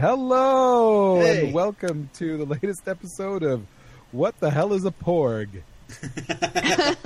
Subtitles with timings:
[0.00, 1.44] Hello Hey.
[1.46, 3.64] and welcome to the latest episode of
[4.10, 5.48] What the Hell is a Porg?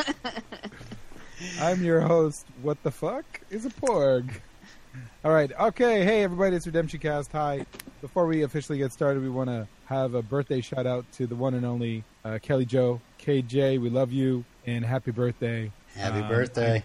[1.61, 2.47] I'm your host.
[2.63, 4.31] What the fuck is a Porg?
[5.23, 5.53] All right.
[5.61, 6.03] Okay.
[6.03, 6.57] Hey, everybody.
[6.57, 7.31] It's Redemption Cast.
[7.33, 7.67] Hi.
[8.01, 11.37] Before we officially get started, we want to have a birthday shout out to the
[11.37, 13.83] one and only uh, Kelly Joe KJ.
[13.83, 15.71] We love you and happy birthday.
[15.95, 16.83] Happy Um, birthday.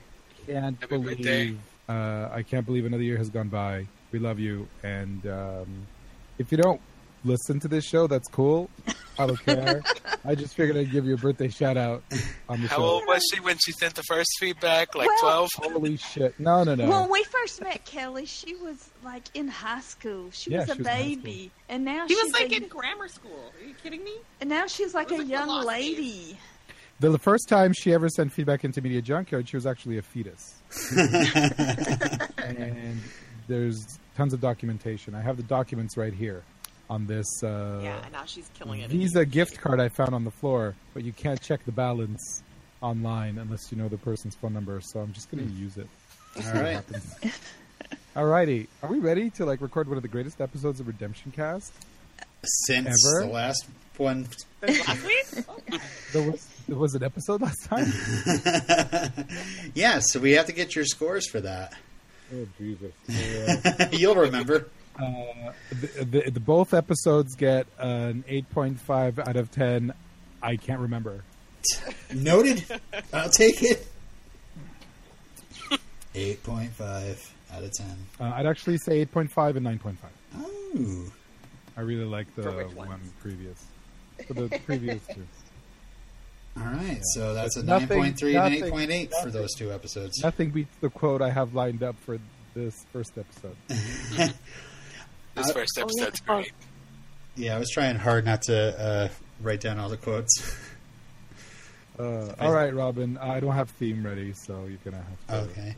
[0.48, 1.56] Can't Happy believe birthday.
[1.88, 3.88] uh, I can't believe another year has gone by.
[4.12, 5.88] We love you, and um,
[6.38, 6.81] if you don't
[7.25, 8.69] listen to this show, that's cool.
[9.18, 9.82] I don't care.
[10.25, 12.01] I just figured I'd give you a birthday shout out
[12.50, 12.83] on the How show.
[12.83, 14.96] old was she when she sent the first feedback?
[14.96, 15.74] Like Well- 12?
[15.74, 16.39] Holy shit!
[16.39, 16.89] No, no, no.
[16.89, 20.29] When we first met Kelly, she was like in high school.
[20.32, 22.68] She Yeah, was a she was baby, and now she she's was like a, in
[22.68, 23.52] grammar school.
[23.61, 24.15] Are you kidding me?
[24.41, 26.38] and now she's like a like young Lost lady.
[27.00, 30.02] the, the first time she ever sent feedback into Media Junkyard, she was actually a
[30.02, 30.55] fetus,
[32.38, 33.00] and
[33.47, 35.16] there's tons of documentation.
[35.16, 36.44] I have the documents right here
[36.90, 37.26] on this.
[37.44, 38.89] Uh, yeah, and now she's killing it.
[38.89, 42.44] Visa gift card I found on the floor, but you can't check the balance
[42.81, 44.80] online unless you know the person's phone number.
[44.81, 45.88] So I'm just going to use it.
[46.45, 46.81] All right.
[48.16, 51.73] Alrighty, are we ready to like record one of the greatest episodes of Redemption Cast?
[52.67, 53.25] Since Ever?
[53.25, 53.66] the last
[53.98, 54.27] one.
[54.61, 55.45] Last week?
[56.14, 57.92] There was there was an episode last time.
[59.73, 61.73] yeah, so we have to get your scores for that.
[62.34, 62.92] Oh Jesus!
[63.94, 64.70] You'll remember.
[65.00, 69.92] Uh, the, the, the both episodes get an 8.5 out of 10.
[70.42, 71.23] I can't remember.
[72.14, 72.64] Noted.
[73.11, 73.88] I'll take it.
[76.14, 77.88] 8.5 out of 10.
[78.20, 79.95] Uh, I'd actually say 8.5 and 9.5.
[80.38, 81.11] Oh.
[81.76, 83.11] I really like the For which one ones?
[83.20, 83.66] previous.
[84.28, 85.26] For the previous two.
[86.55, 90.19] All right, so that's a Nothing- 9.3 and nothing- 8.8 for those two episodes.
[90.21, 92.19] Nothing beats the quote I have lined up for
[92.53, 93.55] this first episode.
[95.35, 95.83] This Uh, first oh, yeah.
[96.03, 96.51] episode's great.
[97.35, 99.09] Yeah, I was trying hard not to uh,
[99.41, 100.31] write down all the quotes.
[101.99, 103.19] Uh, all right, Robin.
[103.19, 105.52] I don't have theme ready, so you're gonna have to.
[105.52, 105.75] Okay.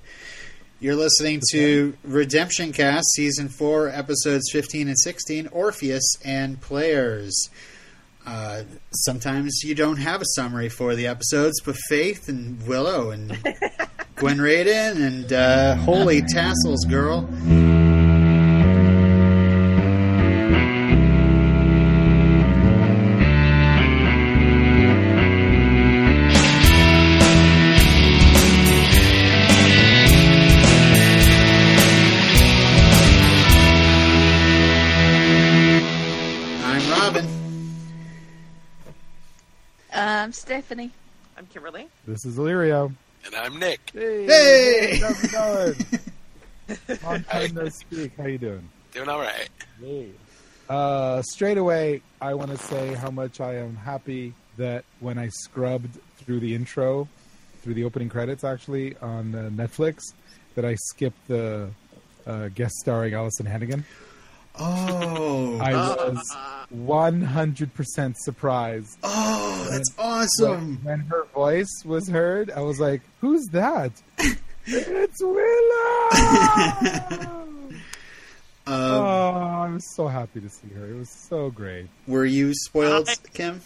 [0.79, 7.49] You're listening to Redemption Cast, Season 4, Episodes 15 and 16, Orpheus and Players.
[8.25, 13.29] Uh, sometimes you don't have a summary for the episodes, but Faith and Willow and
[14.15, 17.27] Gwen Raiden and uh, Holy Tassels Girl.
[40.77, 41.87] I'm Kimberly.
[42.05, 42.93] This is Alirio.
[43.25, 43.79] And I'm Nic.
[43.93, 44.99] Hey, Hey!
[45.01, 46.99] how's it going?
[47.03, 48.11] Long time no speak.
[48.17, 48.69] How you doing?
[48.91, 49.47] Doing all right.
[50.69, 55.29] Uh, straight away, I want to say how much I am happy that when I
[55.29, 57.07] scrubbed through the intro,
[57.61, 60.01] through the opening credits, actually on uh, Netflix,
[60.55, 61.69] that I skipped the
[62.27, 63.85] uh, guest starring Alyson Hannigan.
[64.57, 65.57] Oh.
[65.61, 66.37] I was
[66.73, 69.34] 100% surprised oh,
[69.69, 70.79] that's when, awesome.
[70.83, 72.49] when her voice was heard.
[72.51, 73.91] I was like, "Who's that?"
[74.65, 76.09] it's Willow.
[78.67, 80.87] Um, oh, I was so happy to see her.
[80.89, 81.85] It was so great.
[82.07, 83.61] were you spoiled, I- Kim?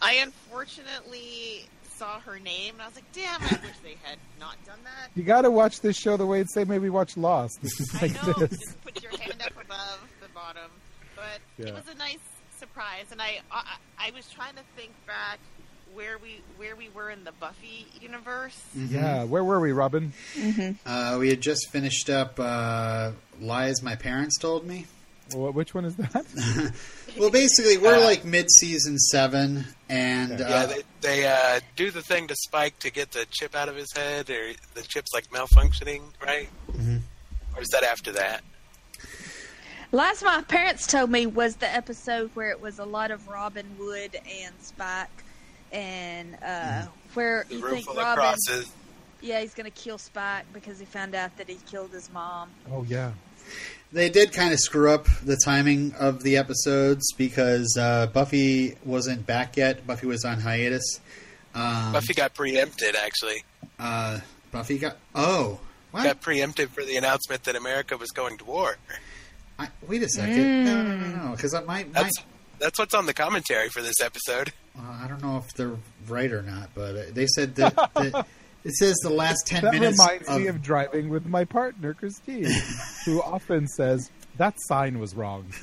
[0.00, 4.54] I unfortunately saw her name, and I was like, damn, I wish they had not
[4.64, 5.10] done that.
[5.16, 7.58] You got to watch this show the way it say maybe watch Lost.
[7.62, 8.50] This is I like know, this.
[8.50, 10.70] just put your hand up above the bottom.
[11.16, 11.72] But Yeah.
[11.72, 12.18] it was a nice
[12.76, 15.38] surprise, and I, I I was trying to think back
[15.94, 18.60] where we where we were in the Buffy universe.
[18.74, 20.12] Yeah, where were we, Robin?
[20.84, 24.86] Uh, we had just finished up uh, Lies My Parents Told Me.
[25.32, 26.72] Wh- Which one is that?
[27.18, 30.48] Well, basically, we're Uh, like mid season seven, and Yeah.
[30.48, 33.70] Yeah, uh, they, they uh, do the thing to Spike to get the chip out
[33.70, 36.50] of his head, or the chip's like malfunctioning, right?
[36.70, 37.00] Mhm.
[37.56, 38.42] Or is that after that?
[39.96, 43.64] Last my parents told me was the episode where it was a lot of Robin
[43.78, 45.08] Wood and Spike,
[45.72, 46.82] and uh,
[47.14, 48.70] where The you room think full of Robin, crosses.
[49.22, 52.50] yeah, he's gonna kill Spike because he found out that he killed his mom.
[52.70, 53.12] Oh yeah,
[53.90, 59.26] they did kind of screw up the timing of the episodes because uh, Buffy wasn't
[59.26, 59.86] back yet.
[59.86, 61.00] Buffy was on hiatus.
[61.54, 63.44] Um, Buffy got preempted, actually.
[63.78, 64.20] uh,
[64.52, 65.58] Buffy got oh
[65.90, 66.04] what?
[66.04, 68.76] Got preempted for the announcement that America was going to war.
[69.58, 72.12] I, wait a second, no, no, no, no, because my, my That's
[72.58, 74.52] that's what's on the commentary for this episode.
[74.74, 75.76] Well, I don't know if they're
[76.08, 78.26] right or not, but uh, they said that, that
[78.64, 81.94] it says the last ten that minutes reminds of, me of driving with my partner
[81.94, 82.48] Christine,
[83.04, 85.46] who often says, that sign was wrong.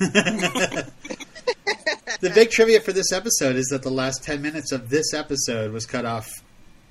[2.20, 5.72] The big trivia for this episode is that the last 10 minutes of this episode
[5.72, 6.30] was cut off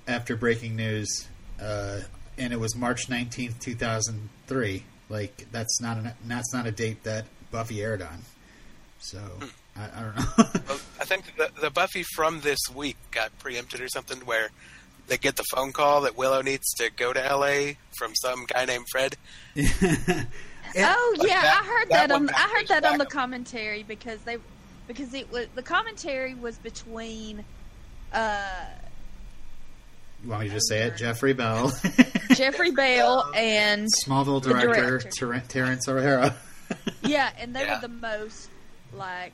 [0.07, 1.27] after breaking news,
[1.59, 2.01] uh,
[2.37, 4.83] and it was March 19th, 2003.
[5.09, 8.19] Like, that's not, an, that's not a date that Buffy aired on.
[8.99, 9.19] So,
[9.75, 10.61] I, I don't know.
[10.67, 14.49] Well, I think the, the Buffy from this week got preempted or something where
[15.07, 17.77] they get the phone call that Willow needs to go to L.A.
[17.97, 19.17] from some guy named Fred.
[20.75, 23.83] Oh Like yeah, that- I heard that that, on I heard that on the commentary
[23.83, 24.37] because they
[24.87, 27.43] because it was the commentary was between
[28.11, 28.82] uh, you
[30.25, 30.97] want me to just say it?
[30.97, 31.71] Jeffrey Bell,
[32.33, 35.09] Jeffrey Bell um, and Smallville director, director.
[35.09, 36.35] Ter- Terrence O'Hara.
[37.03, 37.75] yeah, and they Yeah.
[37.75, 38.49] were the most
[38.93, 39.33] like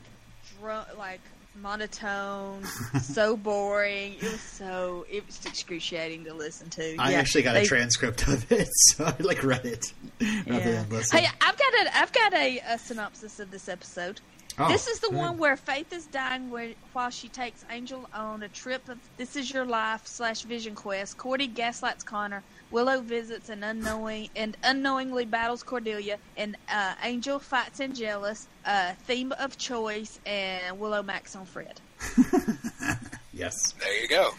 [0.59, 1.21] drum like
[1.55, 2.63] monotone,
[3.01, 4.13] so boring.
[4.15, 6.95] It was so it was excruciating to listen to.
[6.97, 10.83] I Yeah, actually got they- a transcript of it, so I like read it Yeah.
[11.11, 14.21] Hey, I've got a I've got a, a synopsis of this episode.
[14.57, 15.17] Oh, this is the good.
[15.17, 19.35] one where Faith is dying where, while she takes Angel on a trip of This
[19.35, 21.17] Is Your Life slash Vision Quest.
[21.17, 22.43] Cordy gaslights Connor.
[22.71, 26.17] Willow visits and unknowing and unknowingly battles Cordelia.
[26.37, 28.47] And uh, Angel fights Angelus.
[28.65, 31.79] Uh, theme of choice and Willow Max on Fred.
[33.33, 33.55] yes.
[33.79, 34.31] There you go.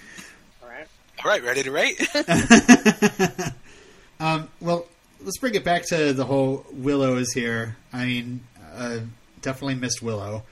[0.62, 0.86] All right.
[1.24, 2.00] All right, ready to rate?
[4.20, 4.86] um, well,
[5.22, 7.76] let's bring it back to the whole Willow is here.
[7.92, 8.40] I mean,
[8.74, 8.98] uh,
[9.42, 10.42] definitely missed Willow.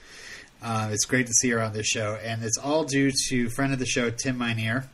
[0.61, 3.71] Uh, it's great to see her on this show, and it's all due to friend
[3.71, 4.85] of the show Tim Minear.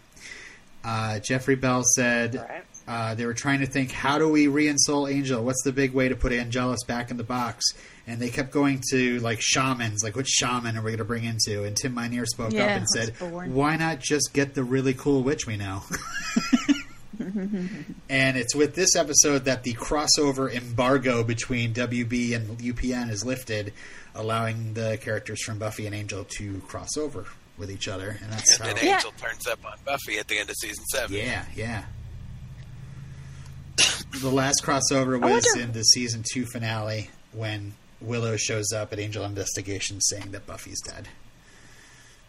[0.84, 2.64] Uh, Jeffrey Bell said All right.
[2.88, 5.44] uh, they were trying to think, how do we reinsole Angel?
[5.44, 7.66] What's the big way to put Angelus back in the box?
[8.06, 11.24] And they kept going to like shamans, like which shaman are we going to bring
[11.24, 11.64] into?
[11.64, 13.56] And Tim Minear spoke Yeah, up and said, boring.
[13.56, 15.82] why not just get the really cool witch we know?
[18.10, 23.74] and it's with this episode that the crossover embargo between WB and UPN is lifted,
[24.14, 27.26] allowing the characters from Buffy and Angel to cross over
[27.58, 28.18] with each other.
[28.22, 28.68] And that's how.
[28.70, 28.96] and Yeah.
[28.96, 31.16] Angel turns up on Buffy at the end of season seven.
[31.18, 31.86] Yeah, yeah.
[34.22, 39.00] the last crossover was wonder- in the season two finale when Willow shows up at
[39.00, 41.08] Angel Investigation saying that Buffy's dead.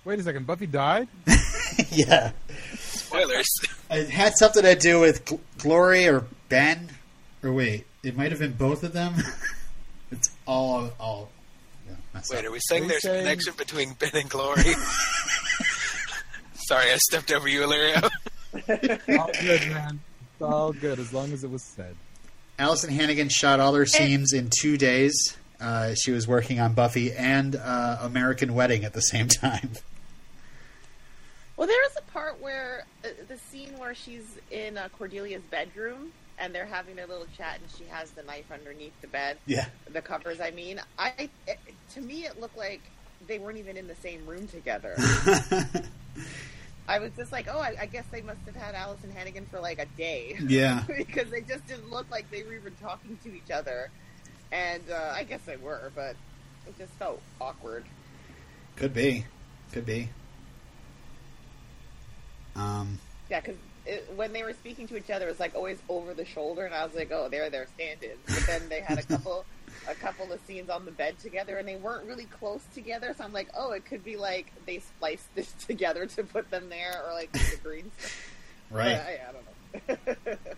[0.07, 1.09] Wait a second, Buffy died?
[1.91, 2.31] yeah.
[2.79, 3.47] Spoilers.
[3.91, 6.91] It had something to do with Gl- Glory or Ben.
[7.43, 9.15] Or wait, it might have been both of them.
[10.13, 11.29] it's all all.
[11.89, 11.95] Yeah,
[12.31, 12.45] Wait, up.
[12.45, 14.63] are we saying Are we there's saying- a connection between Ben and Glory?
[16.69, 18.09] Sorry, I stepped over you, Alirio.
[19.19, 20.01] all good, man.
[20.35, 21.97] It's all good as long as it was said.
[22.61, 25.37] Alyson Hannigan shot all her scenes in two days.
[25.61, 29.71] Uh, she was working on Buffy and uh, American Wedding at the same time.
[31.57, 36.13] Well, there is a part where uh, the scene where she's in uh, Cordelia's bedroom
[36.39, 39.67] and they're having their little chat, and she has the knife underneath the bed, Yeah.
[39.91, 40.39] the covers.
[40.39, 41.59] I mean, I it,
[41.95, 42.83] to me it looked like
[43.27, 44.95] they weren't even in the same room together.
[46.89, 49.61] I was just like, oh, I, I guess they must have had Alyson Hannigan for
[49.61, 50.85] like a day yeah.
[50.97, 53.91] because they just didn't look like they were even talking to each other.
[54.53, 56.15] And uh, I guess they were, but
[56.67, 57.85] it just felt awkward.
[58.77, 59.25] Could be.
[59.73, 60.11] Could be.
[62.57, 62.99] Um,
[63.31, 63.57] Yeah, because
[64.17, 66.75] when they were speaking to each other, it was like always over the shoulder, and
[66.75, 69.45] I was like, "Oh, there, they're stand-ins." But then they had a couple,
[69.89, 73.15] a couple of scenes on the bed together, and they weren't really close together.
[73.17, 76.69] So I'm like, "Oh, it could be like they spliced this together to put them
[76.69, 78.33] there, or like the green stuff."
[78.71, 78.99] right.
[78.99, 80.37] But I, I don't know.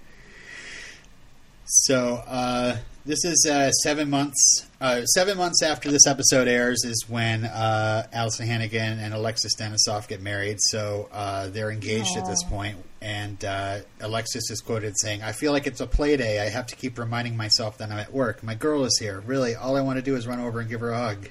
[1.70, 2.78] So uh,
[3.08, 4.66] this is uh, seven months.
[4.80, 10.06] Uh, seven months after this episode airs is when uh, Alyson Hannigan and Alexis Denisof
[10.06, 10.58] get married.
[10.60, 15.52] So uh, they're engaged at this point, and uh, Alexis is quoted saying, "I feel
[15.52, 16.40] like it's a play day.
[16.40, 18.42] I have to keep reminding myself that I'm at work.
[18.42, 19.20] My girl is here.
[19.20, 21.28] Really, all I want to do is run over and give her a hug."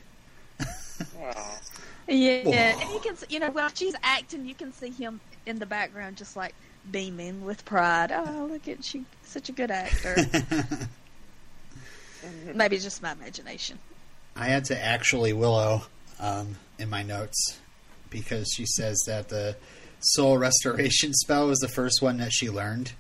[2.10, 2.54] Yeah, Whoa.
[2.54, 5.66] and you can, s- you know, while she's acting, you can see him in the
[5.66, 6.56] background, just like
[6.90, 8.14] beaming with pride.
[8.14, 10.16] Oh, look at she, such a good actor.
[12.56, 13.80] Maybe it's just my imagination.
[14.36, 15.84] I had to actually Willow
[16.20, 17.58] um, in my notes
[18.10, 19.56] because she says that the
[20.00, 22.94] soul restoration spell was the first one that she learned,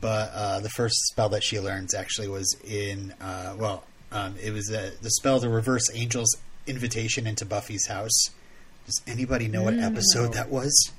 [0.00, 4.52] but uh, the first spell that she learns actually was in uh, well, um, it
[4.52, 8.30] was uh the spell to reverse Angel's invitation into Buffy's house.
[8.84, 10.92] Does anybody know what episode that was?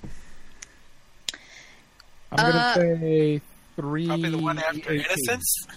[2.32, 3.42] I'm gonna Uh, say
[3.76, 4.08] three.
[4.08, 5.06] Probably the one after 18.
[5.06, 5.68] Innocence.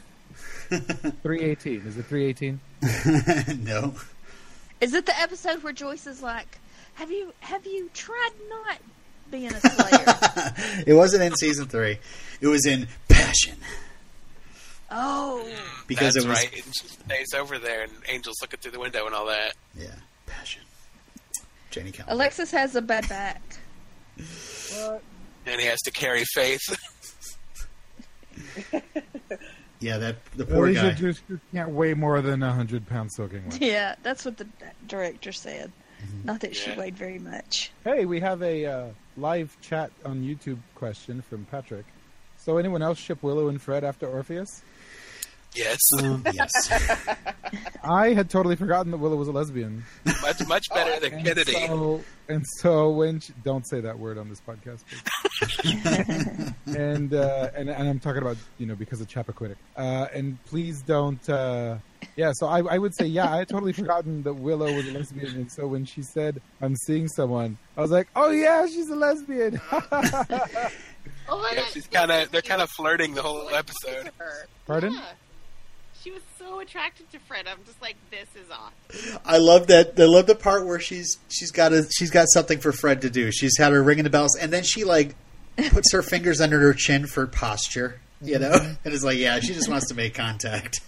[1.22, 1.82] Three eighteen.
[1.86, 2.60] Is it three eighteen?
[3.60, 3.94] no.
[4.80, 6.58] Is it the episode where Joyce is like,
[6.94, 8.78] "Have you have you tried not
[9.30, 11.98] being a slayer?" it wasn't in season three.
[12.40, 13.56] It was in Passion.
[14.90, 15.46] Oh,
[15.86, 16.64] because That's it was right.
[16.64, 19.54] And she stays over there, and Angel's looking through the window and all that.
[19.78, 19.86] yeah
[20.30, 20.62] passion.
[21.70, 22.14] Jenny Calendar.
[22.14, 23.42] Alexis has a bad back.
[24.16, 25.02] What?
[25.46, 26.76] And he has to carry Faith.
[29.80, 30.92] Yeah, that the poor Alicia guy.
[30.92, 31.22] just
[31.52, 33.60] can't weigh more than hundred pounds soaking wet.
[33.60, 34.46] Yeah, that's what the
[34.86, 35.72] director said.
[36.24, 37.72] Not that she weighed very much.
[37.84, 41.84] Hey, we have a uh, live chat on YouTube question from Patrick.
[42.38, 44.62] So, anyone else ship Willow and Fred after Orpheus?
[45.54, 45.78] Yes.
[46.00, 46.50] Um, yes.
[47.82, 49.84] I had totally forgotten that Willow was a lesbian.
[50.22, 51.52] much much better than And Kennedy.
[51.66, 54.82] so, and so when she, don't say that word on this podcast,
[56.66, 59.56] and, uh, and and I'm talking about you know because of Chappaquiddick.
[59.76, 61.28] Uh, and please don't.
[61.28, 61.76] Uh,
[62.16, 63.32] yeah, so I, I would say yeah.
[63.32, 66.76] I had totally forgotten that Willow was a lesbian, and so when she said I'm
[66.76, 69.60] seeing someone, I was like, oh yeah, she's a lesbian.
[69.72, 69.80] Oh
[71.40, 71.70] my Yeah, God.
[71.72, 74.10] she's kind of they're kind of flirting the whole episode.
[74.66, 74.92] Pardon?
[74.94, 75.04] Yeah.
[76.02, 77.46] She was so attracted to Fred.
[77.46, 78.72] I'm just like, this is off.
[79.24, 80.00] I love that.
[80.00, 83.10] I love the part where she's she's got a she's got something for Fred to
[83.10, 83.30] do.
[83.30, 85.14] She's had her ringing the bells, and then she like
[85.70, 88.00] puts her fingers under her chin for posture.
[88.22, 90.80] You know, and it's like, yeah, she just wants to make contact.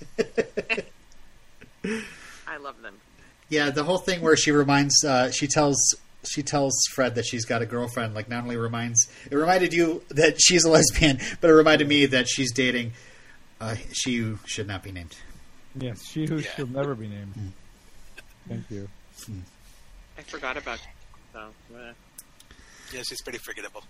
[2.46, 2.94] I love them.
[3.48, 5.76] yeah, the whole thing where she reminds, uh, she tells.
[6.24, 8.14] She tells Fred that she's got a girlfriend.
[8.14, 12.06] Like, not only reminds it reminded you that she's a lesbian, but it reminded me
[12.06, 12.92] that she's dating.
[13.62, 15.14] Uh, she who should not be named.
[15.78, 16.50] yes, she who Yeah.
[16.56, 17.52] shall never be named.
[18.48, 18.88] Thank you.
[20.18, 20.80] I forgot about
[21.32, 21.38] so.
[21.74, 21.92] uh,
[22.92, 23.84] Yeah, she's pretty forgettable.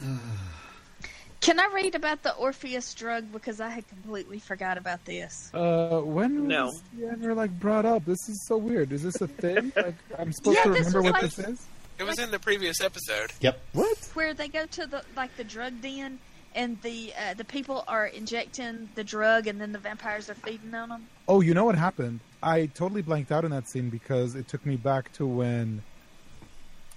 [1.40, 5.50] Can I read about the Orpheus drug because I had completely forgot about this?
[5.54, 6.66] Uh, when No.
[6.66, 8.04] was the ever like brought up?
[8.04, 8.92] This is so weird.
[8.92, 9.72] Is this a thing?
[9.76, 11.66] Like, I'm supposed Yeah, to remember was what like- this is?
[11.98, 13.32] It was in the previous episode.
[13.42, 13.60] Yep.
[13.74, 13.98] What?
[14.14, 16.18] Where they go to the like the drug den
[16.54, 20.74] and the uh, the people are injecting the drug and then the vampires are feeding
[20.74, 21.06] on them.
[21.28, 22.20] Oh, you know what happened?
[22.42, 25.82] I totally blanked out in that scene because it took me back to when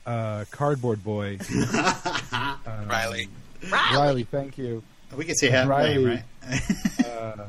[0.06, 1.38] uh, Cardboard Boy
[2.34, 3.30] um, Riley.
[3.72, 4.84] Riley, thank you.
[5.16, 6.06] We can say half Riley.
[6.06, 6.62] name, right?
[7.06, 7.46] Uh,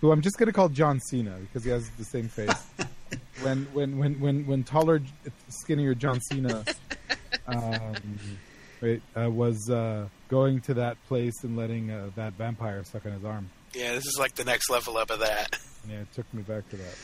[0.00, 2.50] who I'm just gonna call John Cena because he has the same face.
[3.42, 5.00] when when when when when taller,
[5.48, 6.64] skinnier John Cena
[7.46, 7.94] um,
[8.82, 13.12] wait, uh, was uh, going to that place and letting uh, that vampire suck on
[13.12, 13.48] his arm.
[13.72, 15.58] Yeah, this is like the next level up of that.
[15.90, 16.94] Yeah, it took me back to that.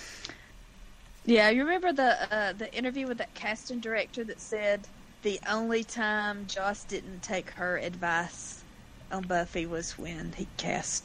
[1.26, 4.86] Yeah, you remember the uh, the interview with that casting director that said
[5.22, 8.62] the only time Joss didn't take her advice
[9.10, 11.02] on Buffy was when he cast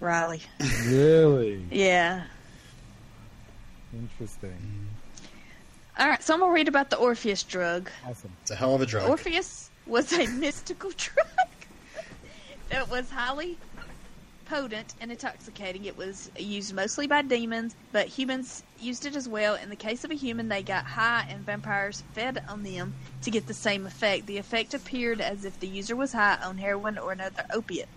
[0.00, 0.40] Riley.
[0.86, 2.24] Really Yeah.
[3.92, 4.88] interesting.
[5.98, 7.90] All right, so I'm gonna read about the Orpheus drug.
[8.08, 8.32] Awesome.
[8.42, 9.08] It's a hell of a drug.
[9.08, 11.16] Orpheus was a mystical drug
[12.70, 13.60] that was highly
[14.44, 15.84] potent and intoxicating.
[15.84, 19.56] It was used mostly by demons, but humans used it as well.
[19.56, 23.30] In the case of a human, they got high and vampires fed on them to
[23.30, 24.26] get the same effect.
[24.26, 27.88] The effect appeared as if the user was high on heroin or another opiate.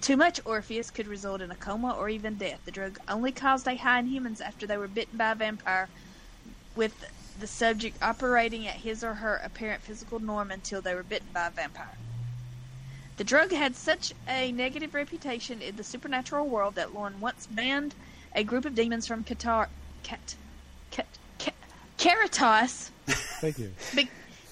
[0.00, 2.60] Too much Orpheus could result in a coma or even death.
[2.64, 5.90] The drug only caused a high in humans after they were bitten by a vampire,
[6.74, 7.04] with
[7.40, 11.46] the subject operating at his or her apparent physical norm until they were bitten by
[11.46, 11.96] a vampire.
[13.16, 17.94] The drug had such a negative reputation in the supernatural world that Lorne once banned
[18.34, 19.68] a group of demons from Qatar,
[20.02, 20.34] Cat,
[20.90, 21.06] Cat,
[21.38, 21.54] Cat,
[21.96, 23.70] Caritas Thank you.
[23.94, 24.08] be-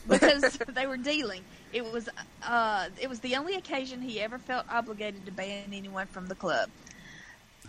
[0.08, 1.42] because they were dealing.
[1.72, 2.08] It was
[2.46, 6.34] uh, it was the only occasion he ever felt obligated to ban anyone from the
[6.34, 6.68] club.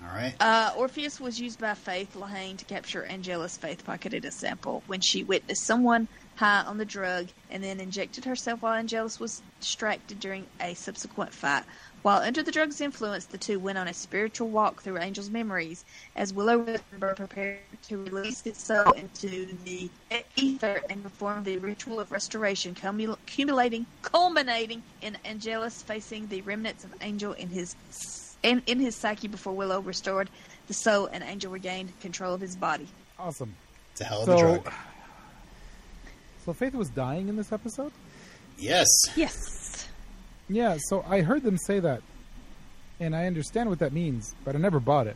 [0.03, 0.35] All right.
[0.39, 5.01] Uh, Orpheus was used by Faith Lehane to capture Angelus Faith pocketed a sample when
[5.01, 10.19] she witnessed someone high on the drug and then injected herself while Angelus was distracted
[10.19, 11.63] during a subsequent fight.
[12.01, 15.85] While under the drug's influence, the two went on a spiritual walk through Angel's memories
[16.17, 19.89] as Willow Rosenberg prepared to release soul into the
[20.35, 26.83] ether and perform the ritual of restoration, cumul- cumulating, culminating in Angelus facing the remnants
[26.83, 27.75] of Angel in his
[28.43, 30.29] in, in his psyche before Willow restored
[30.67, 32.87] the soul and Angel regained control of his body.
[33.17, 33.55] Awesome.
[33.91, 34.73] It's a hell of So, a drug.
[36.45, 37.91] so Faith was dying in this episode.
[38.57, 38.87] Yes.
[39.15, 39.87] Yes.
[40.49, 40.77] Yeah.
[40.89, 42.01] So I heard them say that,
[42.99, 45.15] and I understand what that means, but I never bought it.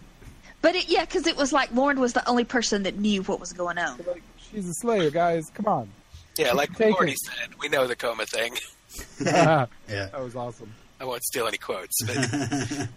[0.62, 3.40] But it, yeah, because it was like Lorne was the only person that knew what
[3.40, 3.98] was going on.
[4.08, 5.44] Like, she's a slayer, guys.
[5.54, 5.90] Come on.
[6.38, 7.18] Yeah, like Take Morty it.
[7.20, 8.56] said, we know the coma thing.
[9.24, 9.68] yeah.
[9.88, 10.74] that was awesome.
[11.00, 12.18] I won't steal any quotes, but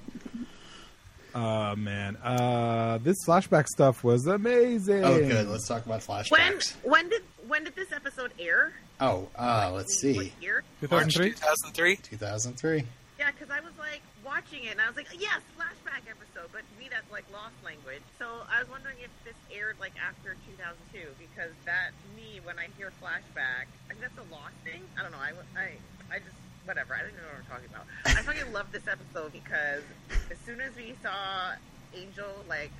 [1.34, 5.04] Oh man, uh, this flashback stuff was amazing.
[5.04, 5.48] Oh, good.
[5.48, 6.74] Let's talk about When flashbacks.
[6.82, 8.72] when did when did this episode air?
[9.00, 10.32] Oh, uh, let's What see.
[10.40, 10.62] year?
[10.80, 11.30] 2003.
[11.32, 11.96] 2003.
[11.96, 12.84] 2003.
[13.18, 16.48] Yeah, because I was like watching it and I was like, yes, flashback episode.
[16.52, 18.02] But to me, that's like lost language.
[18.18, 22.58] So I was wondering if this aired like after 2002 because that to me, when
[22.58, 24.82] I hear flashback, I think that's a lost thing.
[24.98, 25.20] I don't know.
[25.20, 25.66] I, I,
[26.12, 26.36] I just
[26.70, 26.94] whatever.
[26.94, 27.86] I don't even know what I'm talking about.
[28.06, 29.82] I fucking love this episode because
[30.30, 31.52] as soon as we saw
[31.94, 32.70] Angel like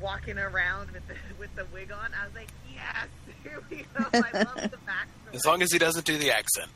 [0.00, 3.08] walking around with the with the wig on, I was like, yes,
[3.42, 4.06] here we go.
[4.14, 5.34] I love the backstory.
[5.34, 6.70] As long as he doesn't do the accent.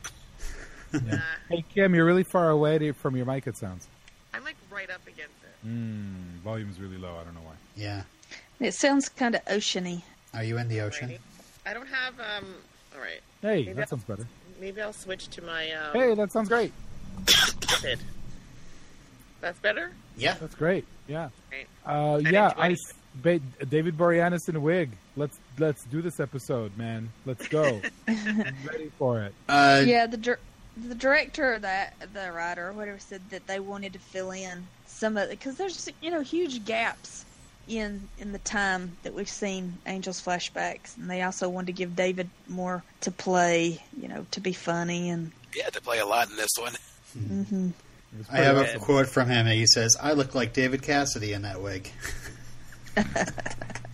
[0.92, 1.18] Uh,
[1.48, 3.46] Hey Kim, you're really far away to, from your mic.
[3.46, 3.86] It sounds.
[4.34, 5.66] I'm like right up against it.
[5.66, 7.16] Mm, volume's really low.
[7.18, 7.54] I don't know why.
[7.76, 8.02] Yeah.
[8.60, 10.02] It sounds kind of oceany.
[10.34, 11.08] Are you in the ocean?
[11.10, 11.18] Alrighty.
[11.64, 12.54] I don't have um.
[12.94, 14.26] All right, Hey, Maybe that sounds better.
[14.60, 15.92] Maybe I'll switch to my um.
[15.92, 16.72] Hey, that sounds great.
[17.18, 17.98] method.
[19.40, 19.92] That's better.
[20.16, 20.34] Yeah.
[20.34, 20.84] That's great.
[21.08, 21.30] Yeah.
[21.50, 21.66] Right.
[21.84, 22.52] Uh, didn't yeah.
[22.54, 22.94] do I anything.
[23.16, 24.90] ba- David Boreanaz in a wig.
[25.16, 27.10] Let's let's do this episode, man.
[27.26, 27.80] Let's go.
[28.06, 29.34] I'm ready for it.
[29.48, 30.38] Uh, yeah, the dir-
[30.76, 34.66] the director, or that the writer, or whatever, said that they wanted to fill in
[34.86, 37.24] some of because there's you know huge gaps
[37.70, 41.96] in in the time that we've seen Angel's flashbacks, and they also wanted to give
[41.96, 45.32] David more to play, you know, to be funny and.
[45.52, 46.74] He had to play a lot in this one.
[47.12, 47.70] hmm
[48.30, 51.32] I have pretty a quote from him, and he says, "I look like David Cassidy
[51.32, 51.90] in that wig."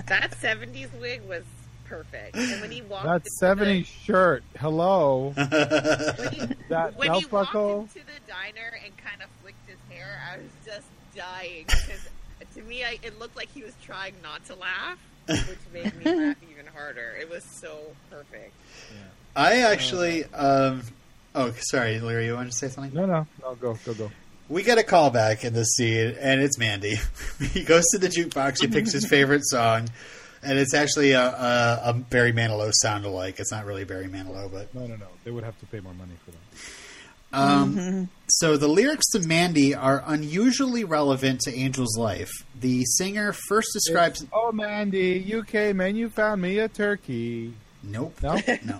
[0.06, 1.42] That '70s wig was
[1.84, 2.36] perfect.
[2.36, 4.44] And when he walked, That into 70 shirt.
[4.58, 5.32] Hello.
[5.34, 9.68] the, when he, That when belt he walked into the diner and kind of flicked
[9.68, 12.08] his hair, I was just dying because
[12.56, 16.04] to me, I, it looked like he was trying not to laugh, which made me
[16.04, 17.14] laugh even harder.
[17.20, 17.78] It was so
[18.10, 18.52] perfect.
[19.34, 20.82] I actually, um,
[21.34, 22.94] oh, sorry, Larry, you wanted to say something?
[22.94, 23.54] No, no, no.
[23.56, 24.10] Go, go, go.
[24.48, 26.96] We get a call back in this scene, and it's Mandy.
[27.52, 29.88] he goes to the jukebox, he picks his favorite song,
[30.42, 33.40] and it's actually a, a, a Barry Manilow sound alike.
[33.40, 35.06] It's not really Barry Manilow, but No, no, no.
[35.24, 36.38] They would have to pay more money for that.
[37.36, 42.30] Um, So the lyrics to Mandy are unusually relevant to Angel's life.
[42.60, 44.22] The singer first describes.
[44.22, 47.54] It's, oh, Mandy, you came and you found me a turkey.
[47.82, 48.18] Nope.
[48.22, 48.40] No?
[48.64, 48.78] No.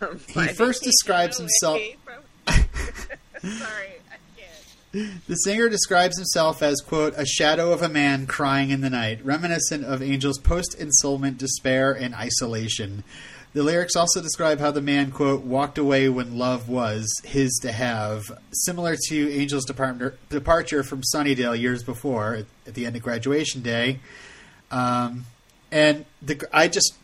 [0.00, 1.80] Um, He first describes himself-
[2.46, 5.26] Sorry, I can't.
[5.26, 9.24] The singer describes himself as, quote, a shadow of a man crying in the night,
[9.24, 13.04] reminiscent of Angel's post ensoulment despair and isolation.
[13.56, 17.72] The lyrics also describe how the man, quote, walked away when love was his to
[17.72, 24.00] have, similar to Angel's departure from Sunnydale years before at, the end of graduation day.
[24.70, 25.24] Um,
[25.72, 26.96] and the, I just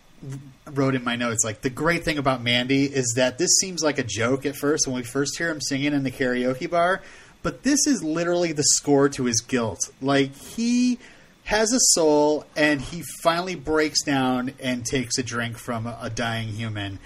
[0.66, 3.96] wrote in my notes like the great thing about Mandy is that this seems like
[3.96, 7.00] a joke at first when we first hear him singing in the karaoke bar,
[7.42, 9.80] but this is literally the score to his guilt.
[10.02, 10.98] Like he
[11.44, 16.11] has a soul and he finally breaks down and takes a drink from a, a
[16.11, 16.98] dying human.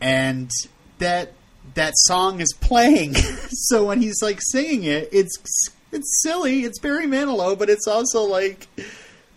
[0.00, 0.50] And
[0.98, 1.32] that
[1.74, 3.14] that song is playing.
[3.50, 5.36] so when he's like singing it, it's
[5.92, 6.64] it's silly.
[6.64, 8.68] It's Barry Manilow, but it's also like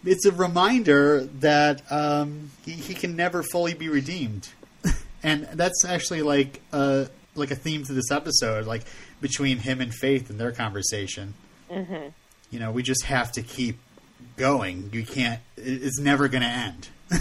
[0.05, 4.49] it's a reminder that um, he, he can never fully be redeemed,
[5.23, 8.83] and that's actually like a like a theme to this episode, like
[9.21, 11.33] between him and Faith and their conversation.
[11.69, 12.09] Mm-hmm.
[12.51, 13.79] You know, we just have to keep
[14.37, 14.89] going.
[14.93, 15.41] You can't.
[15.57, 16.89] It's never going to end.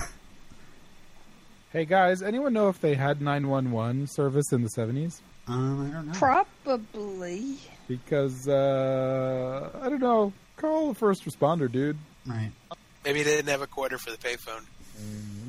[1.73, 5.23] Hey, guys, anyone know if they had 911 service in the 70s?
[5.49, 6.13] Um, I don't know.
[6.13, 7.57] Probably.
[7.89, 10.35] Because, uh, I don't know.
[10.59, 11.97] Call the first responder, dude.
[12.27, 12.51] right.
[13.07, 14.65] Maybe they didn't have a quarter for the payphone.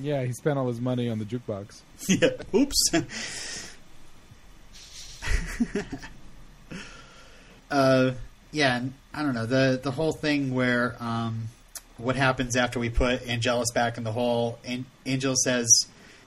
[0.01, 1.81] Yeah, he spent all his money on the jukebox.
[2.07, 2.29] Yeah.
[2.55, 3.75] Oops.
[7.69, 8.11] uh,
[8.53, 11.49] yeah, and I don't know the the whole thing where um,
[11.97, 14.59] what happens after we put Angelus back in the hole.
[14.63, 15.67] An- Angel says,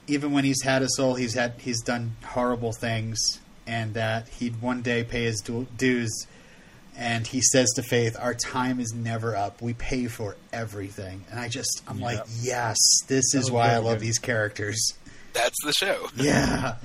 [0.06, 3.18] even when he's had a soul, he's had he's done horrible things,
[3.66, 6.26] and that he'd one day pay his dues.
[6.98, 9.60] And he says to Faith, "Our time is never up.
[9.60, 13.72] We pay for everything." And I just, I'm like, yes, this That is was why
[13.74, 14.00] I love good.
[14.00, 14.94] these characters.
[15.34, 16.08] That's the show.
[16.16, 16.76] Yeah.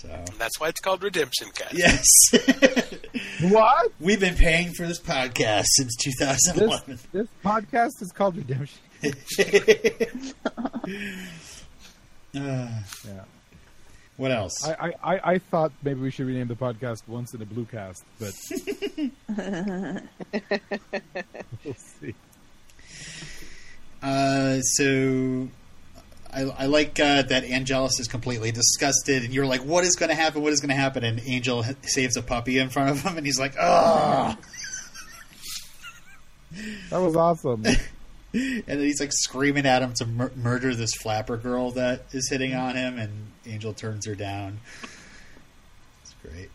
[0.00, 1.74] So And that's why it's called Redemption Cast.
[1.76, 2.04] yes,
[3.52, 3.92] What?
[4.00, 6.98] we've been paying for this podcast since This, 2011.
[7.12, 8.78] this podcast is called Redemption.
[9.04, 9.10] Uh,
[12.32, 12.70] Yeah.
[14.16, 14.52] what else?
[14.66, 17.64] I, I, I, I thought maybe we should rename the podcast Once in a Blue
[17.66, 18.32] Cast, but
[21.64, 22.14] we'll see.
[24.02, 25.48] Uh, so
[26.32, 30.10] I, I like uh, that Angelus is completely disgusted, and you're like, "What is going
[30.10, 30.42] to happen?
[30.42, 33.26] What is going to happen?" And Angel saves a puppy in front of him, and
[33.26, 34.36] he's like, "Oh!"
[36.90, 37.64] That was awesome.
[38.32, 42.28] and then he's like screaming at him to mur- murder this flapper girl that is
[42.28, 44.60] hitting on him, and Angel turns her down.
[46.02, 46.50] It's great.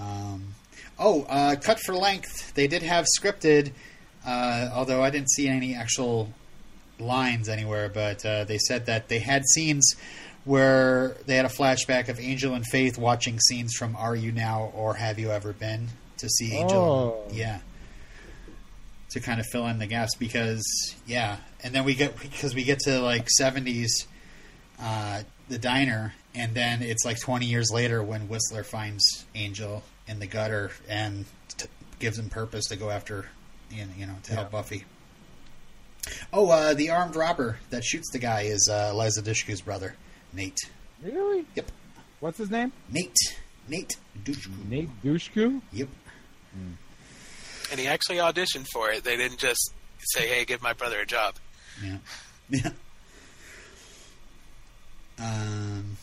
[0.00, 0.54] Um,
[0.98, 2.54] oh, uh, cut for length.
[2.54, 3.72] They did have scripted,
[4.26, 6.32] uh, although I didn't see any actual
[7.00, 7.88] lines anywhere.
[7.88, 9.94] But uh, they said that they had scenes
[10.44, 14.70] where they had a flashback of Angel and Faith watching scenes from Are You Now
[14.74, 17.26] or Have You Ever Been to see Angel.
[17.28, 17.32] Oh.
[17.32, 17.60] Yeah.
[19.10, 20.62] To kind of fill in the gaps because
[21.04, 24.06] yeah, and then we get because we get to like seventies,
[24.80, 30.20] uh, the diner, and then it's like twenty years later when Whistler finds Angel in
[30.20, 31.24] the gutter and
[31.58, 31.66] t-
[31.98, 33.26] gives him purpose to go after,
[33.72, 34.50] you know, to help Yeah.
[34.52, 34.84] Buffy.
[36.32, 39.94] Oh, uh, the armed robber that shoots the guy is uh, Eliza Dushku's brother,
[40.32, 40.58] Nate.
[41.02, 41.46] Really?
[41.54, 41.70] Yep,
[42.20, 42.72] What's his name?
[42.90, 43.16] Nate.
[43.68, 44.68] Nate Dushku.
[44.68, 45.62] Nate Dushku?
[45.72, 45.88] Yep.
[47.70, 49.04] And he actually auditioned for it.
[49.04, 51.36] They didn't just say, "Hey, give my brother a job."
[51.82, 51.96] Yeah.
[52.50, 52.70] Yeah.
[55.18, 55.96] Um.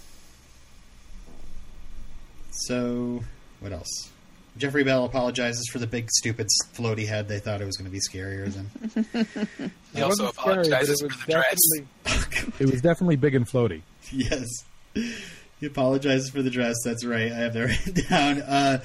[2.51, 3.21] So,
[3.59, 4.09] what else?
[4.57, 7.27] Jeffrey Bell apologizes for the big, stupid floaty head.
[7.27, 9.71] They thought it was going to be scarier than.
[9.93, 12.49] He also wasn't scary, apologizes for the dress.
[12.59, 13.81] It was definitely big and floaty.
[14.11, 14.47] yes.
[14.93, 16.75] He apologizes for the dress.
[16.85, 17.31] That's right.
[17.31, 18.41] I have that written down.
[18.41, 18.83] Uh,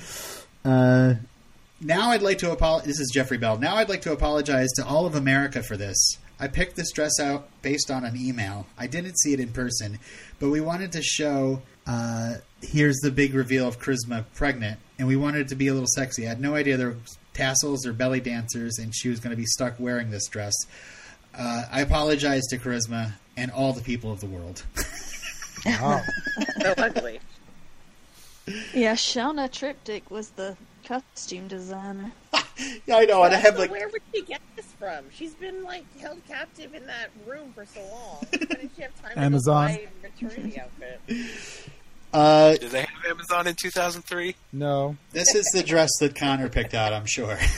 [0.64, 1.14] uh,
[1.80, 2.86] now I'd like to apologize.
[2.86, 3.58] This is Jeffrey Bell.
[3.58, 6.16] Now I'd like to apologize to all of America for this.
[6.40, 8.66] I picked this dress out based on an email.
[8.78, 9.98] I didn't see it in person,
[10.40, 11.62] but we wanted to show.
[11.86, 15.72] Uh, here's the big reveal of Charisma pregnant, and we wanted it to be a
[15.72, 16.26] little sexy.
[16.26, 16.96] I had no idea there were
[17.34, 20.54] tassels or belly dancers, and she was going to be stuck wearing this dress.
[21.34, 24.64] Uh, I apologize to Charisma and all the people of the world.
[25.64, 26.00] Wow.
[26.60, 27.20] So ugly.
[28.74, 32.12] Yeah, Shauna Triptych was the costume designer.
[32.86, 35.04] Yeah, I know, and I have like where would she get this from?
[35.10, 38.18] She's been like held captive in that room for so long.
[38.30, 39.70] Why did she have time Amazon.
[39.70, 41.00] to buy a maternity outfit?
[42.12, 44.34] uh, Did they have Amazon in 2003?
[44.52, 44.96] no.
[45.12, 46.92] this is the dress that Connor picked out.
[46.92, 47.38] I'm sure.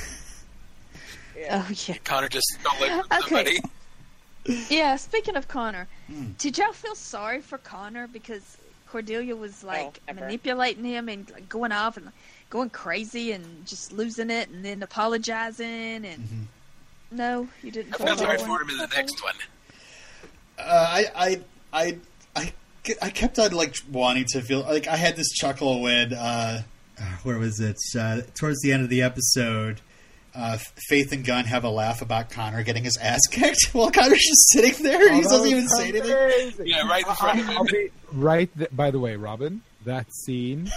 [1.36, 1.64] Yeah.
[1.68, 1.96] Oh yeah.
[2.04, 3.20] Connor just stole it from Okay.
[3.20, 3.58] somebody.
[4.70, 6.32] Yeah, speaking of Connor, Hmm.
[6.38, 8.56] did y'all feel sorry for Connor because
[8.88, 10.20] Cordelia was like never.
[10.20, 12.14] manipulating him and like, going off and like,
[12.50, 16.44] going crazy and just losing it and then apologizing and Mhm.
[17.10, 17.94] no, you didn't.
[17.94, 19.34] I feel felt sorry for him in the next one.
[20.58, 21.40] Uh, I, I,
[21.72, 21.98] I,
[22.36, 22.52] I,
[23.02, 26.62] I kept on like wanting to feel like I had this chuckle when uh,
[27.00, 27.76] uh, where was it?
[27.98, 29.80] Uh, towards the end of the episode,
[30.34, 34.22] uh, Faith and Gunn have a laugh about Connor getting his ass kicked while Connor's
[34.26, 35.12] just sitting there.
[35.12, 36.12] he Oh, that doesn't even say anything.
[36.12, 36.66] amazing.
[36.66, 37.90] Yeah, right in front of I'll him.
[38.12, 38.50] right.
[38.58, 40.70] Th- by the way, Robin, that scene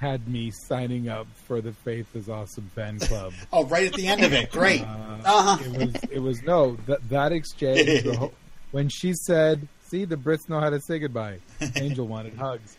[0.00, 3.32] had me signing up for the Faith is Awesome fan club.
[3.52, 4.50] Oh, right at the end of it.
[4.52, 4.82] Great.
[4.82, 5.58] Uh, Uh-huh.
[5.64, 5.94] It was.
[6.12, 8.04] It was no that that exchange.
[8.04, 8.32] the whole,
[8.70, 11.38] when she said, "See, the Brits know how to say goodbye."
[11.76, 12.76] Angel wanted hugs.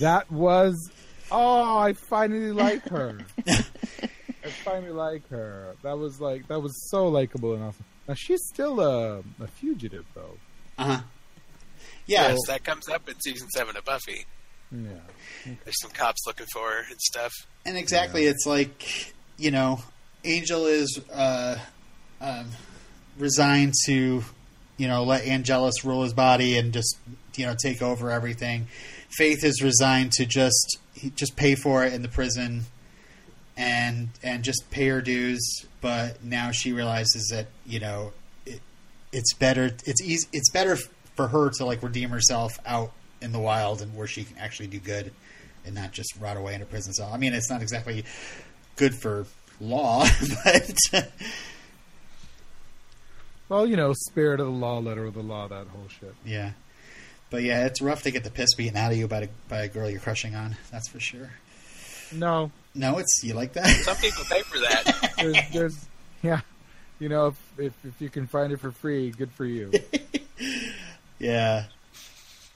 [0.00, 0.90] That was.
[1.30, 3.18] Oh, I finally like her.
[3.48, 5.74] I finally like her.
[5.82, 7.84] That was like that was so likable and awesome.
[8.08, 10.36] Now she's still a, a fugitive though.
[10.78, 11.02] Uh huh.
[12.06, 12.28] Yeah.
[12.28, 14.26] Yes, that comes up in season seven of Buffy.
[14.70, 15.00] Yeah.
[15.44, 17.32] There's some cops looking for her and stuff.
[17.64, 19.80] And exactly, it's like you know,
[20.24, 21.56] Angel is uh,
[22.20, 22.50] um,
[23.18, 24.22] resigned to
[24.76, 26.98] you know let Angelus rule his body and just
[27.36, 28.66] you know take over everything.
[29.10, 30.78] Faith is resigned to just
[31.14, 32.64] just pay for it in the prison
[33.56, 35.66] and and just pay her dues.
[35.80, 38.12] But now she realizes that you know
[38.46, 38.60] it,
[39.12, 39.70] it's better.
[39.84, 40.26] It's easy.
[40.32, 40.76] It's better
[41.16, 44.66] for her to like redeem herself out in the wild and where she can actually
[44.66, 45.12] do good
[45.64, 47.10] and not just rot away in a prison cell.
[47.12, 48.04] I mean, it's not exactly
[48.76, 49.26] good for
[49.60, 50.04] law,
[50.44, 51.10] but
[53.52, 56.14] Well, you know, spirit of the law, letter of the law, that whole shit.
[56.24, 56.52] yeah.
[57.28, 59.58] But yeah, it's rough to get the piss beaten out of you by a, by
[59.64, 60.56] a girl you're crushing on.
[60.70, 61.28] That's for sure.
[62.12, 63.66] No, No, it's you like that.
[63.66, 65.12] Some people pay for that.
[65.18, 65.86] there's, there's
[66.22, 66.40] yeah,
[66.98, 69.70] you know, if, if if you can find it for free, good for you.
[71.18, 71.64] yeah.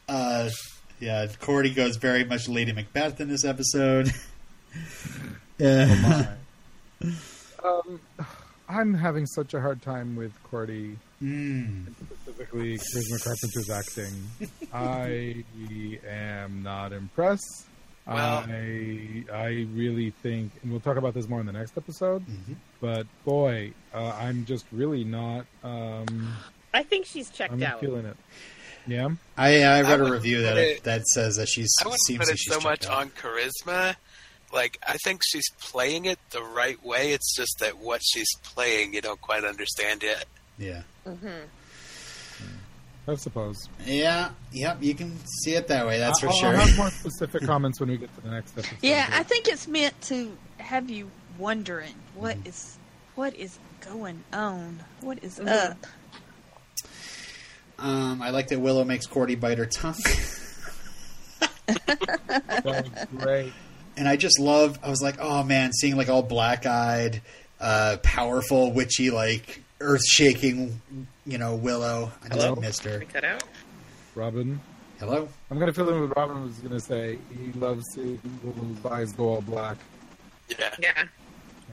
[0.08, 0.48] Uh,
[0.98, 1.26] yeah.
[1.42, 4.10] Cordy goes very much Lady Macbeth in this episode.
[5.58, 6.36] yeah.
[7.62, 8.00] um,
[8.68, 11.86] I'm having such a hard time with Cordy, Mm.
[12.10, 14.12] specifically Charisma Carpenter's acting.
[14.72, 15.44] I
[16.08, 17.66] am not impressed.
[18.06, 22.24] Well- I I really think, and we'll talk about this more in the next episode.
[22.26, 22.56] Mhm.
[22.80, 25.46] But boy, uh, I'm just really not.
[25.64, 26.36] Um,
[26.74, 27.62] I think she's checked out.
[27.62, 27.80] I'm out.
[27.80, 28.16] feeling it.
[28.86, 29.08] Yeah.
[29.36, 32.26] I I read a review that it- that says that she's I wouldn't seems put
[32.28, 32.98] like it she's so much out.
[32.98, 33.96] on charisma.
[34.52, 37.12] Like, I think she's playing it the right way.
[37.12, 40.24] It's just that what she's playing, you don't quite understand yet.
[40.58, 40.82] Yeah.
[41.04, 41.28] hmm
[43.08, 43.56] I suppose.
[43.84, 46.00] Yeah, yep, you can see it that way.
[46.00, 46.48] That's for I'll, sure.
[46.48, 48.78] I'll have more specific comments when we get to the next episode.
[48.82, 52.48] Yeah, but- I think it's meant to have you wondering what Mm-hmm.
[52.48, 52.78] is
[53.14, 55.70] what is going on, what is Mhm.
[55.70, 55.86] up.
[57.78, 59.94] Um, I like that Willow makes Cordy bite her tongue.
[61.86, 63.52] That's great.
[63.96, 64.78] And I just love.
[64.82, 67.20] I was like, oh man, seeing like all black eyed,
[67.60, 70.80] uh, powerful, witchy, like earth shaking,
[71.26, 72.10] you know, Willow.
[72.24, 72.60] I just Hello?
[72.60, 73.02] missed her.
[73.12, 73.42] Cut out.
[74.14, 74.60] Robin.
[74.98, 75.28] Hello.
[75.50, 77.18] I'm gonna fill in what Robin was gonna say.
[77.30, 79.76] He loves seeing Willow's eyes go all black
[80.48, 80.74] Yeah.
[80.80, 80.92] Yeah.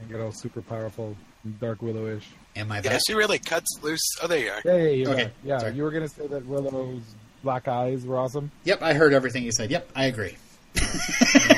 [0.00, 2.24] and get all super powerful, and dark willowish.
[2.56, 3.00] Am I Yeah, back?
[3.06, 4.02] she really cuts loose.
[4.22, 4.60] Oh, there you are.
[4.64, 5.08] Yeah, yeah, yeah.
[5.08, 5.58] Okay, yeah.
[5.58, 5.72] sorry.
[5.74, 7.02] You were gonna say that Willow's
[7.42, 8.50] black eyes were awesome.
[8.64, 9.70] Yep, I heard everything you said.
[9.70, 10.36] Yep, I agree.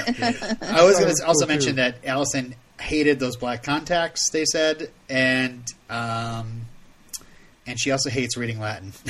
[0.06, 1.76] I was going to also Cool, mention too.
[1.76, 4.30] that Alyson hated those black contacts.
[4.30, 6.62] They said, and um,
[7.66, 8.92] and she also hates reading Latin.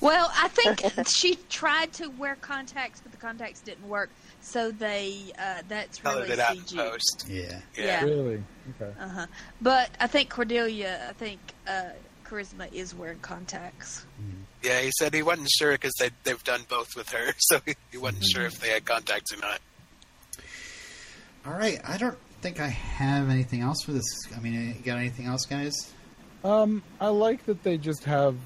[0.00, 4.10] Well, I think she tried to wear contacts, but the contacts didn't work.
[4.40, 6.76] So they uh, that's Colored really it out CG.
[6.76, 7.26] post.
[7.30, 7.84] yeah, Yeah.
[7.84, 8.04] Yeah.
[8.04, 8.42] Really?
[8.80, 8.92] Okay.
[8.98, 9.26] Uh huh.
[9.60, 11.90] But I think Cordelia, I think uh,
[12.24, 14.04] Charisma is wearing contacts.
[14.64, 17.74] Yeah, he said he wasn't sure because they, they've done both with her, so he,
[17.92, 19.60] he wasn't sure if they had contacts or not.
[21.46, 24.04] All right, I don't think I have anything else for this.
[24.36, 25.92] I mean, you got anything else, guys?
[26.44, 28.36] Um, I like that they just have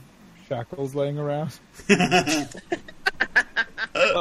[0.49, 2.55] shackles laying around, But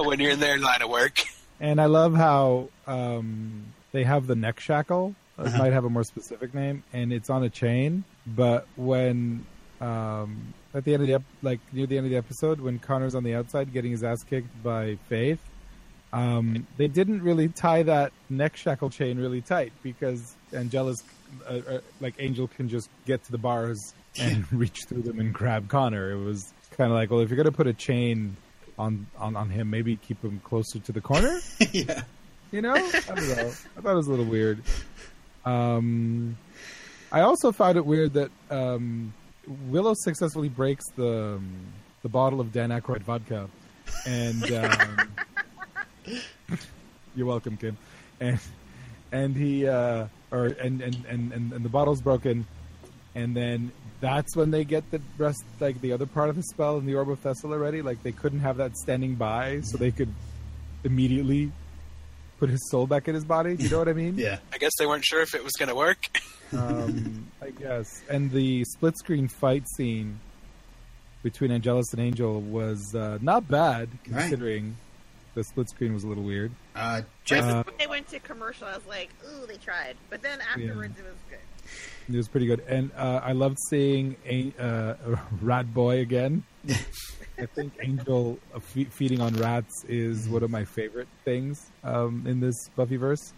[0.05, 1.21] when you're in their line of work,
[1.59, 5.15] and I love how um they have the neck shackle.
[5.37, 5.57] It Uh-huh.
[5.57, 8.05] might have a more specific name, and it's on a chain.
[8.25, 9.45] But when
[9.81, 12.79] um at the end of the ep- like near the end of the episode, when
[12.79, 15.39] Connor's on the outside getting his ass kicked by Faith,
[16.15, 21.03] um, they didn't really tie that neck shackle chain really tight because Angelus
[21.45, 25.33] uh, uh, like Angel can just get to the bars and reach through them and
[25.33, 26.11] grab Connor.
[26.11, 28.37] It was kind of like, well, if you're gonna put a chain
[28.79, 31.37] on, on on him, maybe keep him closer to the corner.
[31.73, 32.03] yeah,
[32.49, 33.51] You know, I don't know.
[33.77, 34.61] I thought it was a little weird.
[35.43, 36.37] Um,
[37.11, 39.13] I also found it weird that um,
[39.67, 41.55] Willow successfully breaks the um,
[42.03, 43.49] the bottle of Dan Aykroyd vodka,
[44.05, 45.09] and um,
[47.15, 47.77] you're welcome, Kim.
[48.19, 48.39] And
[49.11, 52.45] and he uh, or and, and, and, and, and the bottle's broken,
[53.13, 56.77] and then that's when they get the rest, like the other part of the spell
[56.77, 57.81] in the orb of Thessal already.
[57.81, 60.13] Like they couldn't have that standing by, so they could
[60.83, 61.51] immediately
[62.37, 63.55] put his soul back in his body.
[63.57, 64.15] You know what I mean?
[64.17, 64.39] yeah.
[64.53, 66.05] I guess they weren't sure if it was going to work.
[66.53, 68.01] Um, I guess.
[68.09, 70.19] And the split screen fight scene
[71.23, 74.29] between Angelus and Angel was uh, not bad, Right.
[75.35, 76.51] Considering the split screen was a little weird.
[76.75, 79.95] Uh, Jeff, Uh, when they went to commercial, I was like, ooh, they tried.
[80.09, 81.39] But then afterwards, it was good.
[82.13, 86.43] It was pretty good, and uh, I loved seeing a uh, Rat Boy again.
[87.37, 92.23] I think Angel uh, fe- feeding on rats is one of my favorite things um,
[92.27, 93.33] in this Buffyverse,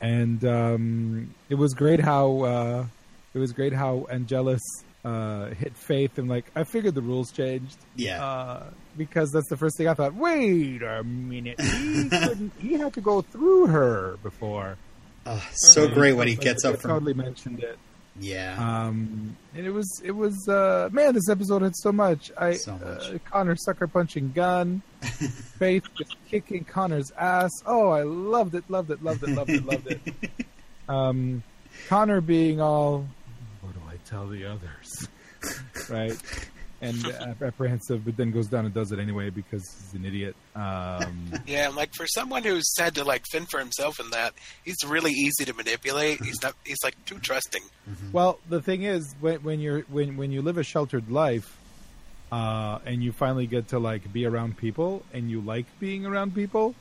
[0.00, 2.86] and um, it was great how uh,
[3.34, 4.62] it was great how Angelus
[5.04, 7.76] uh, hit Faith and like I figured the rules changed.
[7.96, 8.24] Yeah.
[8.24, 10.14] uh, because that's the first thing I thought.
[10.14, 12.52] Wait a minute, he couldn't.
[12.60, 14.76] He had to go through her before.
[15.24, 16.90] oh, so great when he gets up from.
[16.90, 17.78] Totally mentioned it.
[18.18, 22.30] Yeah, Um, and it was it was uh, man, this episode had so much.
[22.36, 23.08] I So much.
[23.08, 27.50] Uh, Connor sucker punching Gunn, Faith just kicking Connor's ass.
[27.64, 30.00] Oh, I loved it, loved it, loved it, loved it, loved it.
[30.88, 31.44] Um,
[31.88, 33.06] Connor being all,
[33.60, 35.08] what do I tell the others,
[35.88, 36.16] right?
[36.82, 40.34] And uh, apprehensive, but then goes down and does it anyway because he's an idiot.
[40.54, 44.34] Um, Yeah, and like for someone who's had to like fend for himself in that,
[44.64, 46.22] he's really easy to manipulate.
[46.24, 46.54] He's not.
[46.64, 47.62] He's like too trusting.
[48.12, 51.58] Well, the thing is, when, when you're when when you live a sheltered life,
[52.32, 56.34] uh, and you finally get to like be around people, and you like being around
[56.34, 56.74] people,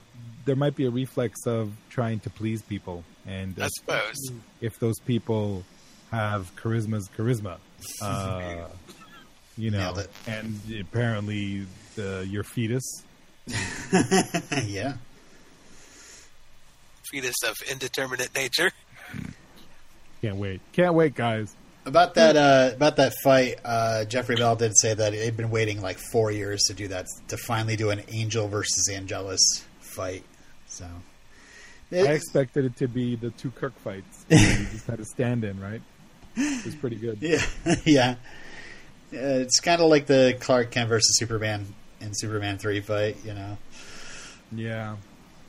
[0.46, 4.16] there might be a reflex of trying to please people, and I suppose.
[4.62, 5.64] if those people
[6.12, 7.58] have charisma's charisma,
[8.02, 8.68] uh,
[9.60, 10.10] you know, it.
[10.28, 13.04] and apparently the, your fetus.
[14.66, 14.94] yeah.
[17.12, 18.72] Fetus of indeterminate nature.
[20.22, 20.62] Can't wait!
[20.74, 21.56] Can't wait, guys.
[21.86, 25.82] About that, uh, about that fight, uh, Jeffrey Bell did say that they'd been waiting
[25.82, 30.24] like four years to do that, to finally do an Angel versus Angelus fight.
[30.68, 30.86] So,
[31.92, 34.26] I expected it to be the two Kirk fights.
[34.30, 35.82] you just had a stand-in, right?
[36.36, 37.18] It was pretty good.
[37.22, 37.42] yeah,
[37.86, 38.16] yeah,
[39.12, 41.66] Uh, it's kind of like the Clark Kent versus Superman
[42.02, 43.18] in Superman three fight.
[43.26, 43.58] You know,
[44.52, 44.96] Yeah.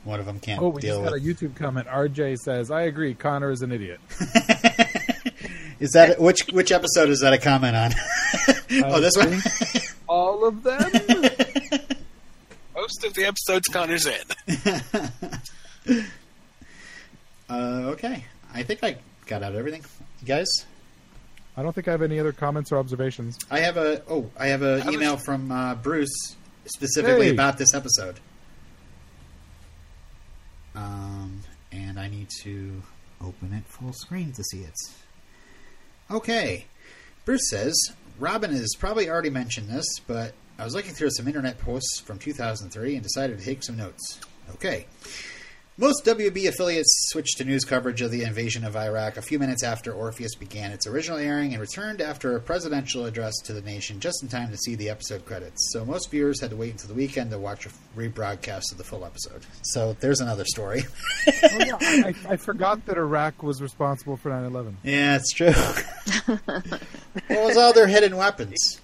[0.03, 1.21] one of them can't Oh, we deal just got a.
[1.21, 1.87] YouTube comment.
[1.87, 3.13] RJ says, "I agree.
[3.13, 3.99] Connor is an idiot."
[5.79, 7.91] Is that which which episode is that a comment on?
[8.85, 9.41] oh, this one.
[10.07, 10.91] all of them.
[12.75, 16.01] Most of the episodes Connor's in.
[17.49, 17.53] uh,
[17.93, 19.83] okay, I think I got out everything.
[20.21, 20.65] You guys,
[21.57, 23.37] I don't think I have any other comments or observations.
[23.49, 26.35] I have a oh, I have an I was- email from uh, Bruce
[26.65, 27.31] specifically Hey.
[27.33, 28.19] about this episode.
[30.75, 32.81] Um, and I need to
[33.19, 34.73] open it full screen to see it.
[36.09, 36.65] Okay,
[37.25, 37.75] Bruce says
[38.19, 42.19] Robin has probably already mentioned this, but I was looking through some internet posts from
[42.19, 44.19] 2003 and decided to take some notes.
[44.55, 44.85] Okay.
[45.81, 49.63] Most WB affiliates switched to news coverage of the invasion of Iraq a few minutes
[49.63, 53.99] after Orpheus began its original airing and returned after a presidential address to the nation
[53.99, 55.71] just in time to see the episode credits.
[55.73, 58.83] So most viewers had to wait until the weekend to watch a rebroadcast of the
[58.83, 59.43] full episode.
[59.63, 60.83] So there's another story.
[61.27, 64.75] Oh, yeah, I, I forgot that Iraq was responsible for 9/11.
[64.83, 65.51] yeah, it's true.
[67.27, 68.79] what was all their hidden weapons?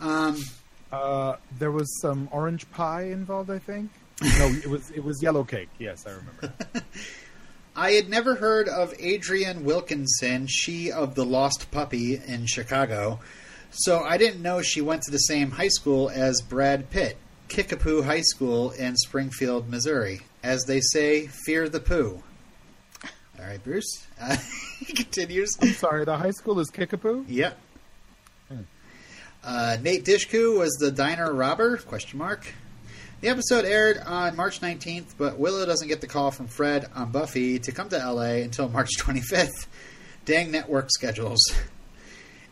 [0.00, 0.42] Um,
[0.90, 3.90] Uh, there was some orange pie involved, I think.
[4.22, 5.68] No, it was it was yellow cake.
[5.78, 6.52] Yes, I remember.
[7.76, 13.18] I had never heard of Adrienne Wilkinson, she of the Lost Puppy in Chicago,
[13.72, 17.16] so I didn't know she went to the same high school as Brad Pitt,
[17.48, 20.20] Kickapoo High School in Springfield, Missouri.
[20.44, 22.22] As they say, fear the poo.
[23.38, 24.06] All right, Bruce.
[24.20, 24.36] Uh,
[24.86, 25.56] he continues.
[25.60, 27.24] I'm sorry, the high school is Kickapoo.
[27.26, 27.58] Yep.
[28.48, 28.60] Hmm.
[29.42, 31.78] Uh, Nate Dishku was the diner robber?
[31.78, 32.46] Question mark.
[33.24, 37.10] The episode aired on March 19th, but Willow doesn't get the call from Fred on
[37.10, 39.66] Buffy to come to LA until March 25th.
[40.26, 41.40] Dang network schedules.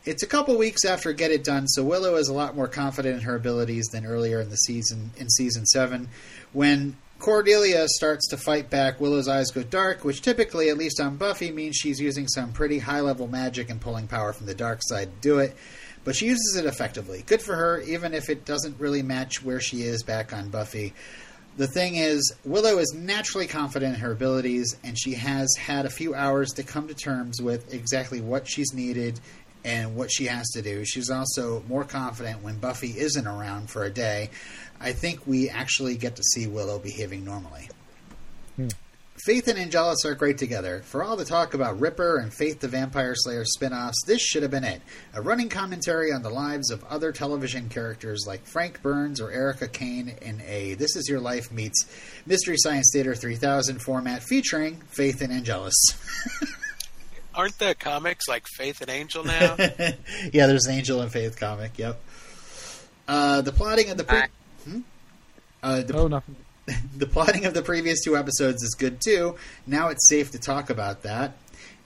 [0.07, 3.17] It's a couple weeks after Get It Done, so Willow is a lot more confident
[3.17, 6.09] in her abilities than earlier in the season in season 7
[6.55, 11.19] when Cordelia starts to fight back, Willow's eyes go dark, which typically, at least on
[11.19, 14.81] Buffy, means she's using some pretty high level magic and pulling power from the dark
[14.83, 15.55] side to do it.
[16.05, 17.23] But she uses it effectively.
[17.27, 20.95] Good for her, even if it doesn't really match where she is back on Buffy.
[21.57, 25.91] The thing is, Willow is naturally confident in her abilities, and she has had a
[25.91, 29.21] few hours to come to terms with exactly what she's needed
[29.65, 30.85] and what she has to do.
[30.85, 34.31] She's also more confident when Buffy isn't around for a day.
[34.81, 37.69] I think we actually get to see Willow behaving normally.
[38.57, 38.69] Hmm.
[39.25, 40.83] Faith and Angelus are great together.
[40.85, 44.43] For all the talk about Ripper and Faith the Vampire Slayer spin offs, this should
[44.43, 44.83] have been it.
[45.15, 49.69] A running commentary on the lives of other television characters like Frank Burns or Erica
[49.69, 51.85] Kane in a This Is Your Life meets
[52.27, 55.77] Mystery Science Theater 3000 format featuring Faith and Angelus.
[57.35, 59.55] Aren't the comics like Faith and Angel now?
[60.33, 62.01] yeah, there's an Angel and Faith comic, yep.
[63.07, 64.23] Uh, the plotting of the pre-
[64.65, 64.81] Hmm?
[65.63, 66.35] uh, the Oh, nothing.
[66.97, 69.37] the plotting of the previous two episodes is good too.
[69.67, 71.33] Now it's safe to talk about that.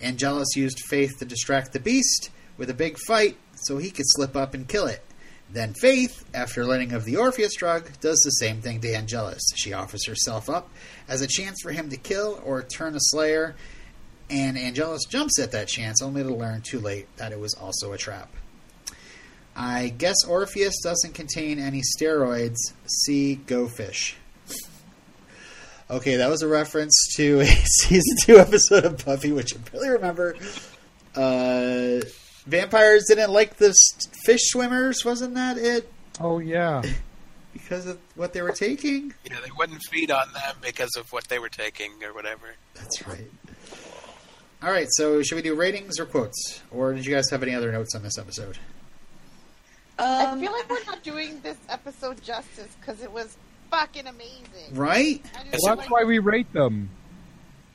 [0.00, 4.36] Angelus used Faith to distract the beast with a big fight so he could slip
[4.36, 5.02] up and kill it.
[5.50, 9.42] Then Faith, after learning of the Orpheus drug, does the same thing to Angelus.
[9.54, 10.68] She offers herself up
[11.08, 13.54] as a chance for him to kill or turn a slayer,
[14.28, 17.92] and Angelus jumps at that chance only to learn too late that it was also
[17.92, 18.28] a trap.
[19.54, 22.58] I guess Orpheus doesn't contain any steroids.
[22.86, 24.16] See Go Fish.
[25.88, 27.46] Okay, that was a reference to a
[27.82, 30.36] season two episode of Buffy, which I barely remember.
[31.14, 32.00] Uh,
[32.46, 33.72] vampires didn't like the
[34.24, 35.90] fish swimmers, wasn't that it?
[36.20, 36.82] Oh yeah.
[37.52, 39.14] Because of what they were taking?
[39.24, 42.54] yeah, they wouldn't feed on them because of what they were taking or whatever.
[42.74, 43.26] That's right.
[44.62, 46.60] All right, so should we do ratings or quotes?
[46.70, 48.58] Or did you guys have any other notes on this episode?
[49.98, 53.36] I Um, feel like we're not doing this episode justice because it was
[53.70, 54.74] fucking amazing.
[54.74, 55.22] Right?
[55.34, 56.90] Well, That's like, why we rate them.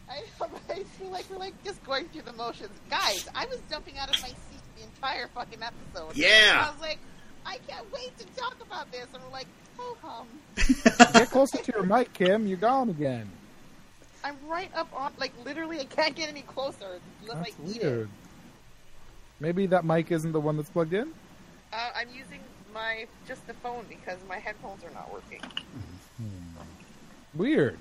[0.10, 0.24] I,
[0.70, 3.28] I feel like we're like just going through the motions, guys.
[3.36, 4.38] I was jumping out of my seat
[4.78, 6.16] the entire fucking episode.
[6.16, 6.68] Yeah.
[6.68, 7.00] I was like,
[7.46, 9.48] I can't wait to talk about this, and we're like,
[9.80, 10.28] oh hum.
[11.14, 12.48] Get closer to your mic, Kim.
[12.48, 13.30] You're gone again.
[14.24, 18.10] I'm right up on, like literally, I can't get any closer unless That's I weird.
[19.40, 21.12] Maybe that mic isn't the one that's plugged in.
[21.74, 22.40] Uh, I'm using
[22.74, 25.42] my just the phone because my headphones are not working.
[27.34, 27.78] Weird.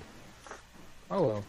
[1.09, 1.43] Oh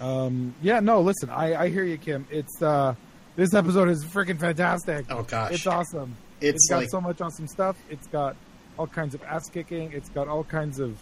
[0.00, 0.24] well.
[0.26, 0.54] Um.
[0.62, 0.80] Yeah.
[0.80, 1.00] No.
[1.00, 1.30] Listen.
[1.30, 2.26] I I hear you, Kim.
[2.30, 2.94] It's uh.
[3.36, 5.06] This episode is freaking fantastic.
[5.08, 5.52] Oh, gosh.
[5.52, 6.16] It's awesome.
[6.40, 7.76] It's it's got like- so much awesome stuff.
[7.88, 8.36] It's got
[8.78, 9.92] all kinds of ass kicking.
[9.92, 10.98] It's got all kinds of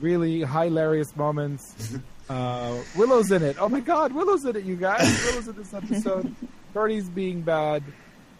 [0.00, 1.96] really hilarious moments.
[2.28, 3.56] uh, Willow's in it.
[3.60, 5.02] Oh my God, Willow's in it, you guys.
[5.26, 6.34] Willow's in this episode.
[6.72, 7.82] Cody's being bad.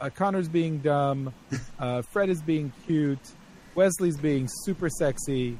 [0.01, 1.33] Uh, Connor's being dumb.
[1.79, 3.19] Uh, Fred is being cute.
[3.75, 5.59] Wesley's being super sexy.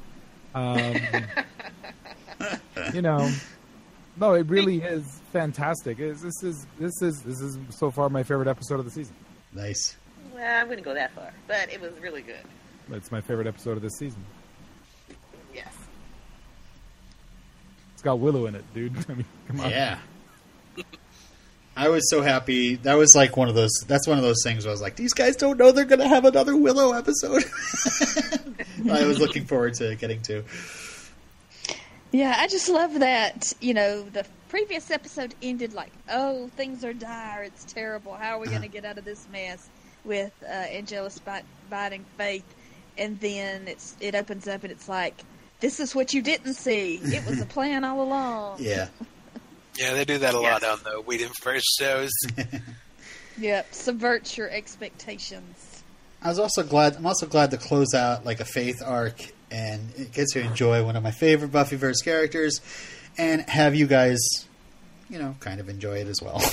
[0.53, 0.95] Um,
[2.93, 3.29] you know,
[4.17, 5.99] no, it really is fantastic.
[5.99, 9.15] It's- This is this is this is so far my favorite episode of the season.
[9.53, 9.95] Nice.
[10.33, 12.43] Well, I wouldn't go that far, but it was really good.
[12.91, 14.23] It's my favorite episode of this season.
[15.53, 15.73] Yes.
[17.93, 18.93] It's got Willow in it, dude.
[19.09, 19.69] I mean, come on.
[19.69, 19.97] Yeah.
[21.75, 22.75] I was so happy.
[22.75, 23.71] That was like one of those.
[23.87, 25.99] That's one of those things where I was like, these guys don't know they're going
[25.99, 27.43] to have another Willow episode.
[28.91, 30.43] I was looking forward to getting to.
[32.11, 33.51] Yeah, I just love that.
[33.59, 37.43] You know, the previous episode ended like, "Oh, things are dire.
[37.43, 38.13] It's terrible.
[38.13, 39.69] How are we going to get out of this mess?"
[40.05, 41.19] With uh, Angelus
[41.69, 42.45] biting Faith,
[42.97, 45.15] and then it's it opens up and it's like,
[45.59, 47.01] "This is what you didn't see.
[47.03, 48.87] It was a plan all along." Yeah.
[49.77, 52.11] Yeah, they do that a lot on the Whedon First shows.
[53.37, 55.83] Yep, subvert your expectations.
[56.21, 56.95] I was also glad.
[56.95, 59.21] I'm also glad to close out like a Faith arc
[59.51, 62.61] and it gets to enjoy one of my favorite Buffyverse characters,
[63.17, 64.19] and have you guys,
[65.09, 66.41] you know, kind of enjoy it as well.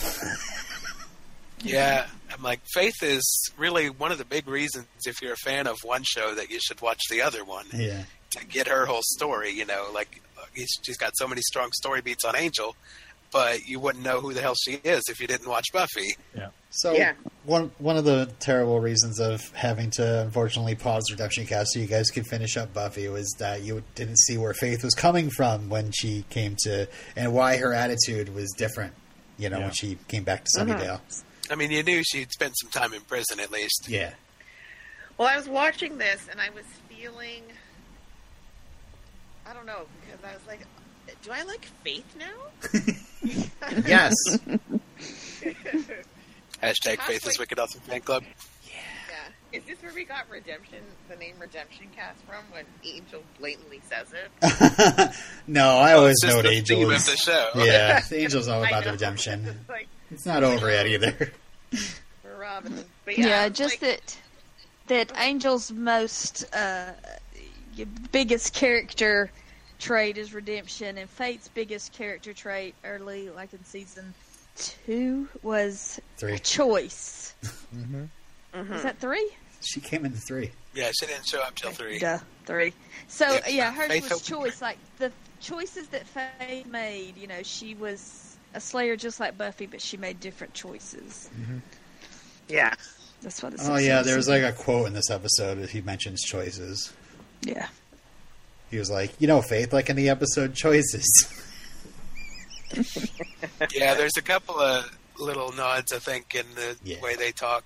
[1.64, 5.66] Yeah, I'm like, Faith is really one of the big reasons if you're a fan
[5.66, 8.03] of one show that you should watch the other one yeah.
[8.31, 9.51] to get her whole story.
[9.53, 12.75] You know, like uh, she's got so many strong story beats on Angel,
[13.33, 16.14] but you wouldn't know who the hell she is if you didn't watch Buffy.
[16.37, 16.49] Yeah.
[16.70, 17.12] So Yeah.
[17.45, 21.87] one one of the terrible reasons of having to unfortunately pause Redemption Cast so you
[21.87, 25.68] guys could finish up Buffy was that you didn't see where Faith was coming from
[25.68, 28.93] when she came to and why her attitude was different.
[29.39, 29.64] You know, Yeah.
[29.64, 30.95] when she came back to Sunnydale.
[30.97, 31.22] Uh-huh.
[31.51, 33.87] I mean, you knew she'd spent some time in prison at least.
[33.89, 34.12] Yeah.
[35.18, 37.43] Well, I was watching this and I was feeling.
[39.47, 40.61] I don't know because I was like,
[41.22, 42.72] do I like Faith now?
[43.87, 44.12] Yes.
[46.62, 48.23] Hashtag Faith is Wicked Awesome Fan Club.
[48.64, 48.73] Yeah.
[49.53, 49.59] yeah.
[49.59, 54.12] Is this where we got Redemption, the name Redemption Cast from, when Angel blatantly says
[54.12, 55.14] it?
[55.47, 57.07] no, I always It's just know the Angel is.
[57.07, 57.51] the show.
[57.57, 58.93] Yeah, Angel's all about know.
[58.93, 59.47] redemption.
[59.47, 61.33] It's like, It's not over yet either.
[62.39, 62.85] Robin.
[63.05, 64.18] But Yeah, yeah, just like, that
[64.89, 66.93] that Angel's most uh,
[68.11, 69.31] biggest character
[69.83, 74.14] trait is redemption, and Faith's biggest character trait early, like in season
[74.57, 76.35] two, was Three.
[76.35, 77.35] a choice.
[77.72, 78.05] hmm
[78.55, 78.74] mhm.
[78.74, 79.30] Is that three?
[79.61, 80.51] She came into three.
[80.74, 81.99] Yeah, she didn't show up till three.
[81.99, 82.72] Duh, three.
[83.09, 84.62] So Yeah, yeah, hers Faith was opened- choice.
[84.62, 85.11] Like the
[85.41, 87.16] choices that Faith made.
[87.16, 91.30] You know, she was a Slayer just like Buffy, but she made different choices.
[92.49, 92.74] yeah.
[93.22, 93.53] That's what.
[93.53, 96.22] This Oh yeah, episode there was like a quote in this episode that he mentions
[96.22, 96.93] choices.
[97.43, 97.68] yeah.
[98.73, 101.07] He was like, "You know, Faith, like in the episode Choices."
[103.75, 107.01] Yeah, there's a couple of little nods, I think, in the Yeah.
[107.01, 107.64] way they talk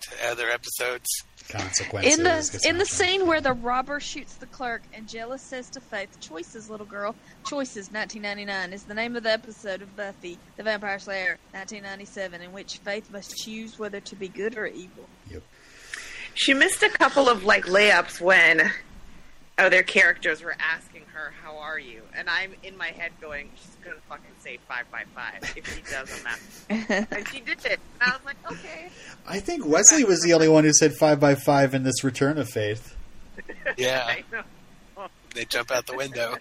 [0.00, 1.06] to other episodes.
[1.48, 2.18] Consequences.
[2.18, 6.18] In the in the scene where the robber shoots the clerk, Angelus says to Faith,
[6.20, 7.14] "Choices, little girl.
[7.48, 12.52] Choices." 1999 is the name of the episode of Buffy the Vampire Slayer, 1997, in
[12.52, 15.08] which Faith must choose whether to be good or evil.
[15.30, 15.42] Yep.
[16.34, 18.72] She missed a couple of like layups when
[19.58, 23.76] other characters were asking her, "How are you?" And I'm in my head going, "She's
[23.84, 27.80] gonna fucking say five by five if she does on that." and she did it.
[28.00, 28.88] And I was like, "Okay."
[29.26, 32.38] I think Wesley was the only one who said five by five in this Return
[32.38, 32.94] of Faith.
[33.76, 35.06] Yeah, I know.
[35.34, 36.36] they jump out the window.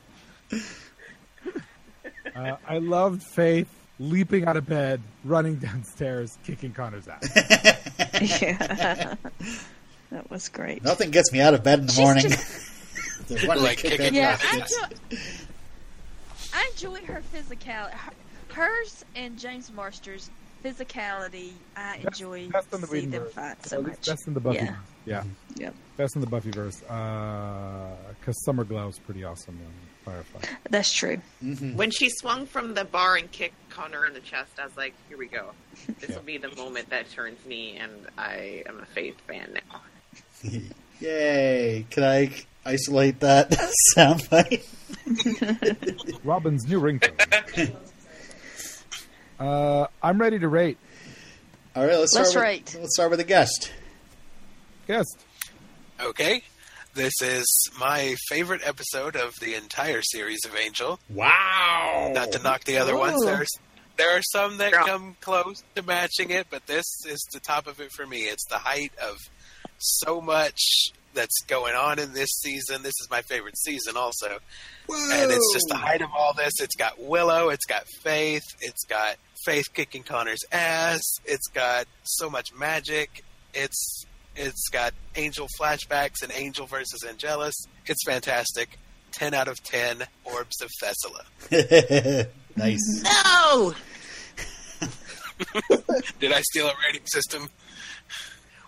[2.36, 3.68] Uh, I loved Faith
[4.00, 7.30] leaping out of bed, running downstairs, kicking Connor's ass.
[8.42, 9.16] yeah.
[10.12, 10.84] That was great.
[10.84, 12.30] Nothing gets me out of bed in the She's morning.
[12.30, 12.72] just-
[13.28, 14.98] There's one Like kick kicking Yeah, I basket.
[15.12, 15.20] enjoy,
[16.54, 17.92] I enjoy her physicality.
[17.92, 18.14] Her-
[18.54, 20.30] Hers and James Marsters'
[20.64, 24.06] physicality, I Best- enjoy best in the seeing them fight so much.
[24.06, 24.58] Best in the Buffy.
[24.60, 24.76] Yeah.
[25.06, 25.24] Yeah.
[25.58, 25.76] Yep.
[25.98, 26.80] Best in the Buffyverse.
[28.20, 29.72] Because Summer Glau's pretty awesome in
[30.06, 30.42] Firefly.
[30.70, 31.22] That's true.
[31.44, 31.76] Mhm.
[31.76, 34.94] When she swung from the bar and kicked Connor in the chest, I was like,
[35.10, 35.52] "Here we go.
[36.00, 36.16] This Yeah.
[36.16, 39.82] will be the moment that turns me, and I am a Faith fan now."
[41.00, 41.86] Yay!
[41.92, 42.32] Can I
[42.68, 43.54] isolate that
[43.96, 44.64] sound, soundbite?
[46.24, 47.76] Robin's new ringtone.
[49.40, 50.78] uh, I'm ready to rate.
[51.76, 52.66] All right, let's, Let's start rate.
[52.74, 53.72] with, Let's start with a guest.
[54.88, 55.24] Guest.
[56.02, 56.42] Okay,
[56.96, 57.46] this is
[57.80, 61.00] my favorite episode of the entire series of Angel.
[61.10, 62.12] Wow!
[62.14, 63.22] Not to knock the other ones.
[63.22, 63.26] Ooh.
[63.26, 63.50] There's
[63.98, 64.84] there are some that Yeah.
[64.86, 68.22] come close to matching it, but this is the top of it for me.
[68.24, 69.18] It's the height of
[69.80, 70.60] so much
[71.18, 72.84] that's going on in this season.
[72.84, 74.38] This is my favorite season, also.
[74.88, 75.10] Whoa!
[75.12, 76.54] and it's just the height of all this.
[76.62, 82.30] It's got Willow, it's got Faith, it's got Faith kicking Connor's ass, it's got so
[82.30, 83.24] much magic.
[83.54, 84.06] It's
[84.36, 87.56] it's got Angel flashbacks and Angel versus Angelus.
[87.88, 88.78] It's fantastic.
[89.12, 90.04] Ten out of ten.
[90.24, 92.28] Orbs of Thesulah.
[92.56, 93.04] nice.
[93.04, 93.74] No!
[96.20, 97.50] Did I steal a rating system?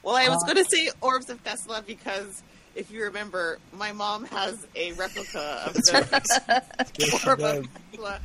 [0.04, 2.42] Well, I was Uh, going to say Orbs of Thesulah because
[2.76, 6.64] if you remember, my mom has a replica of the
[6.98, 8.20] Yes, Orb of Thesulah,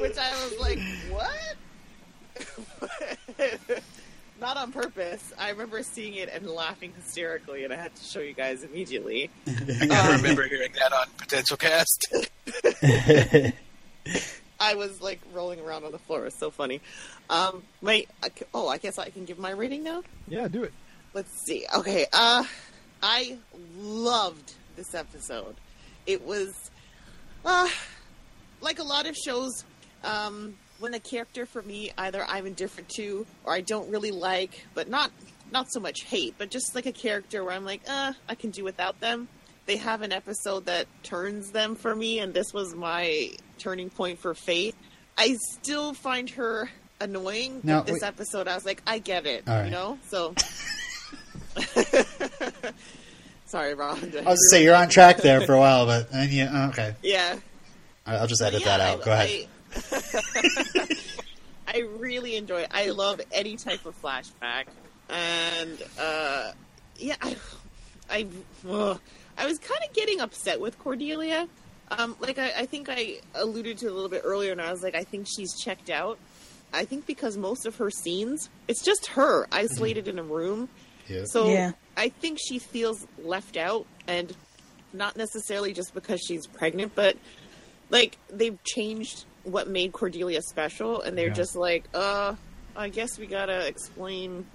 [0.00, 0.78] which I was like,
[1.10, 1.56] what?
[4.40, 5.32] Not on purpose.
[5.36, 9.30] I remember seeing it and laughing hysterically, and I had to show you guys immediately.
[9.48, 12.06] I remember hearing that on Potential Cast.
[14.60, 16.20] I was like rolling around on the floor.
[16.20, 16.80] It was so funny.
[17.30, 18.06] Um, my
[18.54, 20.02] oh, I guess I can give my rating now.
[20.28, 20.72] Yeah, do it.
[21.14, 21.66] Let's see.
[21.76, 22.06] Okay.
[22.12, 22.44] Uh,
[23.02, 23.38] I
[23.76, 25.56] loved this episode.
[26.06, 26.52] It was,
[27.44, 27.68] uh,
[28.60, 29.64] like a lot of shows,
[30.04, 34.64] um, when a character for me either I'm indifferent to or I don't really like,
[34.74, 35.10] but not
[35.50, 38.50] not so much hate, but just like a character where I'm like, uh, I can
[38.50, 39.28] do without them.
[39.64, 44.18] They have an episode that turns them for me, and this was my turning point
[44.18, 44.76] for Faith.
[45.16, 47.60] I still find her annoying.
[47.64, 49.64] But this wait- episode, I was like, I get it, right.
[49.64, 49.98] you know.
[50.08, 50.34] So,
[53.46, 53.98] sorry, Ron.
[53.98, 56.94] I was to say you're on track there for a while, but and yeah, okay.
[57.02, 57.38] yeah,
[58.06, 59.00] I'll just edit Yeah, that out.
[59.02, 59.46] I- Go ahead.
[60.86, 60.96] I,
[61.74, 62.68] I really enjoy it.
[62.70, 64.64] I love any type of flashback,
[65.10, 66.52] and uh,
[66.98, 67.36] yeah, I,
[68.10, 68.26] I,
[68.68, 69.00] ugh.
[69.36, 71.46] I was kind of getting upset with Cordelia.
[71.90, 74.82] Um, like I, I think I alluded to a little bit earlier, and I was
[74.82, 76.18] like, I think she's checked out.
[76.72, 80.68] I think because most of her scenes, it's just her isolated in a room.
[81.08, 81.24] Yeah.
[81.26, 81.72] So Yeah.
[81.96, 84.34] I think she feels left out, and
[84.92, 87.16] not necessarily just because she's pregnant, but
[87.90, 91.34] like they've changed what made Cordelia special, and they're Yeah.
[91.34, 92.34] just like, uh,
[92.76, 94.46] I guess we gotta explain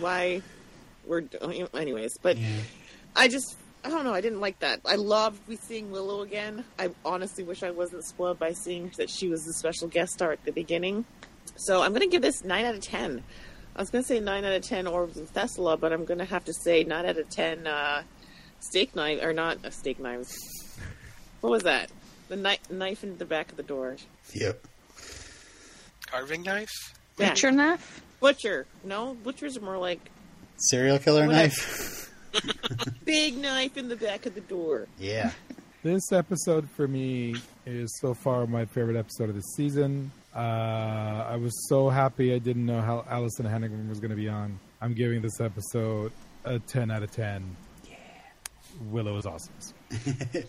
[0.00, 0.42] why
[1.06, 1.20] we're.
[1.22, 2.48] doing Anyways, but Yeah.
[3.14, 3.56] I just.
[3.84, 4.12] I don't know.
[4.12, 4.80] I didn't like that.
[4.84, 6.64] I loved we seeing Willow again.
[6.80, 10.32] I honestly wish I wasn't spoiled by seeing that she was the special guest star
[10.32, 11.04] at the beginning.
[11.54, 13.22] So I'm going to give this nine out of ten.
[13.78, 16.18] I was going to say nine out of ten Orbs of Thesulah, but I'm going
[16.18, 18.02] to have to say nine out of ten uh,
[18.58, 20.36] steak knife or not uh, steak knives.
[21.42, 21.88] What was that?
[22.28, 23.96] The knife, knife in the back of the door.
[24.34, 24.66] Yep.
[26.10, 26.72] Carving knife?
[27.18, 27.28] Yeah.
[27.28, 28.02] Butcher knife?
[28.18, 28.66] Butcher.
[28.82, 30.10] No, butchers are more like
[30.56, 31.44] Serial killer Whatever.
[31.44, 32.12] knife.
[33.04, 34.88] big knife in the back of the door.
[34.98, 35.30] yeah.
[35.84, 40.10] This episode for me is so far my favorite episode of the season.
[40.34, 40.38] Uh,
[41.28, 44.58] I was so happy I didn't know how Alyson Hannigan was going to be on.
[44.80, 46.12] I'm giving this episode
[46.44, 47.56] a 10 out of 10.
[47.88, 47.96] Yeah.
[48.90, 49.54] Willow is awesome.
[50.30, 50.46] it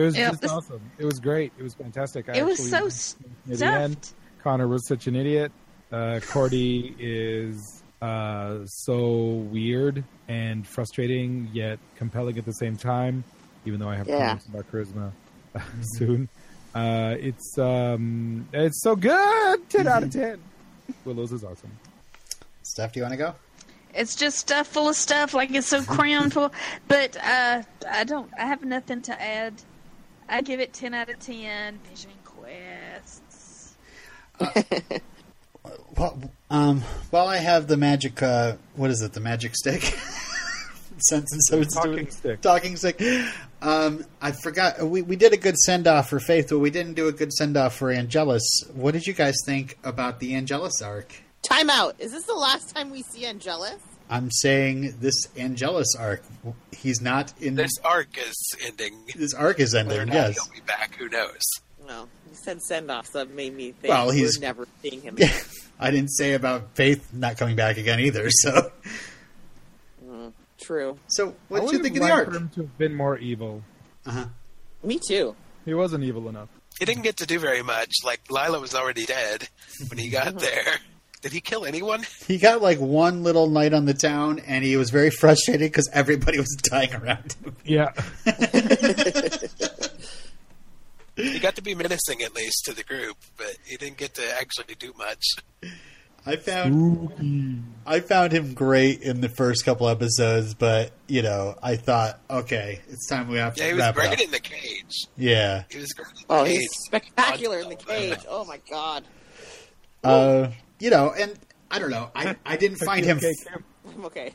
[0.00, 0.80] was Yeah, just awesome.
[0.98, 1.52] It was great.
[1.58, 2.28] It was fantastic.
[2.28, 4.14] I It was so stuffed.
[4.42, 5.52] Connor was such an idiot.
[5.92, 13.22] Uh, Cordy is uh, so weird and frustrating, yet compelling at the same time.
[13.66, 14.18] Even though I have Yeah.
[14.38, 15.12] comments about charisma
[15.98, 16.28] soon,
[16.74, 19.68] uh, it's um, it's so good.
[19.68, 20.40] Ten out of ten.
[21.04, 21.70] Willows is awesome.
[22.62, 23.34] Steph, do you want to go?
[23.94, 26.52] It's just stuff full of stuff, like it's so crammed full.
[26.88, 28.30] But uh, I don't.
[28.38, 29.54] I have nothing to add.
[30.28, 31.78] I give it ten out of ten.
[31.90, 33.74] Vision quests.
[35.96, 36.18] Well,
[36.50, 39.12] um, while I have the magic, uh, what is it?
[39.12, 39.82] The magic stick.
[40.98, 42.40] Sense and so Talking stick.
[42.40, 43.00] Talking stick.
[43.62, 44.82] Um, I forgot.
[44.82, 47.32] We we did a good send off for Faith, but we didn't do a good
[47.32, 48.42] send off for Angelus.
[48.74, 51.14] What did you guys think about the Angelus arc?
[51.42, 51.94] Time out.
[52.00, 53.80] Is this the last time we see Angelus?
[54.10, 56.22] I'm saying this Angelus arc.
[56.72, 58.34] He's not in This arc is
[58.66, 58.98] ending.
[59.14, 60.08] This arc is Whether or ending.
[60.16, 60.34] not Yes.
[60.34, 61.40] he'll be back, who knows?
[61.86, 65.00] No, you said send off, so that made me think Well, he's- we're never seeing
[65.02, 65.14] him.
[65.18, 65.32] Yeah.
[65.80, 68.28] I didn't say about Faith not coming back again either.
[68.30, 68.70] So,
[70.72, 70.98] true.
[71.08, 72.28] so what did you think of the liked arc?
[72.30, 73.62] for him to have been more evil.
[74.06, 74.26] Uh-huh.
[74.82, 75.36] Me too.
[75.64, 76.48] He wasn't evil enough.
[76.78, 77.92] He didn't get to do very much.
[78.04, 79.48] Like, Lila was already dead
[79.88, 80.78] when he got there.
[81.20, 82.04] Did he kill anyone?
[82.26, 85.88] He got like one little night on the town, and he was very frustrated because
[85.92, 87.56] everybody was dying around him.
[87.64, 87.92] Yeah.
[91.14, 94.22] He got to be menacing at least to the group, but he didn't get to
[94.40, 95.22] actually do much.
[96.24, 97.58] I found Spooky.
[97.84, 102.80] I found him great in the first couple episodes, but you know, I thought, okay,
[102.88, 104.20] it's time we have to Yeah, he was wrap great up.
[104.20, 105.06] in the cage.
[105.16, 106.58] Yeah, He was great in the Oh, cage.
[106.58, 108.18] he's spectacular in the cage.
[108.28, 109.04] Oh my god.
[110.04, 110.48] uh,
[110.78, 111.36] you know, and
[111.70, 113.18] I don't know, I I didn't find him
[113.96, 114.32] I'm okay.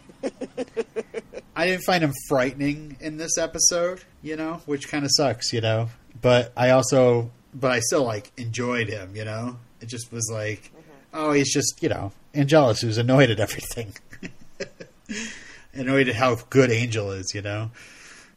[1.55, 5.61] I didn't find him frightening in this episode, you know, which kind of sucks, you
[5.61, 5.89] know.
[6.21, 9.57] But I also, but I still like enjoyed him, you know.
[9.81, 10.71] It just was like,
[11.17, 13.95] oh, he's just, you know, Angelus who's annoyed at everything,
[15.73, 17.71] annoyed at how good Angel is, you know.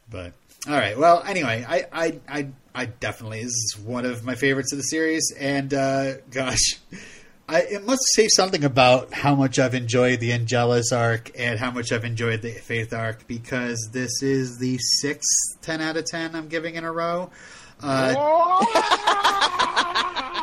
[0.09, 0.33] But
[0.67, 4.73] all right, well, anyway, I, I, I, I definitely this is one of my favorites
[4.73, 6.79] of the series, and uh, gosh.
[7.47, 11.69] I, it must say something about how much I've enjoyed the Angelus arc and how
[11.69, 16.33] much I've enjoyed the Faith arc because this is the sixth 10 out of 10
[16.33, 17.29] I'm giving in a row.
[17.83, 18.15] Uh,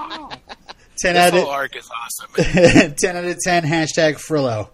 [1.00, 2.30] 10 This out whole of arc is awesome.
[2.96, 4.68] 10 out of 10 hashtag Frillo.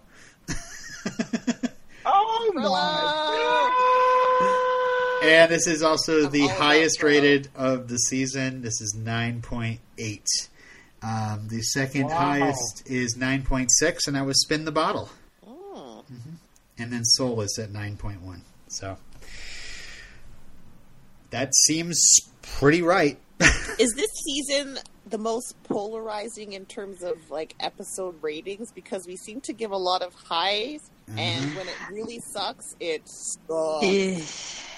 [2.07, 2.61] Oh my!
[5.21, 5.27] God.
[5.27, 8.61] And this is also the all about highest rated of the season.
[8.61, 9.79] This is 9.8.
[11.01, 12.15] Um, the second Wow.
[12.17, 15.09] highest is 9.6, and that was Spin the Bottle.
[15.43, 16.03] Mm.
[16.77, 18.41] And then Soul is at 9.1.
[18.67, 18.97] So
[21.31, 21.99] that seems
[22.43, 23.17] pretty right.
[23.79, 24.77] Is this season
[25.07, 28.71] the most polarizing in terms of like episode ratings?
[28.71, 33.01] Because we seem to give a lot of highs, and when it really sucks, it
[33.07, 33.85] sucks.
[33.85, 34.71] Yeah.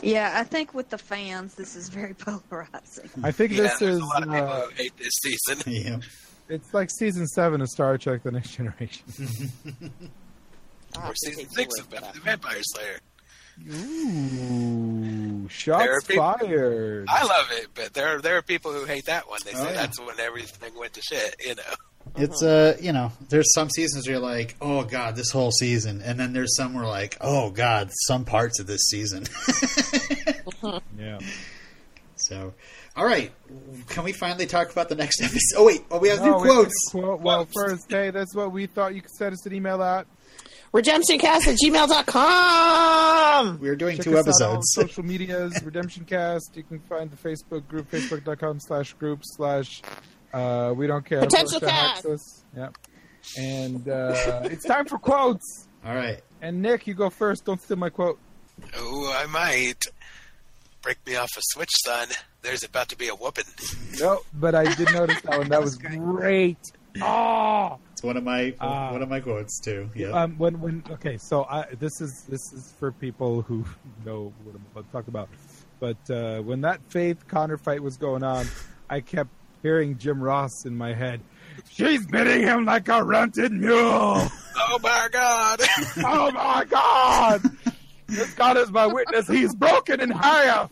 [0.00, 3.10] Yeah, I think with the fans, this is very polarizing.
[3.22, 5.62] I think yeah, this is a lot of people uh, who hate this season.
[5.70, 5.98] yeah.
[6.48, 9.02] it's like season seven of Star Trek: The Next Generation.
[10.94, 12.14] Or season six of word for Buffy that.
[12.14, 12.98] the Vampire Slayer.
[13.70, 17.06] Ooh, There are shots people- fired.
[17.08, 19.40] I love it, but there are, there are people who hate that one.
[19.44, 19.72] They Oh, say yeah.
[19.72, 21.34] that's when everything went to shit.
[21.44, 21.62] You know,
[22.16, 26.02] It's uh, you know, there's some seasons where you're like, oh god, this whole season,
[26.02, 29.24] and then there's some where like, oh god, some parts of this season.
[30.98, 31.18] Yeah.
[32.16, 32.54] so,
[32.94, 33.32] all right,
[33.88, 35.40] can we finally talk about the next episode?
[35.56, 36.90] Oh wait, oh we have new No, we quotes.
[36.92, 39.82] to Quote, well, first, hey, that's what we thought you could send us an email
[39.82, 40.06] at.
[40.72, 43.58] Redemptioncast at gmail.com.
[43.60, 44.72] We're doing Check two us out on episodes.
[44.72, 46.56] social medias, Redemption Cast.
[46.56, 49.82] You can find the Facebook group, facebook.com slash group slash
[50.32, 51.20] uh, we don't care.
[51.20, 52.06] Potential Portia cast.
[52.06, 52.44] us.
[52.56, 52.78] Yep.
[53.38, 55.68] And uh, it's time for quotes.
[55.84, 57.44] all right, And Nic, you go first.
[57.44, 58.18] Don't steal my quote.
[58.76, 59.84] oh, I might
[60.80, 62.08] break me off a switch, son.
[62.40, 63.44] There's about to be a whooping.
[64.00, 65.48] No, but I did notice that one.
[65.50, 66.56] That was great.
[67.00, 68.90] Oh, it's one of my Ah.
[68.90, 69.88] one of my quotes too.
[69.94, 73.64] Yeah, um, when when okay, so I this is this is for people who
[74.04, 75.28] know what I'm about to talk about.
[75.78, 78.46] But uh, when that Faith Connor fight was going on,
[78.90, 79.30] I kept
[79.62, 81.20] hearing Jim Ross in my head.
[81.70, 84.28] She's beating him like a rented mule.
[84.64, 85.60] Oh my god!
[86.04, 87.42] oh my God!
[88.06, 89.26] This God is my witness.
[89.26, 90.70] He's broken in half.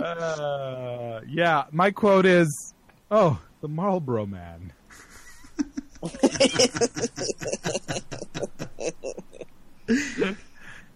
[0.00, 2.74] Uh, yeah, my quote is,
[3.10, 4.72] "Oh, the Marlboro Man."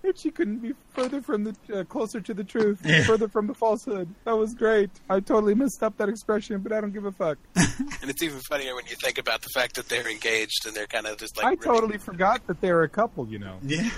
[0.05, 3.55] And she couldn't be further from the uh, closer to the truth, further from the
[3.55, 4.13] falsehood.
[4.25, 4.91] That was great.
[5.09, 7.39] I totally messed up that expression, but I don't give a fuck.
[7.55, 10.89] and it's even funnier when you think about the fact that they're engaged and they're
[10.89, 11.47] kind of just like.
[11.47, 13.59] I ribbing- totally forgot that they're a couple, you know.
[13.63, 13.91] yeah.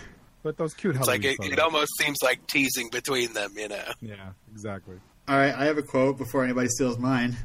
[0.45, 3.83] But those cute It's like it, it almost seems like teasing between them, you know.
[4.03, 4.97] Yeah, exactly.
[5.27, 7.39] All right, I have a quote before anybody steals mine.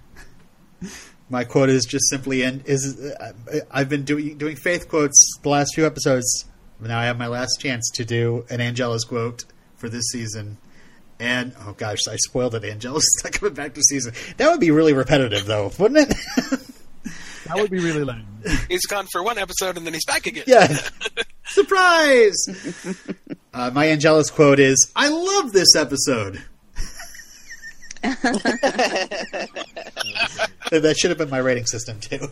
[1.30, 3.32] My quote is just simply, and is uh,
[3.72, 6.46] I've been doing doing faith quotes the last few episodes.
[6.82, 9.46] Now I have my last chance to do an Angelus quote
[9.78, 10.58] for this season.
[11.20, 12.66] And oh gosh, I spoiled it.
[12.66, 14.14] Angelus is not coming back to season.
[14.38, 16.18] That would be really repetitive, though, wouldn't it?
[17.50, 18.26] That would be really lame.
[18.70, 20.46] He's gone for one episode and then he's back again.
[20.48, 20.78] yeah,
[21.46, 22.38] surprise.
[23.54, 26.42] uh, my Angelus quote is, "I love this episode."
[28.02, 28.56] that
[30.98, 32.32] should have been my rating system too.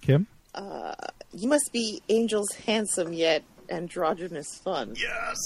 [0.00, 0.28] Kim?
[1.34, 4.94] You must be Angel's handsome yet androgynous fun.
[4.96, 5.38] Yes.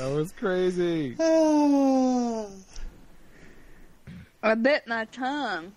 [0.00, 1.14] That was crazy.
[4.42, 5.72] I bit my tongue.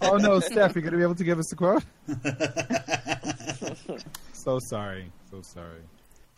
[0.00, 1.82] Oh no, Steph, you're gonna be able to give us a quote?
[4.32, 5.12] so sorry.
[5.30, 5.80] So sorry.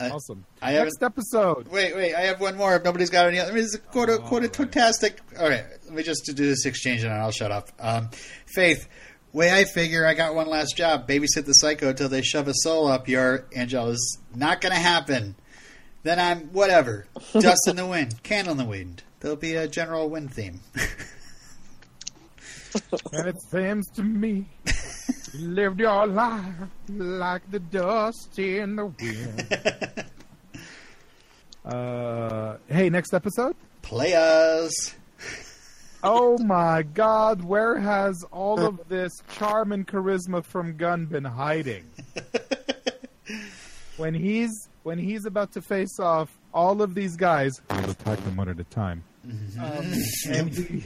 [0.01, 0.45] I- Awesome.
[0.61, 1.69] I haven't- Next episode.
[1.69, 2.17] Wait, wait.
[2.17, 2.75] I have one more.
[2.75, 4.57] If nobody's got any other, I mean, it's a quote, quote, right.
[4.57, 5.21] fantastic.
[5.39, 7.69] All right, let me just do this exchange and I'll shut up.
[7.79, 8.11] Um,
[8.47, 8.89] Faith,
[9.33, 12.55] way I figure, I got one last job: babysit the psycho until they shove a
[12.55, 14.19] soul up your Angela's.
[14.35, 15.37] Not gonna happen.
[16.03, 17.07] Then I'm whatever.
[17.33, 19.03] Dust in the wind, candle in the wind.
[19.21, 20.61] There'll be a general wind theme.
[23.13, 24.47] And it seems to me
[25.35, 26.55] you lived your life
[26.89, 30.07] like the dust in the wind.
[31.65, 33.55] Uh, hey, next episode?
[33.83, 34.73] Players.
[36.03, 41.89] Oh my god, where has all of this charm and charisma from Gunn been hiding?
[43.97, 44.51] when he's
[44.83, 48.59] when he's about to face off all of these guys, we'll attack them one at
[48.61, 49.05] a time.
[49.25, 49.93] Um,
[50.29, 50.85] and he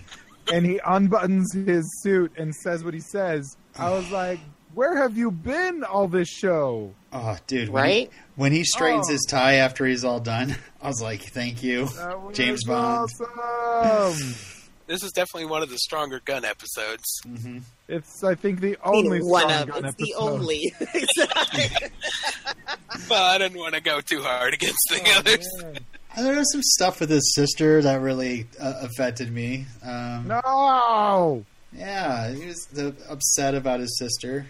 [0.52, 3.56] and he unbuttons his suit and says what he says.
[3.78, 4.38] I was like,
[4.74, 7.70] "Where have you been all this show?" Oh, dude!
[7.70, 8.12] When Right?
[8.12, 9.12] He, when he straightens Oh.
[9.12, 11.88] his tie after he's all done, I was like, "Thank you,
[12.32, 14.34] James Bond." Awesome.
[14.88, 17.02] This is definitely one of the stronger Gunn episodes.
[17.26, 17.58] hmm
[17.88, 20.32] it's I think the only one strong of Gunn it's the episode.
[20.32, 20.74] only.
[23.08, 25.46] But I didn't want to go too hard against the Oh, others.
[25.62, 25.78] man.
[26.16, 29.66] There was some stuff with his sister that really uh, affected me.
[29.84, 31.44] Um, No.
[31.72, 34.46] Yeah, he was uh, upset about his sister.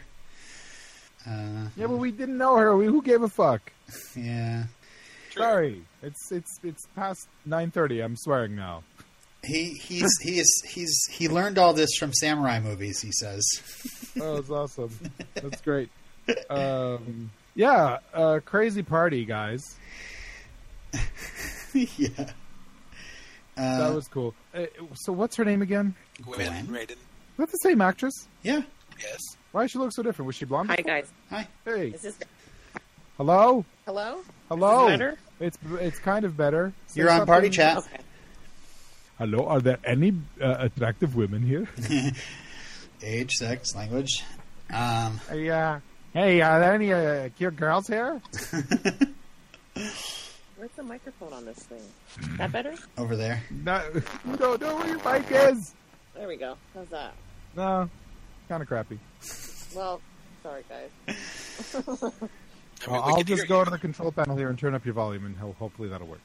[1.28, 2.76] Uh, Yeah, but we didn't know her.
[2.76, 3.72] We, who gave a fuck?
[4.14, 4.64] yeah,
[5.30, 5.42] True.
[5.42, 8.00] Sorry, it's it's it's past nine thirty.
[8.00, 8.84] I'm swearing now.
[9.46, 13.00] He he's he is he's he learned all this from samurai movies.
[13.00, 13.44] He says.
[14.18, 14.90] Oh, it's awesome.
[15.34, 15.90] That's great.
[16.48, 19.60] Um, yeah, uh, crazy party, guys.
[21.74, 22.08] yeah.
[23.56, 24.34] Uh, That was cool.
[24.54, 25.94] Uh, so, what's her name again?
[26.22, 26.66] Gwen, Gwen?
[26.68, 26.90] Raiden.
[26.92, 26.96] Is
[27.36, 28.26] that the same actress?
[28.42, 28.62] yeah.
[29.02, 29.20] Yes.
[29.52, 30.26] Why does she look so different?
[30.26, 30.70] Was she blonde?
[30.70, 30.92] Hi before?
[30.92, 31.46] guys, Hi.
[31.66, 32.18] Hey, is this
[33.18, 34.22] hello, hello?
[34.48, 34.86] hello.
[34.86, 35.18] Is this better?
[35.40, 36.72] It's it's kind of better.
[36.86, 37.76] Say You're on party chat.
[37.76, 37.98] Okay.
[39.18, 40.12] Hello, are there any
[40.42, 41.66] uh, attractive women here?
[43.02, 44.22] Age, sex, language.
[44.72, 45.80] Um, Hey, uh,
[46.12, 48.20] hey, are there any uh, cute girls here?
[50.56, 51.80] Where's the microphone on this thing?
[52.38, 52.74] That better?
[52.98, 53.42] over there.
[53.50, 53.82] No,
[54.26, 55.74] you don't know where your mic is.
[56.14, 56.56] There we go.
[56.74, 57.14] How's that?
[57.56, 57.88] No,
[58.48, 58.98] kind of crappy.
[59.74, 60.00] Well,
[60.42, 60.90] sorry guys.
[61.08, 61.12] I
[61.90, 62.12] mean,
[62.88, 63.64] well, I'll can just go you.
[63.66, 66.20] to the control panel here and turn up your volume, and hopefully that'll work.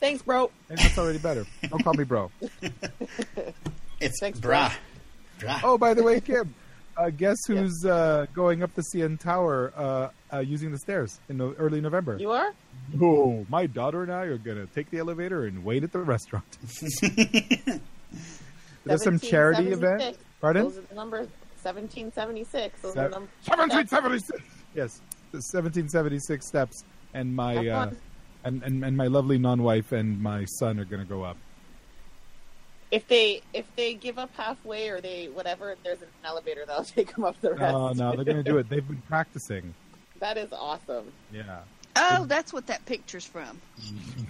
[0.00, 0.50] Thanks, bro.
[0.68, 1.44] Hey, that's already better.
[1.68, 2.30] Don't call me bro.
[4.00, 4.72] It's Thanks, bra.
[5.40, 5.60] Bra.
[5.62, 6.54] Oh, by the way, Kim,
[6.96, 11.36] uh, guess who's uh, going up the CN Tower uh, uh, using the stairs in
[11.36, 12.16] no- early November?
[12.18, 12.54] You are?
[12.98, 15.98] Oh, my daughter and I are going to take the elevator and wait at the
[15.98, 16.46] restaurant.
[18.84, 20.16] There's some charity event.
[20.16, 20.18] 1776.
[20.40, 20.62] Pardon?
[20.62, 21.28] Those are the numbers.
[21.62, 22.80] 1776.
[22.80, 23.30] Those Se- are the numbers.
[23.44, 24.42] 1776.
[24.74, 25.00] Yes,
[25.32, 27.96] the 1776 steps, and my Have uh, fun.
[28.44, 31.36] And, and and my lovely non-wife and my son are going to go up.
[32.90, 36.84] If they if they give up halfway or they whatever, if there's an elevator, they'll
[36.96, 37.60] take them up the rest.
[37.60, 38.68] No, no, they're going to do it.
[38.68, 39.74] They've been practicing.
[40.18, 41.12] that is awesome.
[41.32, 41.60] Yeah,
[41.96, 43.60] Oh, that's what that picture's from.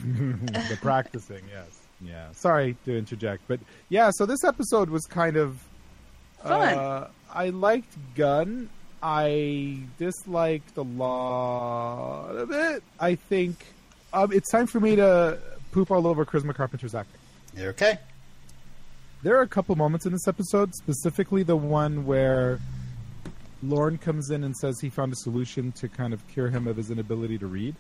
[0.05, 1.43] the practicing.
[1.51, 2.33] Yes, yeah.
[2.33, 4.11] Sorry to interject, but yeah.
[4.13, 5.63] So this episode was kind of
[6.43, 6.79] Fun.
[6.79, 8.71] Uh, I liked Gunn.
[9.03, 12.83] I disliked a lot of it.
[12.99, 13.65] I think
[14.13, 15.39] um, it's time for me to
[15.73, 17.21] poop all over Charisma Carpenter's acting.
[17.57, 17.99] You're okay.
[19.23, 22.59] There are a couple moments in this episode, specifically the one where
[23.63, 26.77] Lorne comes in and says he found a solution to kind of cure him of
[26.77, 27.75] his inability to read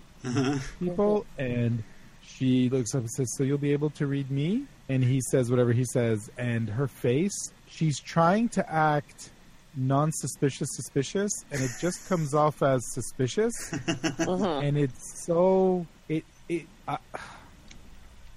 [0.79, 1.83] people, and
[2.23, 5.51] she looks up and says, "So you'll be able to read me?" And he says
[5.51, 9.31] whatever he says, and her face, she's trying to act
[9.77, 14.65] non-suspicious, suspicious, and it just comes off as suspicious, Mhm.
[14.69, 16.97] and it's so it it uh,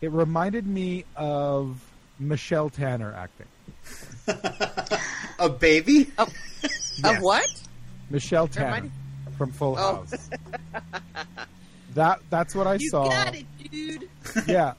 [0.01, 1.79] it reminded me of
[2.19, 3.47] Michelle Tanner acting.
[5.39, 6.11] A baby?
[6.17, 6.33] Of
[7.03, 7.21] Yes.
[7.21, 7.45] what?
[8.09, 8.91] Michelle Tanner Reminded-
[9.37, 10.05] from Full Oh.
[10.05, 10.29] House.
[11.95, 13.09] that that's what I You saw.
[13.09, 14.09] got it, dude.
[14.47, 14.73] yeah,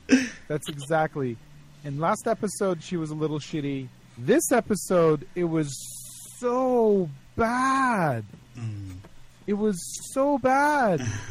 [0.49, 1.37] that's exactly.
[1.85, 3.89] In last episode, she was a little shitty.
[4.17, 5.69] This episode, it was
[6.39, 8.24] so bad.
[8.59, 8.97] Mm.
[9.47, 9.76] It was
[10.12, 11.01] so bad.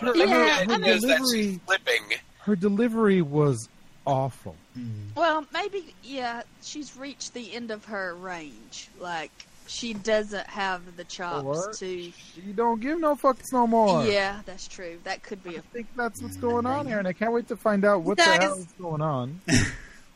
[0.00, 0.86] Her, Yeah, her- her know.
[0.88, 2.02] Is that she's delivery, flipping.
[2.40, 3.68] her delivery was
[4.06, 4.56] awful.
[4.78, 5.14] Mm.
[5.14, 8.88] Well, maybe yeah, she's reached the end of her range.
[8.98, 9.30] Like
[9.66, 11.86] she doesn't have the chops Or to.
[11.86, 12.12] You
[12.54, 14.04] don't give no fucks no more.
[14.06, 14.98] Yeah, that's true.
[15.04, 15.58] That could be a.
[15.58, 18.16] I think that's what's going on here, and I can't wait to find out what
[18.16, 18.42] the Guys.
[18.42, 19.40] hell is going on.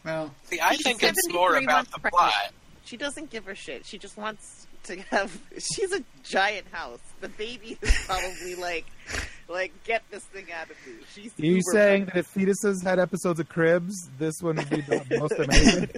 [0.05, 2.13] Well, See, I think it's more about the pregnant.
[2.15, 2.53] plot.
[2.85, 3.87] She doesn't give a shit.
[3.87, 5.37] She just wants to have.
[5.75, 7.01] She's a giant house.
[7.21, 8.87] The baby is probably like,
[9.49, 10.93] like get this thing out of me.
[11.15, 11.33] She's.
[11.39, 14.83] Are you uber saying that if fetuses had episodes of Cribs, this one would be
[14.83, 15.89] the most amazing?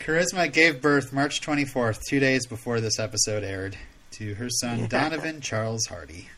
[0.00, 3.76] Charisma gave birth March 24th, two days before this episode aired,
[4.12, 6.28] to her son Donovan Charles Hardy.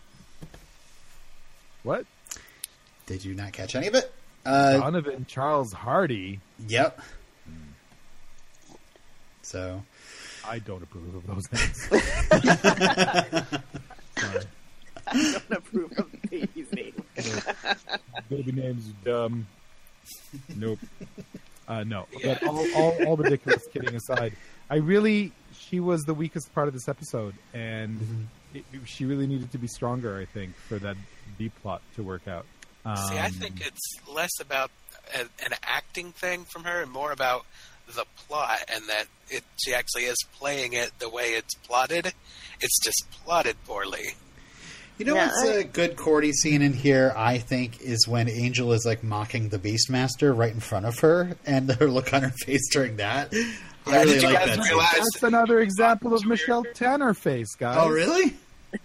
[1.82, 2.04] What?
[3.06, 4.12] Did you not catch any of it?
[4.44, 6.40] Uh, Donovan Charles Hardy.
[6.66, 7.00] yep.
[9.51, 9.82] So,
[10.46, 11.88] I don't approve of those names.
[14.16, 14.44] Sorry.
[15.07, 17.03] I don't approve of the baby's name.
[18.28, 19.46] Baby names are dumb.
[20.57, 20.78] Nope.
[21.66, 22.07] Uh, no.
[22.22, 24.34] But all, all, all ridiculous kidding aside,
[24.68, 29.51] I really, she was the weakest part of this episode, and it, she really needed
[29.53, 30.96] to be stronger, I think, for that
[31.38, 32.46] B plot to work out.
[32.84, 34.70] Um, See, I think it's less about
[35.14, 37.46] a, an acting thing from her and more about
[37.95, 42.12] the plot, and that it she actually is playing it the way it's plotted.
[42.61, 44.14] It's just plotted poorly.
[44.99, 47.14] You know Yeah, what's I- a good Cordy scene in here?
[47.16, 51.36] I think is when Angel is like mocking the Beastmaster right in front of her,
[51.47, 53.32] and her look on her face during that.
[53.86, 54.64] I really did you like guys that.
[54.64, 54.74] scene.
[54.74, 57.78] realize- That's another example of Michelle Tanner face, guys.
[57.80, 58.34] Oh, really?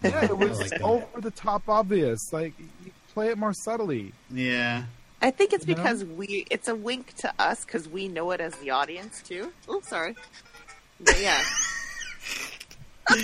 [0.04, 2.32] Yeah, it was like over the top obvious.
[2.32, 2.54] Like,
[2.86, 4.14] you play it more subtly.
[4.32, 4.84] Yeah.
[5.26, 5.82] I think it's You know?
[5.82, 9.52] because we it's a wink to us because we know it as the audience too.
[9.68, 10.16] Oh, sorry.
[11.00, 11.42] But yeah.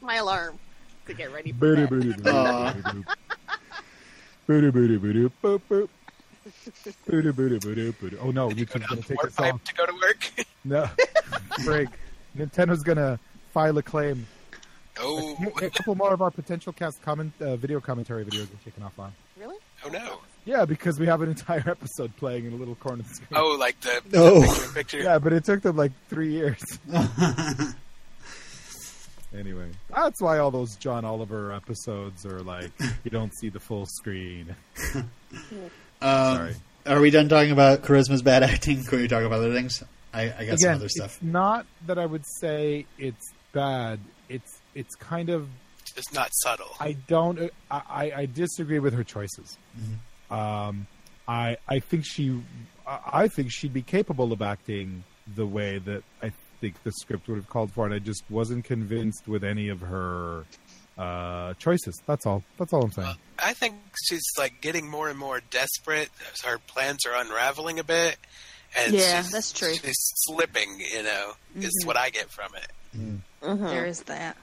[0.00, 0.58] My alarm
[1.06, 1.90] to get ready for Booty, bed.
[1.90, 2.72] booty, booty, Aw.
[2.74, 3.04] booty, boop.
[4.46, 5.88] Booty, boop, boop.
[7.06, 8.16] Booty, booty, booty, booty.
[8.18, 9.44] Oh no, Did you go YouTube's gonna take warp us off.
[9.52, 10.30] pipe to go to work?
[10.64, 10.88] No,
[11.64, 11.88] break.
[12.38, 13.18] Nintendo's gonna
[13.52, 14.28] file a claim.
[15.00, 18.84] oh, A couple more of our potential cast comment, uh, video commentary videos are taken
[18.84, 19.12] off on.
[19.36, 19.56] Really?
[19.84, 20.20] oh no.
[20.44, 23.28] Yeah, because we have an entire episode playing in a little corner of the screen.
[23.40, 24.98] Oh, like the, the picture picture.
[25.02, 26.62] Yeah, but it took them like three years.
[29.34, 32.70] Anyway, that's why all those John Oliver episodes are like
[33.02, 34.54] you don't see the full screen.
[34.94, 35.08] Um,
[36.02, 36.54] Sorry.
[36.84, 38.84] Are we done talking about Charisma's bad acting?
[38.84, 39.82] Can we talk about other things?
[40.12, 41.22] I, I got some Again, other it's stuff.
[41.22, 44.00] not that I would say it's bad.
[44.28, 45.48] It's it's kind of
[45.96, 46.68] It's not subtle.
[46.78, 47.38] I don't
[47.70, 49.56] I, I- I disagree with her choices.
[49.80, 49.94] Mm-hmm.
[50.32, 50.86] Um,
[51.28, 52.40] I I think she
[52.86, 55.04] I I think she'd be capable of acting
[55.36, 58.64] the way that I think the script would have called for, and I just wasn't
[58.64, 60.44] convinced with any of her
[60.98, 62.00] uh, choices.
[62.06, 62.42] That's all.
[62.58, 63.14] That's all I'm saying.
[63.38, 63.74] I think
[64.08, 66.10] she's like getting more and more desperate.
[66.44, 68.16] Her plans are unraveling a bit.
[68.78, 69.74] And Yeah, that's true.
[69.74, 71.86] She's slipping, you know, is Mhm.
[71.86, 73.20] what I get from it.
[73.42, 73.68] Mhm.
[73.68, 74.36] There is that.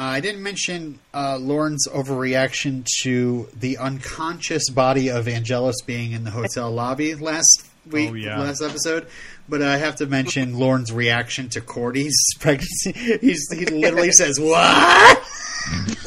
[0.00, 6.24] Uh, I didn't mention uh, Lorne's overreaction to the unconscious body of Angelus being in
[6.24, 8.40] the hotel lobby last week, Oh, yeah.
[8.40, 9.06] last episode.
[9.46, 12.92] But I have to mention Lorne's reaction to Cordy's pregnancy.
[13.20, 15.22] He's, he literally says, "What?"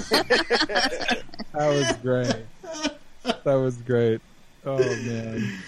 [0.10, 1.24] That
[1.54, 2.46] was great.
[3.44, 4.22] that was great.
[4.66, 5.60] Oh man.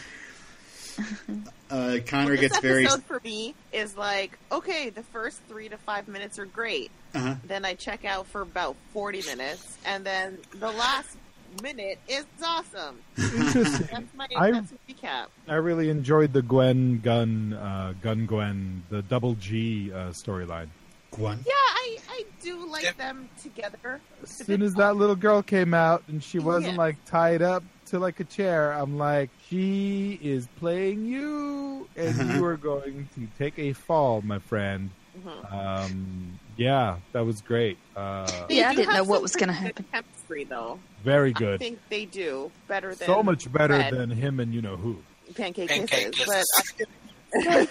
[1.69, 2.83] Uh, Connor This gets very.
[2.85, 6.91] episode for me is like okay, the first three to five minutes are great.
[7.13, 7.35] Uh-huh.
[7.45, 11.17] Then I check out for about forty minutes, and then the last
[11.63, 12.99] minute is awesome.
[13.17, 13.87] Interesting.
[13.91, 15.27] That's my I- that's recap.
[15.47, 20.67] I really enjoyed the Gwen Gunn uh, Gunn Gwen the double G uh, storyline.
[21.11, 21.39] Gwen.
[21.47, 22.97] Yeah, I I do like Yep.
[22.97, 24.01] them together.
[24.21, 26.79] As soon as that little girl came out and she wasn't Yeah.
[26.79, 32.43] like tied up to like a chair, I'm like, she is playing you, and you
[32.51, 34.89] are going to take a fall, my friend.
[35.17, 35.53] Mhm.
[35.53, 37.77] Um, yeah, that was great.
[37.95, 39.85] Uh, Yeah, I didn't know what was gonna good happen.
[39.91, 40.77] Chemistry, though.
[41.03, 41.55] very good.
[41.55, 43.93] I think they do better than So much better Red.
[43.93, 44.97] than him and you know who.
[45.35, 46.45] pancake, Pancake kisses.
[46.57, 46.87] kisses.
[47.31, 47.65] But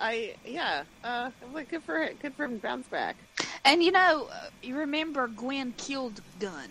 [0.00, 2.20] I yeah, uh, like good for it.
[2.20, 3.16] Good for him to bounce back.
[3.64, 6.68] And you know, uh, you remember Gwen killed Gunn.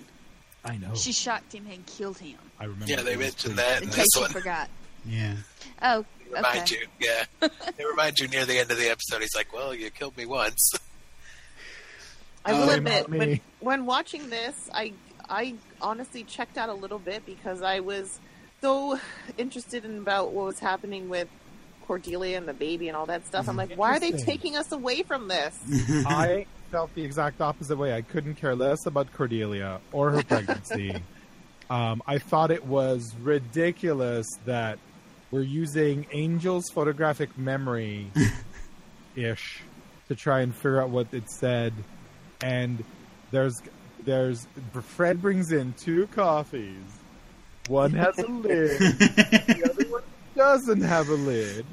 [0.63, 0.93] I know.
[0.93, 2.37] She shocked him and killed him.
[2.59, 2.85] I remember.
[2.85, 4.31] Yeah, they mentioned that In in case this you one.
[4.31, 4.69] forgot.
[5.05, 5.35] Yeah.
[5.81, 6.75] Oh, Remind okay.
[6.81, 6.87] you,
[7.41, 7.47] yeah.
[7.77, 9.19] they remind you near the end of the episode.
[9.21, 10.71] He's like, "Well, you killed me once."
[12.45, 14.93] I Oh, will Blame admit, when, when watching this, I
[15.29, 18.19] I honestly checked out a little bit because I was
[18.61, 18.99] so
[19.37, 21.27] interested in about what was happening with
[21.85, 23.49] Cordelia and the baby and all that stuff.
[23.49, 25.57] I'm like, why are they taking us away from this?
[26.05, 27.93] I felt the exact opposite way.
[27.93, 30.95] I couldn't care less about Cordelia or her pregnancy.
[31.69, 34.79] um, I thought it was ridiculous that
[35.31, 38.07] we're using Angel's photographic memory
[39.15, 39.61] ish
[40.07, 41.73] to try and figure out what it said.
[42.41, 42.83] And
[43.31, 43.61] there's
[44.03, 44.47] there's
[44.81, 46.83] Fred brings in two coffees.
[47.67, 50.01] One has a lid, the other one
[50.35, 51.65] doesn't have a lid.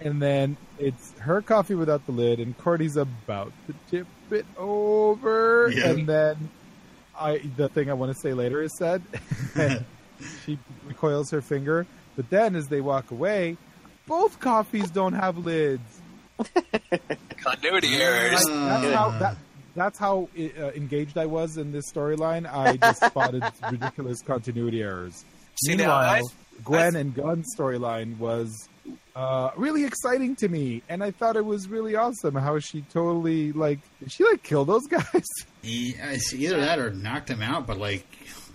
[0.00, 5.70] And then it's her coffee without the lid, and Cordy's about to tip it over.
[5.74, 5.90] Yeah.
[5.90, 6.50] And then
[7.18, 9.02] I the thing I want to say later is said.
[10.44, 11.86] she recoils her finger,
[12.16, 13.56] but then as they walk away,
[14.06, 16.00] both coffees don't have lids.
[17.42, 18.44] Continuity Like, errors.
[18.46, 19.36] that's how that,
[19.74, 20.40] that's how uh,
[20.72, 22.50] engaged I was in this storyline.
[22.50, 25.24] I just spotted ridiculous continuity errors.
[25.64, 26.22] See, now, Meanwhile, I-
[26.64, 28.68] Gwen I- and Gunn's storyline was
[29.14, 33.52] uh, really exciting to me, and I thought it was really awesome how she totally
[33.52, 35.24] like did she like kill those guys?
[35.62, 38.06] He, it's either that or knocked him out, but like,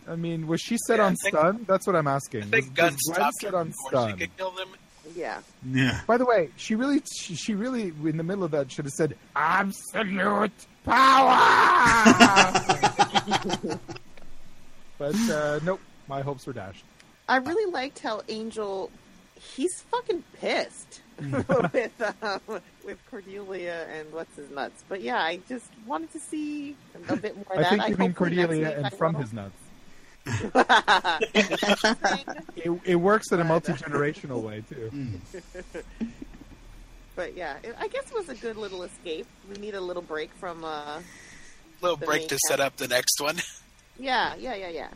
[0.08, 1.66] I mean, was she set Yeah, on think- stun?
[1.68, 2.44] That's what I'm asking.
[2.44, 4.12] I think was, Gunn was Gwen stopped set on stun?
[4.12, 4.70] she could kill them.
[5.16, 5.42] Yeah.
[5.70, 6.02] yeah.
[6.08, 8.94] By the way, she really, she, she really, in the middle of that, should have
[8.94, 10.52] said "absolute
[10.86, 11.36] power."
[14.98, 16.86] but uh, nope, my hopes were dashed.
[17.28, 18.90] I really liked how Angel,
[19.56, 21.02] he's fucking pissed.
[21.74, 22.42] with um,
[22.84, 24.84] with Cordelia and what's his nuts.
[24.90, 26.76] But yeah, I just wanted to see
[27.10, 27.70] a bit more of I that.
[27.70, 29.54] think you mean Cordelia and from his nuts.
[32.64, 34.92] It, it works in a multi generational way too.
[34.94, 35.84] Mm.
[37.16, 39.26] but yeah, it, I guess it was a good little escape.
[39.50, 40.64] We need a little break from.
[40.64, 41.02] uh
[41.82, 43.38] Little break main to set up the next one.
[44.00, 44.88] Yeah, yeah, yeah, yeah.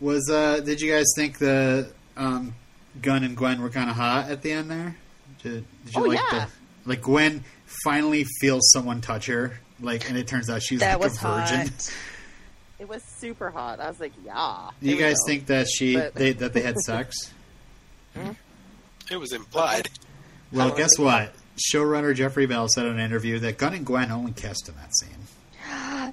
[0.00, 2.54] Was uh, did you guys think the um,
[3.02, 4.96] Gunn and Gwen were kind of hot at the end there?
[5.42, 6.46] Did, did you Oh, like yeah.
[6.84, 7.44] the like Gwen
[7.84, 11.26] finally feels someone touch her, like, and it turns out she's That like was a
[11.26, 11.58] virgin.
[11.68, 11.94] hot.
[12.80, 13.80] It was super hot.
[13.80, 14.70] I was like, yeah.
[14.80, 15.26] Do you guys go.
[15.26, 17.32] think that she But- they, that they had sex?
[18.14, 18.30] Hmm?
[19.10, 19.88] It was implied.
[20.52, 21.04] Well, guess yeah.
[21.04, 21.34] what?
[21.72, 24.94] Showrunner Jeffrey Bell said in an interview that Gunn and Gwen only kissed in that
[24.94, 25.10] scene.
[25.68, 26.12] no.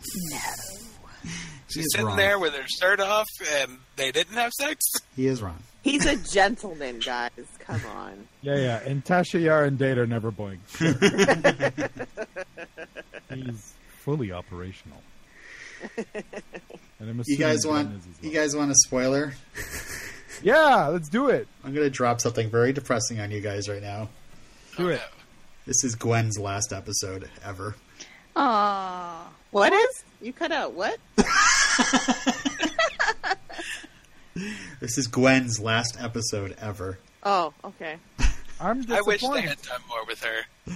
[1.21, 1.29] He
[1.69, 2.17] She's sitting wrong.
[2.17, 3.27] there with her shirt off,
[3.61, 4.83] and they didn't have sex.
[5.15, 5.61] He is wrong.
[5.85, 7.29] He's a gentleman, guys.
[7.59, 8.27] Come on.
[8.41, 8.79] Yeah, yeah.
[8.87, 10.57] And Tasha Yar and Data are never boing.
[13.31, 14.97] He's fully operational.
[15.95, 16.07] And
[17.09, 18.41] I'm You guys Gwen want is as you well.
[18.41, 19.33] guys want a spoiler?
[20.41, 21.47] Yeah, let's do it.
[21.63, 24.09] I'm going to drop something very depressing on you guys right now.
[24.77, 25.01] Do it.
[25.67, 27.75] This is Gwen's last episode ever.
[28.35, 29.27] Aw.
[29.51, 30.03] What is?
[30.19, 30.97] You cut out what?
[34.79, 36.99] This is Gwen's last episode ever.
[37.23, 37.95] Oh, okay.
[38.59, 39.43] I'm I wish disappointed.
[39.43, 40.73] they had done more with her.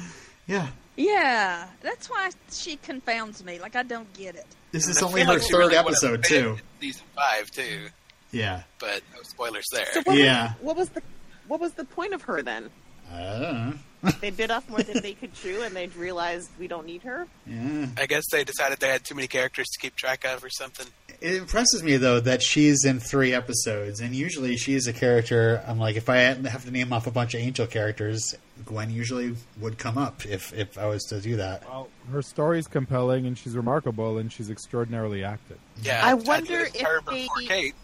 [0.47, 0.67] Yeah.
[0.95, 3.59] Yeah, that's why she confounds me.
[3.59, 4.45] Like I don't get it.
[4.71, 6.49] This is I only feel her like she third really would've episode been too.
[6.51, 7.87] in Season five too,
[8.31, 8.63] Yeah.
[8.79, 9.85] but no spoilers there.
[9.93, 10.53] So what Yeah.
[10.53, 11.01] Was, what was the
[11.47, 12.69] what was the point of her then?
[13.13, 13.73] I don't know.
[14.21, 17.27] They bit off more than they could chew, and they realized we don't need her.
[17.45, 17.87] Yeah.
[17.97, 20.87] I guess they decided they had too many characters to keep track of or something.
[21.19, 25.61] It impresses me though that she's in three episodes, and usually she's a character.
[25.67, 28.35] I'm like, if I have to name off a bunch of Angel characters,
[28.65, 31.67] Gwen usually would come up if if I was to do that.
[31.67, 35.57] Well, her story is compelling and she's remarkable and she's extraordinarily active.
[35.83, 37.75] Yeah, I wonder if they- Kate.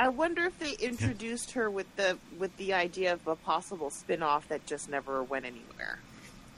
[0.00, 4.22] I wonder if they introduced her with the with the idea of a possible spin
[4.22, 5.98] off that just never went anywhere.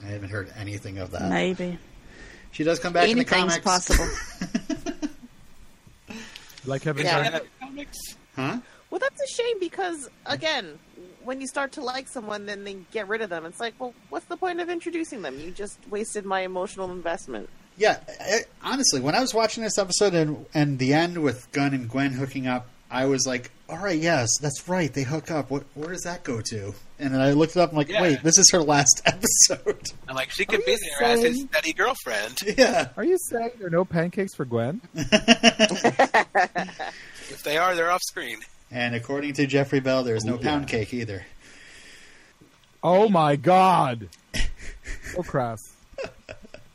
[0.02, 1.28] I haven't heard anything of that.
[1.28, 1.78] Maybe
[2.52, 3.64] She does come back in the anything's comics.
[3.64, 4.06] possible.
[6.64, 7.22] Like Kevin Yeah.
[7.22, 7.46] Garnett.
[7.60, 7.98] Comics?
[8.36, 8.58] huh?
[8.90, 10.78] Well, that's a shame because again,
[11.24, 13.44] when you start to like someone, then they get rid of them.
[13.46, 15.38] It's like, well, what's the point of introducing them?
[15.40, 17.48] You just wasted my emotional investment.
[17.76, 21.74] Yeah, I, honestly, when I was watching this episode and and the end with Gunn
[21.74, 24.92] and Gwen hooking up, I was like, "All right, yes, that's right.
[24.92, 25.50] They hook up.
[25.50, 27.70] What, where does that go to?" And then I looked it up.
[27.70, 28.02] I'm like, Yeah.
[28.02, 31.22] "Wait, this is her last episode." I'm like, she could Are be you there as
[31.22, 32.38] his saying- steady girlfriend.
[32.58, 34.80] yeah, Are you saying there are no pancakes for Gwen?
[37.30, 38.40] If they are, they're off screen.
[38.70, 41.24] and according to Jeffrey Bell, there's no Ooh, pound cake either.
[42.82, 44.08] Oh my god.
[45.14, 45.58] So crass.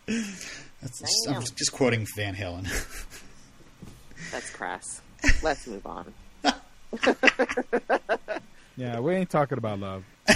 [0.07, 2.63] That's, I'm just quoting Van Halen.
[4.31, 5.01] That's crass.
[5.43, 6.13] Let's move on.
[8.77, 10.03] Yeah, we ain't talking about love.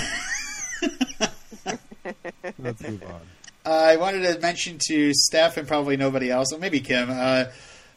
[2.57, 3.21] Let's move on.
[3.63, 7.11] Uh, I wanted to mention to Steph and probably nobody else, or maybe Kim.
[7.11, 7.45] Uh,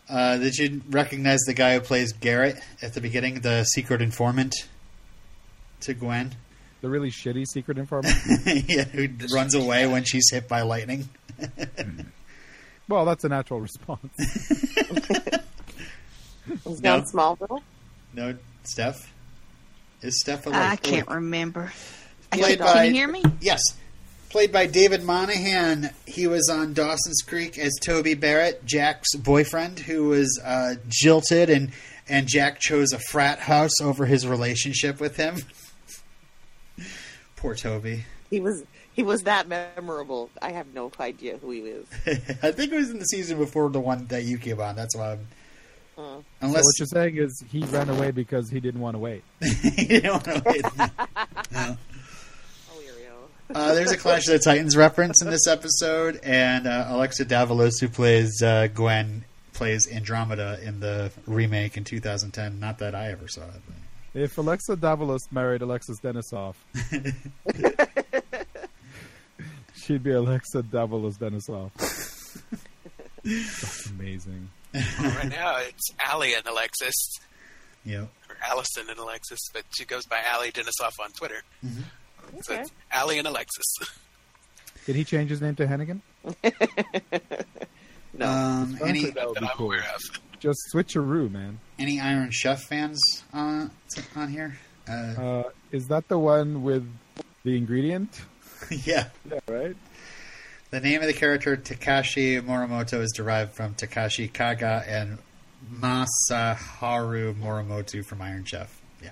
[0.07, 4.55] uh, did you recognize the guy who plays Garrett at the beginning, the secret informant
[5.81, 6.35] to Gwen?
[6.83, 8.15] The really shitty secret informant.
[8.45, 11.09] yeah, who runs away when she's hit by lightning.
[12.87, 14.13] Well, that's a natural response.
[16.65, 16.99] Was No.
[16.99, 17.63] down Smallville?
[18.13, 18.35] No,
[18.65, 19.13] Steph?
[20.03, 20.73] Is Steph alive?
[20.73, 21.73] I can't remember.
[22.31, 23.23] Played Can by, you hear me?
[23.41, 23.61] Yes.
[24.29, 25.91] Played by David Monahan.
[26.07, 31.71] He was on Dawson's Creek as Toby Barrett, Jack's boyfriend, who was uh, jilted, and,
[32.09, 35.37] and Jack chose a frat house over his relationship with him.
[37.37, 38.05] Poor Toby.
[38.31, 38.65] He was
[38.95, 40.31] he was that memorable.
[40.41, 41.87] I have no idea who he is.
[42.43, 44.77] I think it was in the season before the one that you came on.
[44.77, 45.27] That's why I'm.
[45.97, 48.99] Uh, So Unless what you're saying is he ran away because he didn't want to
[48.99, 49.23] wait.
[49.41, 50.43] you don't know.
[50.47, 50.65] It.
[51.53, 51.77] No.
[53.55, 57.79] Uh, there's a Clash of the Titans reference in this episode, and uh, Alexa Davalos,
[57.79, 62.59] who plays uh, Gwen, plays Andromeda in the remake in 2010.
[62.59, 63.61] Not that I ever saw it.
[63.67, 64.21] But.
[64.23, 66.55] If Alexa Davalos married Alexis Denisof,
[69.77, 71.71] she'd be Alexa Davalos Denisof.
[73.25, 74.49] That's amazing.
[74.75, 76.95] Right now, it's Allie and Alexis,
[77.85, 81.43] You know, or Alyson and Alexis, but she goes by Allie Denisof on Twitter.
[82.43, 82.63] So Okay.
[82.63, 83.65] it's Allie and Alexis.
[84.87, 86.03] Did he change his name to Hannigan?
[88.17, 88.29] No.
[88.31, 89.67] um, any that would be cool.
[89.67, 90.01] aware of.
[90.39, 91.59] Just switcheroo, man.
[91.81, 93.01] any Iron Chef fans
[93.33, 93.67] uh,
[94.15, 94.57] on here?
[94.89, 96.87] Uh, Uh, is that the one with
[97.43, 98.21] The ingredient.
[98.71, 99.09] yeah.
[99.29, 99.77] Yeah, right.
[100.75, 105.19] The name of the character Takashi Morimoto is derived from Takashi Kaga and
[105.73, 108.83] Masaharu Morimoto from Iron Chef.
[109.01, 109.11] Yeah.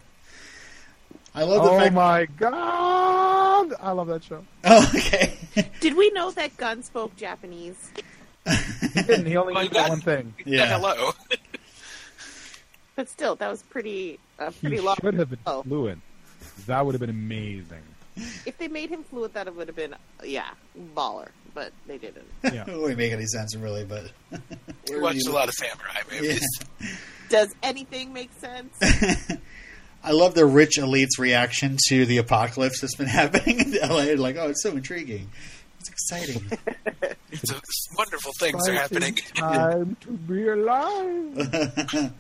[1.37, 1.95] I love the Oh fact.
[1.95, 3.75] my god!
[3.81, 4.45] I love that show.
[4.65, 5.39] Oh, okay.
[5.79, 7.93] Did we know that Gunn spoke Japanese?
[8.45, 9.27] He didn't.
[9.27, 10.35] He only Well, knew that one thing.
[10.45, 10.67] Yeah.
[10.67, 11.13] Hello.
[12.97, 14.97] But still, that was pretty uh, He pretty long.
[15.01, 15.63] should have been Oh.
[15.63, 16.03] fluent.
[16.67, 17.83] That would have been amazing.
[18.45, 19.95] If they made him fluent, that would have been
[20.25, 20.51] yeah,
[20.97, 21.29] baller.
[21.55, 22.27] But they didn't.
[22.45, 22.65] Yeah.
[22.69, 24.11] it wouldn't make any sense, really, but.
[24.91, 26.47] We watched a lot of samurai movies.
[27.29, 28.77] Does anything make sense?
[30.03, 34.21] I love the rich elite's reaction to the apocalypse that's been happening in LA.
[34.21, 35.31] Like, oh, it's so intriguing.
[35.79, 36.51] It's exciting.
[37.31, 37.61] It's a,
[37.97, 39.15] wonderful things are happening.
[39.35, 42.13] Time to be alive.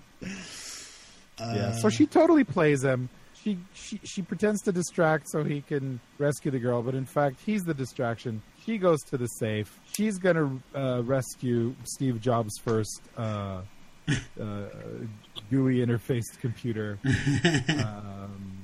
[1.43, 1.73] Uh, yeah.
[1.73, 3.09] So she totally plays him.
[3.43, 7.41] She, she she pretends to distract so he can rescue the girl, but in fact
[7.45, 8.43] he's the distraction.
[8.65, 9.79] She goes to the safe.
[9.93, 13.63] She's gonna uh, rescue Steve Jobs' first uh,
[14.09, 14.65] uh,
[15.51, 16.99] GUI interfaced computer.
[17.05, 18.59] um,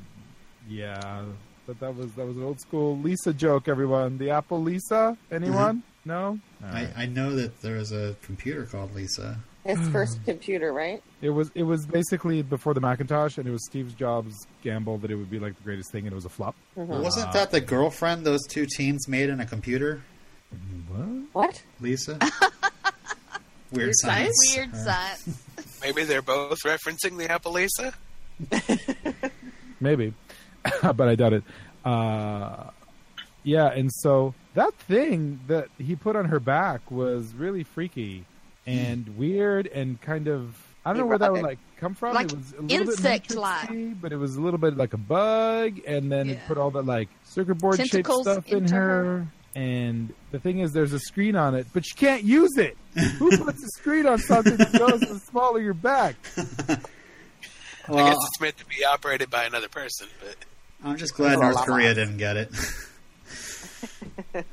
[0.68, 1.24] yeah,
[1.66, 3.68] but that was that was an old school Lisa joke.
[3.68, 5.16] Everyone, the Apple Lisa.
[5.32, 5.82] Anyone?
[6.04, 6.38] No.
[6.62, 6.88] All I, right.
[6.96, 9.38] I know that there is a computer called Lisa.
[9.64, 11.02] His first computer, right?
[11.20, 15.10] It was it was basically before the Macintosh, and it was Steve Jobs' gamble that
[15.10, 16.54] it would be like the greatest thing, and it was a flop.
[16.76, 20.02] Wasn't that the girlfriend those two teens made in a computer?
[20.88, 21.08] What?
[21.32, 21.62] What?
[21.80, 22.18] Lisa?
[23.72, 24.34] Weird science?
[24.46, 24.56] science.
[24.56, 25.44] Weird Uh, science.
[25.82, 27.92] Maybe they're both referencing the Appalachia.
[29.80, 30.14] Maybe,
[30.82, 31.44] but I doubt it.
[31.84, 32.70] Uh,
[33.44, 38.24] yeah, and so that thing that he put on her back was really freaky
[38.68, 42.14] and weird and kind of I don't know where that would like come from.
[42.14, 44.00] Like it was a little insect-like.
[44.00, 46.86] but it was a little bit like a bug, and then it put all that
[46.86, 49.04] like circuit board shaped stuff in her.
[49.04, 49.26] her.
[49.54, 52.76] And the thing is, there's a screen on it, but you can't use it.
[53.18, 56.14] Who puts a screen on something that goes the smaller your back?
[56.36, 60.36] I guess it's meant to be operated by another person, but
[60.84, 62.50] I'm just glad North Korea didn't get it.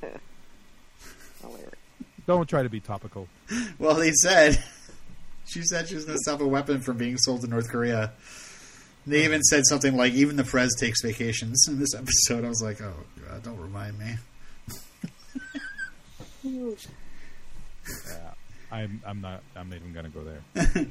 [2.26, 2.40] Hilarious.
[2.40, 3.28] Don't try to be topical.
[3.80, 4.62] well, they said
[5.48, 8.12] she said she was going to stop a weapon from being sold to North Korea.
[9.08, 12.62] They even said something like, "Even the Prez takes vacations." In this episode, I was
[12.64, 12.94] like, "Oh
[13.28, 14.16] God, don't remind me."
[16.44, 18.34] Yeah,
[18.72, 19.02] I'm.
[19.06, 19.42] I'm not.
[19.56, 20.44] I'm not even gonna go there.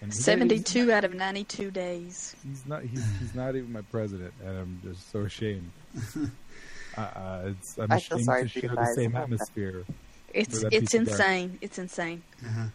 [0.00, 2.34] And he's- Seventy-two out of ninety-two days.
[2.46, 2.82] He's not.
[2.82, 5.70] He's, he's not even my president, and I'm just so ashamed.
[6.96, 9.84] Uh, uh, it's, I'm I feel ashamed sorry to share the same atmosphere.
[9.86, 9.94] That
[10.34, 10.94] it's piece of garbage.
[10.94, 11.58] insane.
[11.60, 12.22] It's insane.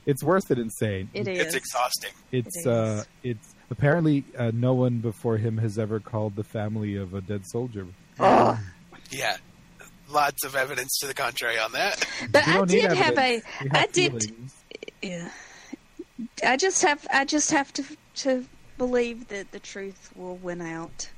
[0.06, 1.10] It's worse than insane.
[1.14, 1.40] It is.
[1.40, 2.12] it's exhausting.
[2.32, 2.68] It's It is.
[2.68, 7.22] uh, it's apparently uh, no one before him has ever called the family of a
[7.22, 7.86] dead soldier.
[8.20, 8.60] Oh.
[9.12, 9.38] Yeah.
[10.12, 12.06] Lots of evidence to the contrary on that.
[12.32, 13.22] But I don't did have a.
[13.22, 13.44] evidence.
[13.64, 14.24] We I have did.
[14.24, 14.56] feelings.
[15.02, 15.30] Yeah.
[16.46, 17.08] I just have.
[17.12, 17.84] I just have to
[18.18, 18.46] to
[18.78, 21.10] believe that the truth will win out.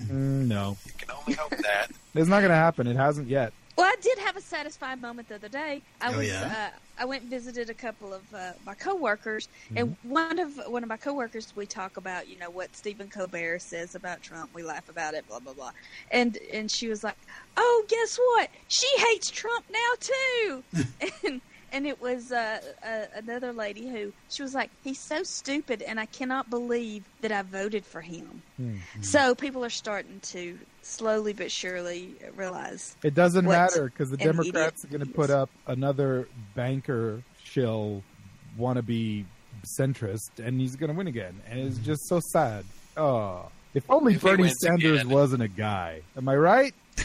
[0.00, 1.90] Mm, no, You can only hope that.
[2.14, 2.86] it's not gonna happen.
[2.86, 3.52] It hasn't yet.
[3.76, 5.82] Well, I did have a satisfying moment the other day.
[6.00, 6.48] I Oh, was yeah?
[6.48, 10.82] uh, I went and visited a couple of uh, my coworkers, and one of one
[10.82, 14.50] of my coworkers we talk about you know what Stephen Colbert says about Trump.
[14.54, 15.72] We laugh about it, blah blah blah,
[16.10, 17.18] and and she was like,
[17.58, 18.50] "Oh, guess what?
[18.68, 20.64] She hates Trump now too."
[21.24, 21.42] and
[21.72, 25.98] and it was uh, uh, another lady who she was like, "He's so stupid, and
[26.00, 28.76] I cannot believe that I voted for him." Hmm.
[29.00, 34.84] So people are starting to slowly but surely realize It doesn't matter because the Democrats
[34.84, 38.02] are going to put up another banker shill
[38.58, 39.24] wannabe
[39.78, 41.40] centrist, and he's going to win again.
[41.50, 42.64] And it's just so sad.
[42.96, 45.12] Oh, if only If Bernie Sanders again.
[45.12, 46.02] wasn't a guy.
[46.16, 46.74] Am I right?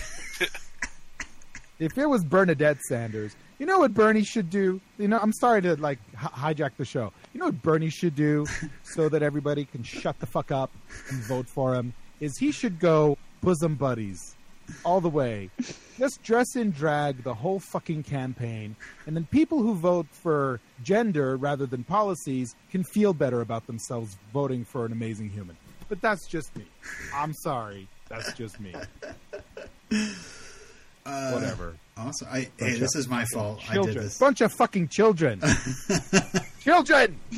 [1.79, 4.81] if it was Bernadette Sanders, you know what Bernie should do?
[4.97, 7.13] You know, I'm sorry to like hi- hijack the show.
[7.31, 8.47] You know what Bernie should do
[8.83, 10.71] so that everybody can shut the fuck up
[11.11, 11.93] and vote for him?
[12.19, 14.35] Is he should go bosom buddies
[14.83, 15.51] all the way.
[15.99, 18.75] Just dress in drag the whole fucking campaign,
[19.05, 24.17] and then people who vote for gender rather than policies can feel better about themselves
[24.33, 25.55] voting for an amazing human.
[25.87, 26.65] But that's just me.
[27.13, 27.87] I'm sorry.
[28.09, 28.73] That's just me.
[31.03, 31.75] Uh, Whatever.
[31.97, 32.27] Awesome.
[32.31, 33.59] I, hey, this is my fault.
[33.69, 33.97] I did Children.
[34.05, 34.17] this.
[34.17, 35.41] Bunch of fucking children.
[36.61, 37.19] children!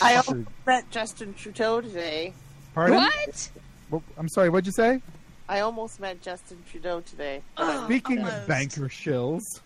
[0.00, 2.32] I also met Justin Trudeau today.
[2.74, 2.96] Pardon?
[2.96, 3.50] what?
[3.90, 5.00] Well, I'm sorry, what'd you say?
[5.48, 7.42] I almost met Justin Trudeau today.
[7.84, 8.36] Speaking almost.
[8.36, 9.60] of banker shills,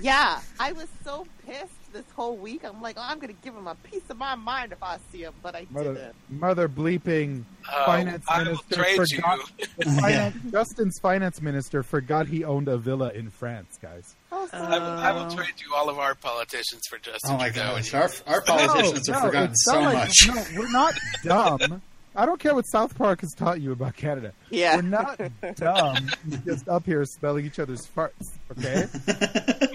[0.00, 2.62] Yeah, I was so pissed this whole week.
[2.64, 4.98] I'm like, oh, I'm going to give him a piece of my mind if I
[5.10, 6.14] see him, but I Mother, didn't.
[6.28, 9.38] mother bleeping Oh, finance I will minister trade forgot.
[9.58, 9.66] you.
[10.00, 14.14] finance, Justin's finance minister forgot he owned a villa in France, guys.
[14.30, 17.36] Oh, Uh, I will, I will trade you all of our politicians for Justin Oh
[17.38, 17.74] my Trudeau.
[17.74, 20.28] gosh, our our politicians No, have no, forgotten so like- much.
[20.28, 20.94] No, we're not
[21.24, 21.82] dumb.
[22.18, 24.32] I don't care what South Park has taught you about Canada.
[24.48, 24.76] Yeah.
[24.76, 25.20] We're not
[25.56, 26.08] dumb.
[26.46, 28.38] Just up here smelling each other's farts.
[28.52, 28.86] Okay.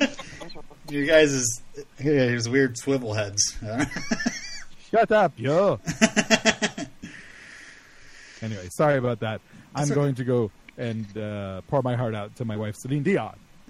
[0.91, 1.61] you guys is
[1.97, 3.57] here's weird swivel heads.
[4.91, 5.79] Shut up, yo.
[8.43, 9.39] Anyway, sorry about that.
[9.75, 9.99] I'm That's okay.
[9.99, 13.37] going to go and uh, pour my heart out to my wife, Celine Dion.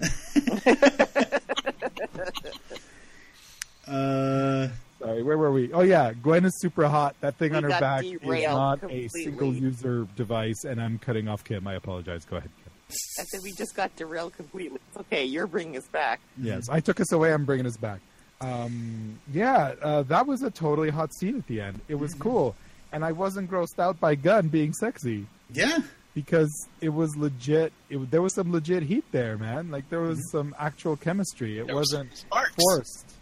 [3.86, 4.68] uh,
[4.98, 5.72] Sorry, where were we?
[5.72, 7.16] Oh yeah, Gwen is super hot.
[7.20, 9.06] That thing We on her back is not completely.
[9.06, 11.66] a single user device, and I'm cutting off Kim.
[11.66, 12.24] I apologize.
[12.24, 12.61] Go ahead, Kim.
[13.20, 14.78] I said we just got derailed completely.
[14.88, 15.24] It's okay.
[15.24, 16.20] You're bringing us back.
[16.38, 17.32] Yes, I took us away.
[17.32, 18.00] I'm bringing us back.
[18.40, 21.80] Um, yeah, uh, that was a totally hot scene at the end.
[21.88, 22.56] It was cool,
[22.92, 25.78] and I wasn't grossed out by Gunn being sexy yeah,
[26.14, 26.50] because
[26.80, 27.72] it was legit.
[27.88, 29.70] It, there was some legit heat there, man.
[29.70, 31.60] Like there was some actual chemistry.
[31.60, 32.54] It There was wasn't sparks.
[32.58, 33.12] forced.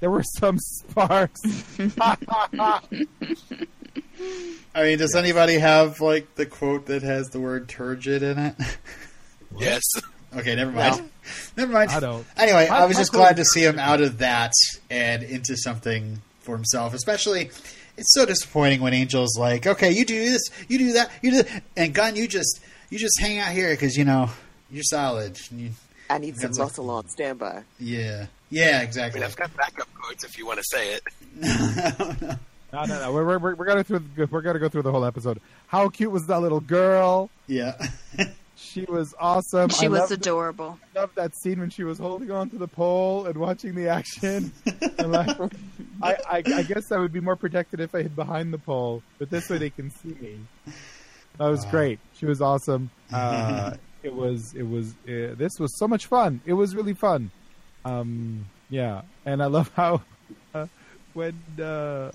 [0.00, 1.42] There were some sparks.
[4.74, 8.54] I mean, does anybody have like the quote that has the word turgid in it?
[9.58, 9.82] Yes.
[10.36, 11.08] okay, never mind.
[11.56, 11.90] Never mind.
[11.90, 12.26] I don't.
[12.36, 14.52] Anyway, My- I was my just glad to see him out of that
[14.90, 16.92] and into something for himself.
[16.92, 17.50] Especially,
[17.96, 21.42] it's so disappointing when Angel's like, "Okay, you do this, you do that, you do,"
[21.44, 21.62] that.
[21.76, 22.60] and Gunn, you just
[22.90, 24.30] you just hang out here because you know
[24.70, 25.38] you're solid.
[25.50, 25.70] And you,
[26.10, 27.62] I need some That's a- muscle on standby.
[27.78, 29.20] yeah, yeah, I exactly.
[29.20, 31.02] mean, I've got backup quotes if you want to say it.
[31.40, 32.36] No, no,
[32.84, 33.12] no.
[33.12, 34.02] We're, we're, we're, we're gonna through.
[34.30, 35.40] We're gonna go through the whole episode.
[35.68, 37.30] How cute was that little girl?
[37.46, 37.74] yeah,
[38.56, 39.68] She was awesome.
[39.70, 40.78] She I was loved, adorable.
[40.94, 44.52] loved that scene when she was holding on to the pole and watching the action.
[44.98, 45.36] and like,
[46.02, 49.02] I, I, I guess I would be more protected if I hid behind the pole,
[49.18, 50.38] but this way they can see me.
[51.38, 51.70] That was Wow.
[51.72, 51.98] great.
[52.16, 52.90] She was awesome.
[53.12, 54.54] Uh, it was.
[54.54, 54.92] It was.
[55.08, 56.40] Uh, this was so much fun.
[56.46, 57.30] It was really fun.
[57.84, 60.02] Um, yeah, and I love how
[60.54, 60.66] uh,
[61.14, 62.10] when uh,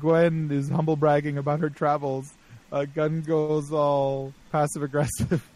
[0.00, 2.32] Gwen is humble bragging about her travels,
[2.72, 5.48] uh, Gunn goes all passive aggressive.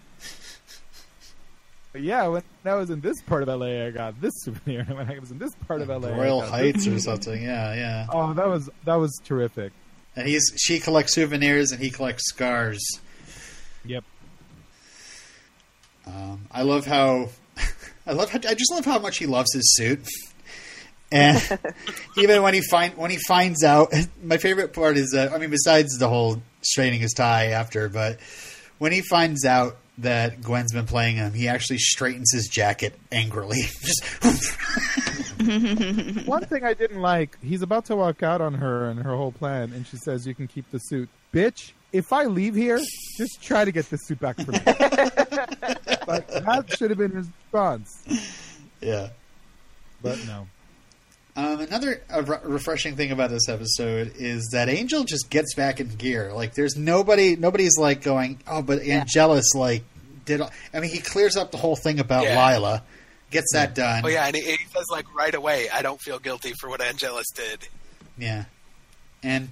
[1.94, 4.80] yeah, when I was in this part of LA, I got this souvenir.
[4.80, 7.42] And when I was in this part of LA, Royal Heights or something.
[7.42, 8.06] Yeah, yeah.
[8.10, 9.72] Oh, that was that was terrific.
[10.16, 12.80] And he's she collects souvenirs and he collects scars.
[13.84, 14.04] Yep.
[16.06, 17.28] Um, I love how
[18.06, 20.06] I love how, I just love how much he loves his suit.
[21.10, 21.58] And
[22.18, 25.50] even when he find when he finds out, my favorite part is that I mean,
[25.50, 28.18] besides the whole straightening his tie after, but
[28.78, 33.62] when he finds out that Gwen's been playing him, he actually straightens his jacket angrily.
[33.82, 34.04] Just
[36.26, 39.32] One thing I didn't like, he's about to walk out on her and her whole
[39.32, 42.78] plan, and she says, "You can keep the suit, bitch." If I leave here,
[43.16, 44.58] just try to get the suit back for me.
[46.06, 48.04] like that should have been his response,
[48.82, 49.08] yeah.
[50.02, 50.46] but no.
[51.38, 55.78] Um, another uh, re- refreshing thing about this episode is that Angel just gets back
[55.78, 56.32] in gear.
[56.32, 59.84] Like, there's nobody, nobody's like going, "Oh, but Angelus like
[60.24, 62.54] did." all-" I mean, he clears up the whole thing about Yeah.
[62.54, 62.82] Lila,
[63.30, 64.02] gets that done.
[64.04, 66.80] Oh yeah, and he, he says like right away, I don't feel guilty for what
[66.80, 67.68] Angelus did.
[68.18, 68.46] yeah,
[69.22, 69.48] and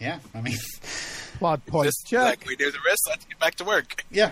[0.00, 0.20] yeah.
[0.36, 0.56] I mean,
[1.40, 2.22] Plot point Just check.
[2.22, 4.04] like we do the rest, let's get back to work.
[4.08, 4.30] yeah.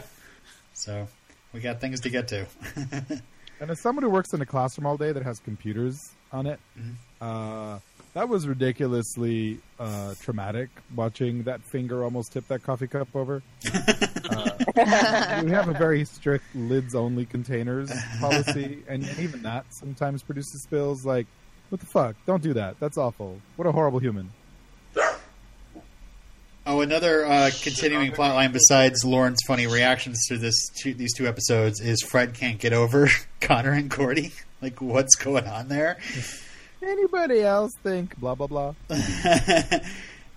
[0.75, 1.09] So
[1.53, 2.47] we got things to get to.
[3.61, 5.97] And as someone who works in a classroom all day that has computers
[6.33, 6.95] on it, Mhm.
[7.21, 7.79] uh,
[8.15, 10.69] that was ridiculously uh, traumatic.
[10.95, 13.43] Watching that finger almost tip that coffee cup over.
[14.31, 14.51] uh,
[15.45, 17.91] we have a very strict lids only containers
[18.21, 21.05] policy, and even that sometimes produces spills.
[21.07, 21.27] Like,
[21.71, 22.17] what the fuck?
[22.27, 22.79] Don't do that.
[22.81, 23.41] That's awful.
[23.57, 24.31] What a horrible human.
[26.65, 31.81] Oh, another uh, continuing plotline besides Lorne's funny reactions to this to these two episodes
[31.81, 33.09] is Fred can't get over
[33.41, 34.33] Connor and Cordy.
[34.63, 35.99] Like, what's going on there?
[36.83, 38.75] Anybody else think blah blah blah?
[38.89, 39.81] I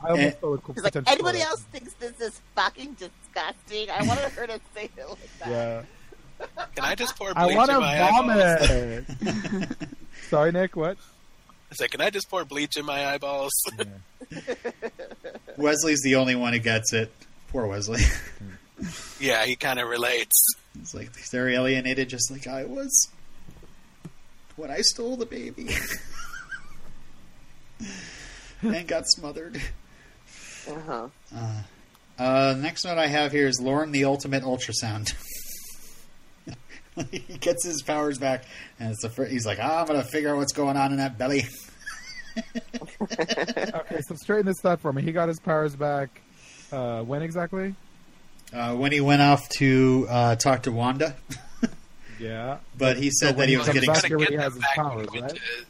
[0.02, 3.92] almost felt a like, anybody else thinks this is fucking disgusting?
[3.92, 5.48] I wanted her to say it like that.
[5.48, 5.84] Yeah.
[6.76, 9.78] Can I just pour I want to vomit.
[10.30, 10.76] Sorry, Nic.
[10.76, 10.98] What?
[11.72, 13.52] I like, can I just pour bleach in my eyeballs?
[15.58, 17.12] Wesley's the only one who gets it.
[17.50, 18.02] Poor Wesley.
[19.20, 20.46] yeah, he kind of relates.
[20.80, 23.10] It's like he's very alienated, just like I was
[24.56, 25.70] when I stole the baby
[28.62, 29.62] and got smothered.
[30.70, 31.08] Uh-huh.
[32.18, 35.14] Uh, next note I have here is Lorne the ultimate ultrasound.
[37.12, 38.46] he gets his powers back,
[38.80, 40.98] and it's the fir- he's like, ah, I'm gonna figure out what's going on in
[40.98, 41.44] that belly.
[43.10, 45.02] Okay, so straighten this thought for me.
[45.02, 46.22] He got his powers back.
[46.72, 47.76] Uh, when exactly?
[48.54, 51.16] Uh, when he went off to uh, talk to Wanda,
[52.20, 52.58] Yeah.
[52.78, 53.90] but he said So that he he was getting.
[53.92, 55.42] back gonna get he has them his back when powers, he went right?
[55.42, 55.66] to-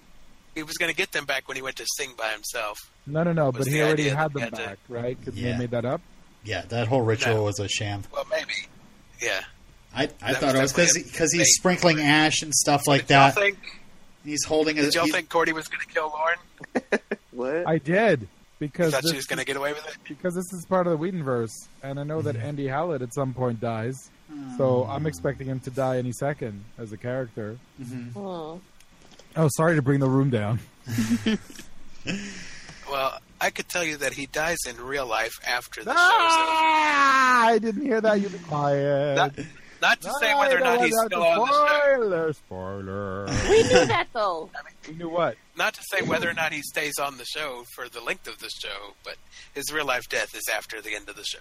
[0.56, 2.78] he was going to get them back when he went to sing by himself.
[3.06, 3.52] No, no, no.
[3.52, 5.20] But he already had them he had to- back, right?
[5.20, 5.52] Because Yeah.
[5.52, 6.00] they made that up.
[6.46, 7.44] Yeah, that whole ritual No.
[7.44, 8.04] was a sham.
[8.14, 8.54] Well, maybe.
[9.22, 9.42] Yeah.
[9.96, 13.08] I, I That thought it was was because because he's sprinkling ash and stuff like
[13.08, 13.36] did y'all that.
[13.36, 13.58] think?
[14.24, 14.82] He's holding a.
[14.82, 17.00] Did y'all he's- think Cordy was going to kill Lorne?
[17.32, 17.68] What?
[17.68, 18.28] I did You
[18.60, 19.98] because thought this, she was going to get away with it?
[20.08, 21.52] because this is part of the Whedonverse,
[21.84, 22.46] and I know that Mm-hmm.
[22.48, 24.10] Andy Hallett at some point dies.
[24.58, 27.58] So I'm expecting him to die any second as a character.
[27.82, 28.12] Mhm.
[28.14, 28.60] Hmm.
[29.38, 30.60] Oh, sorry to bring the room down.
[32.90, 37.46] Well, I could tell you that he dies in real life after the show's Ah,
[37.48, 38.22] I didn't hear that.
[38.22, 39.18] You be quiet.
[39.20, 39.34] over.
[39.82, 41.68] Not, not to say whether or not he's still on the show.
[41.68, 43.26] Spoiler, spoiler.
[43.50, 44.50] We knew that though.
[44.88, 45.36] We knew what?
[45.58, 48.40] Not to say whether or not he stays on the show for the length of
[48.40, 49.16] the show, but
[49.54, 51.40] his real life death is after the end of the show.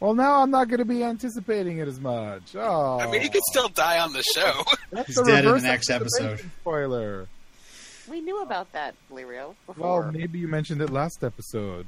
[0.00, 2.54] Well, now I'm not going to be anticipating it as much.
[2.54, 3.50] Oh, I mean, he could oh.
[3.50, 4.62] still die on the show.
[4.92, 6.40] That's He's the dead in the next episode.
[6.60, 7.28] Spoiler.
[8.08, 11.86] We knew about that, Lirio, Well, maybe you mentioned it last episode.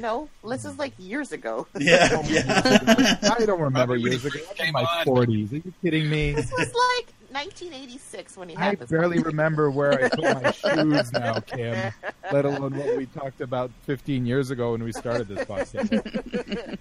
[0.00, 1.66] No, this is like years ago.
[1.78, 3.18] Yeah, yeah.
[3.38, 4.38] I don't remember years ago.
[4.60, 5.52] I'm in my 40s.
[5.52, 6.32] Are you kidding me?
[6.32, 8.90] This was like 1986 when he had I this.
[8.90, 10.50] barely remember where I put my
[10.84, 11.92] shoes now, Kim.
[12.32, 16.78] Let alone what we talked about 15 years ago when we started this podcast.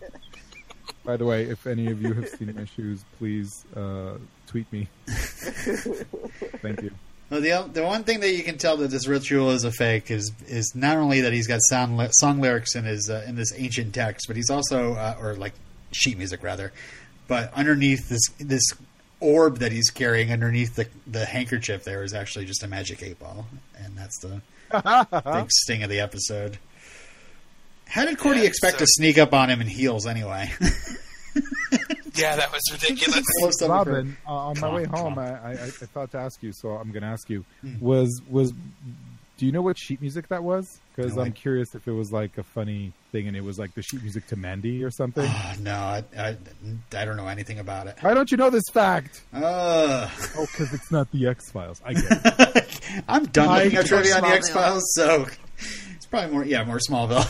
[1.03, 4.17] By the way, if any of you have seen my shoes, please uh,
[4.47, 4.87] tweet me.
[5.07, 6.91] Thank you.
[7.29, 10.11] Well, the the one thing that you can tell that this ritual is a fake
[10.11, 13.35] is is not only that he's got sound li- song lyrics in his uh, in
[13.35, 15.53] this ancient text, but he's also uh, or like
[15.91, 16.71] sheet music rather,
[17.27, 18.63] but underneath this this
[19.19, 23.17] orb that he's carrying underneath the the handkerchief there is actually just a magic eight
[23.19, 23.47] ball,
[23.83, 24.41] and that's the
[25.33, 26.59] big sting of the episode.
[27.87, 30.51] How did Cordy Yeah, expect so- to sneak up on him in heels anyway?
[32.21, 33.23] yeah, that was ridiculous.
[33.39, 33.69] Close up.
[33.69, 36.69] Robin, uh, on my Trump, way home, I, I, I thought to ask you, so
[36.69, 37.79] I'm going to ask you: Hmm.
[37.79, 38.53] was was
[39.37, 40.79] do you know what sheet music that was?
[40.95, 43.59] Because No, I'm I- curious if it was like a funny thing, and it was
[43.59, 45.25] like the sheet music to Mandy or something.
[45.29, 46.37] Oh, no, I, I
[46.95, 47.97] I don't know anything about it.
[47.99, 49.23] Why don't you know this fact?
[49.33, 50.09] Ugh.
[50.37, 51.81] Oh, because it's not the X Files.
[51.85, 52.03] I get
[52.55, 52.79] it.
[53.09, 55.27] I'm done I looking at get trivia on the X Files, so
[55.95, 56.45] it's probably more.
[56.45, 57.25] Yeah, more Smallville.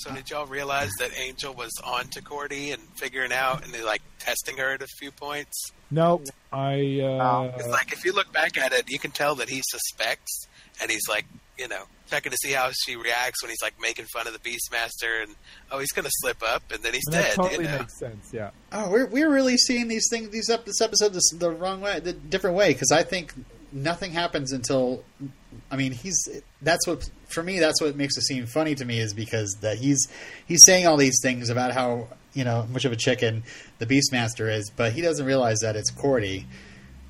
[0.00, 3.82] So did y'all realize that Angel was on to Cordy and figuring out and they
[3.82, 5.72] like testing her at a few points?
[5.90, 7.00] No, I.
[7.00, 7.52] Uh...
[7.58, 10.46] It's like if you look back at it, you can tell that he suspects,
[10.80, 11.26] and he's like,
[11.58, 14.38] you know, checking to see how she reacts when he's like making fun of the
[14.38, 15.34] Beastmaster, and
[15.70, 17.34] oh, he's gonna slip up, and then he's and that dead.
[17.34, 18.30] totally you know, makes sense.
[18.32, 18.50] Yeah.
[18.72, 22.00] oh, we're we're really seeing these things, these up this episode, this, the wrong way,
[22.00, 22.72] the different way.
[22.72, 23.34] Because I think
[23.70, 25.04] nothing happens until.
[25.70, 26.16] I mean, he's
[26.62, 27.58] that's what for me.
[27.58, 30.08] That's what makes it seem funny to me is because that he's
[30.46, 33.42] he's saying all these things about how you know much of a chicken
[33.78, 36.46] the Beastmaster is, but he doesn't realize that it's Cordy.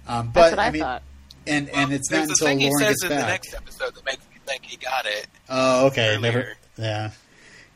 [0.08, 1.02] Um, but That's what I, mean, thought.
[1.46, 3.20] and Well, and it's not there's a until thing he Lorne says gets in back.
[3.20, 5.26] the next episode that makes me think he got it.
[5.48, 6.14] Oh, okay.
[6.16, 6.20] earlier.
[6.20, 6.52] Never.
[6.78, 7.10] Yeah.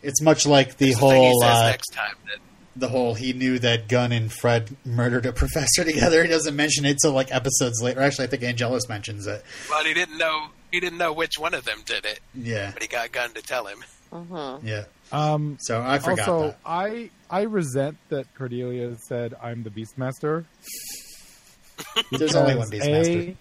[0.03, 2.39] It's much like the There's a thing he whole says uh, next time that
[2.77, 6.23] the whole he knew that Gunn and Fred murdered a professor together.
[6.23, 8.01] He doesn't mention it till like episodes later.
[8.01, 9.45] Actually, I think Angelus mentions it.
[9.71, 12.83] well, he didn't know he didn't know which one of them did it, Yeah, but
[12.83, 13.79] he got Gunn to tell him.
[14.13, 14.85] hmm yeah.
[15.13, 16.59] Um, So I forgot also, that.
[16.67, 20.45] I I resent that Cordelia said I'm the Beastmaster.
[22.11, 23.29] There's only one Beastmaster.
[23.31, 23.37] A,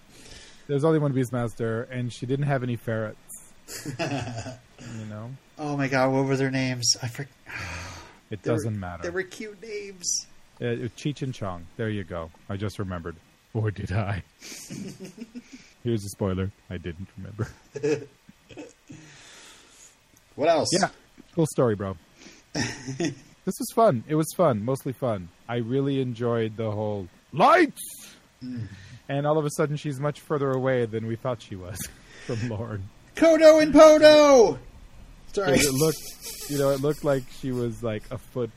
[0.68, 3.18] there's only one Beastmaster, and she didn't have any ferrets.
[3.99, 6.95] you know, Oh my god, what were their names?
[7.01, 7.31] I forgot.
[8.34, 9.03] It They were- doesn't matter.
[9.03, 10.26] There were cute names.
[10.60, 11.65] Uh, Cheech and Chong.
[11.77, 12.31] There you go.
[12.49, 13.15] I just remembered.
[13.53, 14.23] Or did I?
[15.84, 16.51] Here's a spoiler.
[16.69, 17.47] I didn't remember.
[20.35, 20.69] What else?
[20.73, 20.89] Yeah.
[21.35, 21.95] Cool story, bro.
[22.53, 23.14] this
[23.45, 24.03] was fun.
[24.07, 24.65] It was fun.
[24.65, 25.30] Mostly fun.
[25.47, 27.81] I really enjoyed the whole lights.
[29.07, 31.77] And all of a sudden, she's much further away than we thought she was
[32.26, 32.89] from Lorne.
[33.15, 34.57] Kodo and Podo.
[35.34, 35.53] Sorry.
[35.57, 35.97] It looked,
[36.49, 38.51] you know, it looked like she was like a foot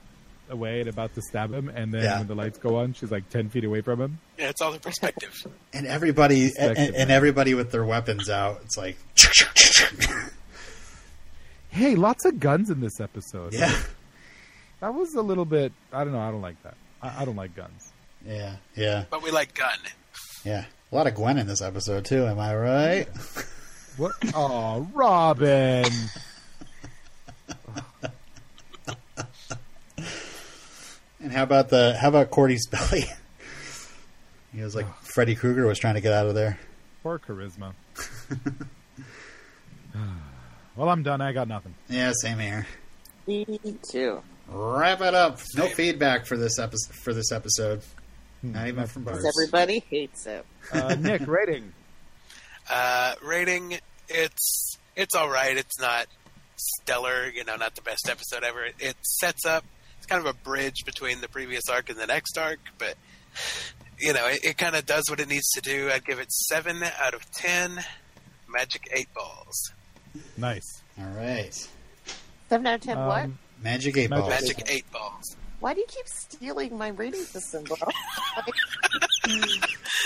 [0.49, 2.19] away and about to stab him, and then Yeah.
[2.19, 4.19] when the lights go on, she's like ten feet away from him.
[4.39, 5.35] Yeah, it's all the perspective.
[5.73, 6.95] And everybody and, Respected.
[6.95, 8.61] and everybody with their weapons out.
[8.65, 8.97] It's like
[11.69, 13.53] Hey, lots of guns in this episode.
[13.53, 13.77] yeah,
[14.81, 15.73] That was a little bit.
[15.93, 16.21] I don't know.
[16.21, 16.75] I don't like that.
[17.03, 17.93] I, I don't like guns.
[18.27, 19.79] yeah, yeah, but we like gun.
[20.45, 20.65] yeah.
[20.93, 22.25] A lot of Gwen in this episode too.
[22.27, 23.09] Am I right?
[23.97, 24.13] What?
[24.35, 25.85] Oh, Robin.
[31.27, 33.05] And how about the how about Cordy's belly?
[34.55, 36.57] he was like Freddy Krueger was trying to get out of there.
[37.03, 37.73] Poor charisma.
[40.77, 41.21] well, I'm done.
[41.21, 41.75] I got nothing.
[41.89, 42.65] Yeah, same here.
[43.27, 43.45] Me
[43.91, 44.23] too.
[44.49, 45.41] Wrap it up.
[45.57, 45.75] No Same.
[45.75, 46.95] feedback for this episode.
[46.95, 47.83] For this episode,
[48.43, 48.53] Hmm.
[48.53, 49.17] not even from Bars.
[49.17, 50.47] Because everybody hates it.
[50.73, 51.73] Uh, Nic, rating.
[52.71, 53.79] Uh, rating,
[54.09, 55.57] it's it's all right.
[55.57, 56.07] It's not
[56.55, 57.29] stellar.
[57.29, 58.67] You know, not the best episode ever.
[58.67, 59.65] It, it sets up.
[60.07, 62.95] It's kind of a bridge between the previous arc and the next arc, but
[63.99, 65.91] you know, it, it kind of does what it needs to do.
[65.93, 67.85] I'd give it seven out of ten.
[68.49, 69.73] Magic eight balls.
[70.37, 70.83] Nice.
[70.97, 71.69] All right,
[72.49, 72.99] Seven out of ten.
[72.99, 73.25] what?
[73.25, 74.43] Um, Magic Eight Magic- Balls.
[74.43, 75.37] Magic eight balls.
[75.59, 77.77] Why do you keep stealing my rating system, bro?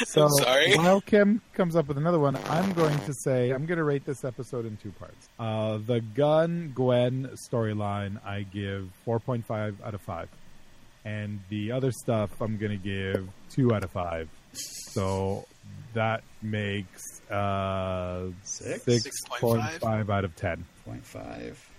[0.07, 0.75] So sorry.
[0.77, 4.05] while Kim comes up with another one, I'm going to say I'm going to rate
[4.07, 5.29] this episode in two parts.
[5.39, 10.29] Uh, the Gunn Gwen storyline, I give 4.5 out of five,
[11.05, 14.29] and the other stuff, I'm going to give two out of five.
[14.53, 15.47] So
[15.95, 18.85] that makes uh, Six?
[18.85, 20.65] 6.5 out of 10.
[20.87, 21.71] Point five.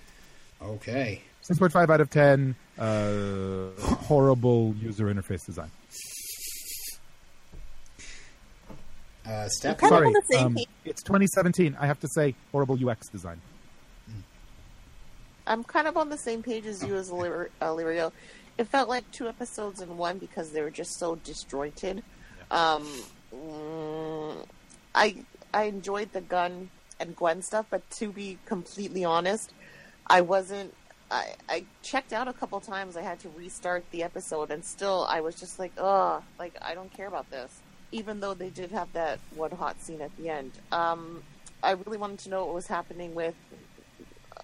[0.61, 1.21] Okay.
[1.49, 2.55] 6.5 out of 10.
[2.77, 5.71] Uh, horrible user interface design.
[9.25, 9.77] Uh, Steph.
[9.77, 11.77] Kind Sorry, on the same um, it's 2017.
[11.79, 13.39] I have to say horrible UX design.
[15.47, 17.75] I'm kind of on the same page as you as Lir- uh,
[18.57, 22.03] It felt like two episodes in one because they were just so disjointed.
[22.49, 22.87] Um,
[23.33, 24.45] mm,
[24.93, 25.15] I
[25.53, 26.69] I enjoyed the Gunn
[26.99, 29.53] and Gwen stuff, but to be completely honest,
[30.07, 30.73] I wasn't.
[31.09, 32.95] I, I checked out a couple times.
[32.95, 36.73] I had to restart the episode, and still, I was just like, "Ugh, like I
[36.73, 37.59] don't care about this."
[37.91, 41.23] Even though they did have that one hot scene at the end, um,
[41.61, 43.35] I really wanted to know what was happening with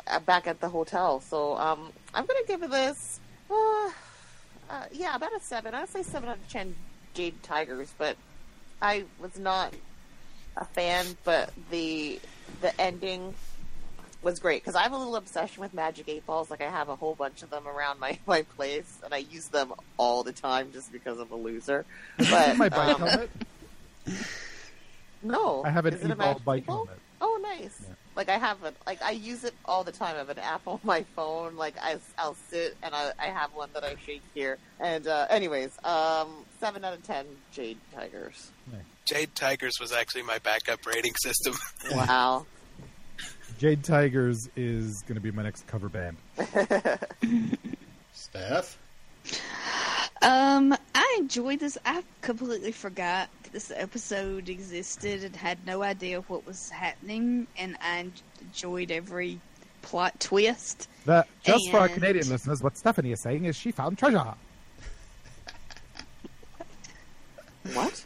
[0.07, 1.21] uh, back at the hotel.
[1.21, 3.19] So um, I'm gonna give it this.
[3.49, 3.89] Uh,
[4.69, 5.73] uh, yeah, about a seven.
[5.73, 6.75] I'd say seven out of ten.
[7.13, 8.17] Jade Tigers, but
[8.81, 9.73] I was not
[10.55, 11.05] a fan.
[11.23, 12.19] But the
[12.61, 13.33] the ending
[14.23, 16.49] was great because I have a little obsession with Magic Eight Balls.
[16.49, 19.47] Like I have a whole bunch of them around my my place, and I use
[19.47, 21.85] them all the time just because I'm a loser.
[22.17, 23.29] But My bike um, helmet.
[25.23, 26.75] no, I have an Is it a e-ball bike Eight Ball?
[26.85, 26.99] helmet.
[27.19, 27.79] Oh, nice.
[27.87, 27.93] Yeah.
[28.15, 28.75] Like I have it.
[28.85, 30.15] Like I use it all the time.
[30.15, 31.55] I have an app on my phone.
[31.55, 34.57] Like I, I'll sit and I, I have one that I shake here.
[34.79, 36.29] And uh, anyways, um,
[36.59, 38.51] seven out of ten Jade Tigers.
[39.05, 41.53] Jade Tigers was actually my backup rating system.
[41.91, 42.45] Wow.
[43.57, 46.17] Jade Tigers is going to be my next cover band.
[48.13, 48.77] Steph.
[50.21, 51.77] Um, I enjoyed this.
[51.85, 58.07] I completely forgot this episode existed and had no idea what was happening, and I
[58.41, 59.39] enjoyed every
[59.81, 60.87] plot twist.
[61.05, 64.23] That, just for our Canadian listeners, what Stephanie is saying is she found treasure.
[67.73, 68.05] what?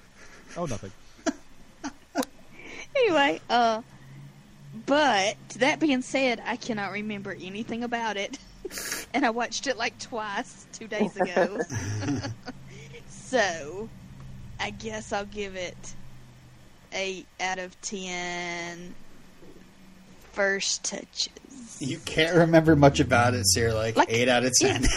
[0.56, 0.91] Oh, nothing.
[2.95, 3.82] Anyway, uh,
[4.85, 8.38] but that being said, I cannot remember anything about it,
[9.14, 11.60] and I watched it like twice two days ago.
[13.10, 13.89] so,
[14.60, 15.95] I guess I'll give it
[16.93, 18.95] eight out of ten.
[20.31, 21.30] First touches.
[21.80, 24.85] You can't remember much about it, so you're like, Like- eight out of ten.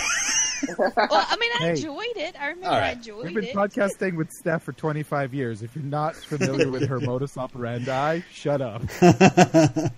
[0.97, 1.71] Well, I mean, I Hey.
[1.71, 2.35] enjoyed it.
[2.41, 3.25] I remember All I enjoyed it.
[3.27, 3.55] We've been it.
[3.55, 5.63] podcasting with Steph for 25 years.
[5.63, 8.83] If you're not familiar with her modus operandi, shut up.
[9.01, 9.91] They're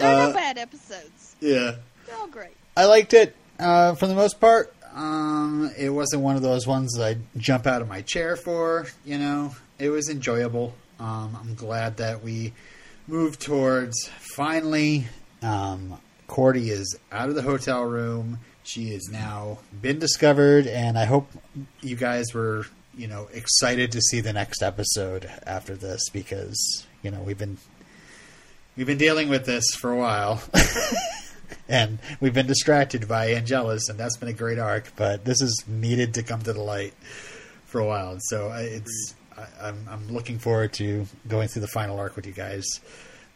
[0.00, 1.36] Uh, not bad episodes.
[1.40, 1.76] yeah.
[2.06, 2.54] They're all great.
[2.76, 4.74] I liked it uh, for the most part.
[4.92, 8.86] Um, it wasn't one of those ones that I jump out of my chair for.
[9.04, 10.74] You know, it was enjoyable.
[11.00, 12.52] Um, I'm glad that we
[13.08, 15.06] moved towards finally.
[15.42, 18.38] Um, Cordy is out of the hotel room.
[18.64, 21.28] She has now been discovered, and I hope
[21.82, 22.66] you guys were,
[22.96, 27.58] you know, excited to see the next episode after this because you know we've been
[28.74, 30.42] we've been dealing with this for a while.
[31.68, 34.96] and we've been distracted by Angelus, and that's been a great arc.
[34.96, 36.94] But this is needed to come to the light
[37.66, 41.68] for a while, so I, it's I, I'm I'm looking forward to going through the
[41.68, 42.64] final arc with you guys.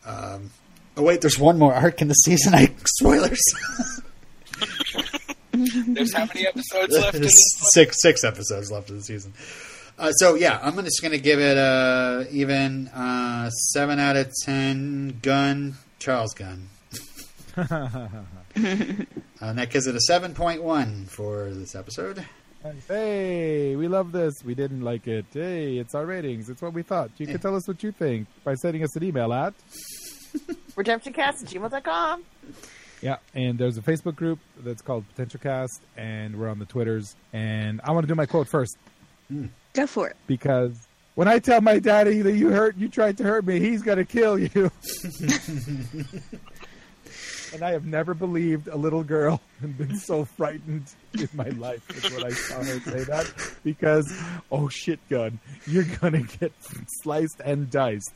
[0.06, 0.50] Um,
[0.96, 2.54] oh wait, there's one more arc in the season.
[2.56, 3.42] I spoilers.
[5.88, 7.32] There's how many episodes left in this?
[7.72, 9.32] six six episodes left of the season.
[9.98, 15.18] Uh, so yeah, I'm just gonna give it a even uh, seven out of ten.
[15.22, 16.68] Gun Charles Gunn.
[19.40, 22.24] Uh, and that gives it a 7.1 for this episode.
[22.88, 24.34] hey, we love this.
[24.44, 25.26] We didn't like it.
[25.32, 26.48] Hey, it's our ratings.
[26.48, 27.10] It's what we thought.
[27.18, 29.54] You can tell us what you think by sending us an email at.
[30.74, 32.24] RedemptionCast at gmail.com.
[33.00, 37.14] Yeah, and there's a Facebook group that's called Potential Cast, and we're on the Twitters.
[37.32, 38.76] And I want to do my quote first
[39.74, 40.16] Go for it.
[40.26, 40.72] because
[41.14, 44.04] when I tell my daddy that you hurt, you tried to hurt me, he's gonna
[44.04, 44.70] kill you.
[47.52, 51.82] and I have never believed a little girl and been so frightened in my life
[52.04, 53.32] is when I saw her say that
[53.64, 54.12] because
[54.52, 56.52] oh shit Gunn, you're gonna get
[57.02, 58.12] sliced and diced.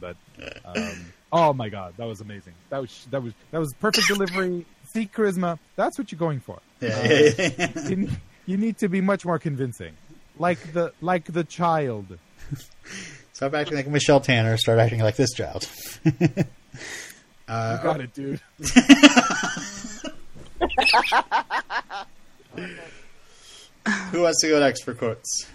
[0.00, 0.16] But
[0.64, 2.54] um, oh my god, that was amazing.
[2.70, 4.64] That was that was that was perfect delivery.
[4.92, 5.58] See charisma.
[5.76, 6.58] That's what you're going for.
[6.80, 7.88] Yeah, Uh, yeah, yeah.
[7.88, 8.16] you, ne-
[8.46, 9.94] you need to be much more convincing,
[10.38, 12.18] like the like the child.
[13.32, 14.56] Stop acting like Michelle Tanner.
[14.56, 15.68] Start acting like this child.
[17.48, 18.40] You got it, dude.
[24.10, 25.46] Who wants to go next for quotes?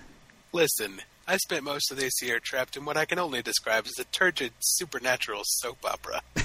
[0.53, 3.93] Listen, I spent most of this year trapped in what I can only describe as
[3.99, 6.21] a turgid supernatural soap opera.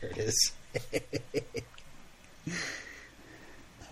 [0.00, 0.52] There it is.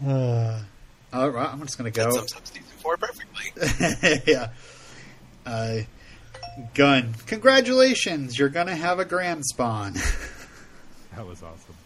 [0.04, 0.60] uh,
[1.12, 2.16] all right, I'm just going to That go.
[2.16, 4.22] sums up season four perfectly.
[4.32, 4.48] yeah.
[5.46, 5.82] Uh,
[6.74, 8.36] Gun, congratulations!
[8.38, 9.92] You're going to have a grand spawn.
[11.14, 11.76] That was awesome.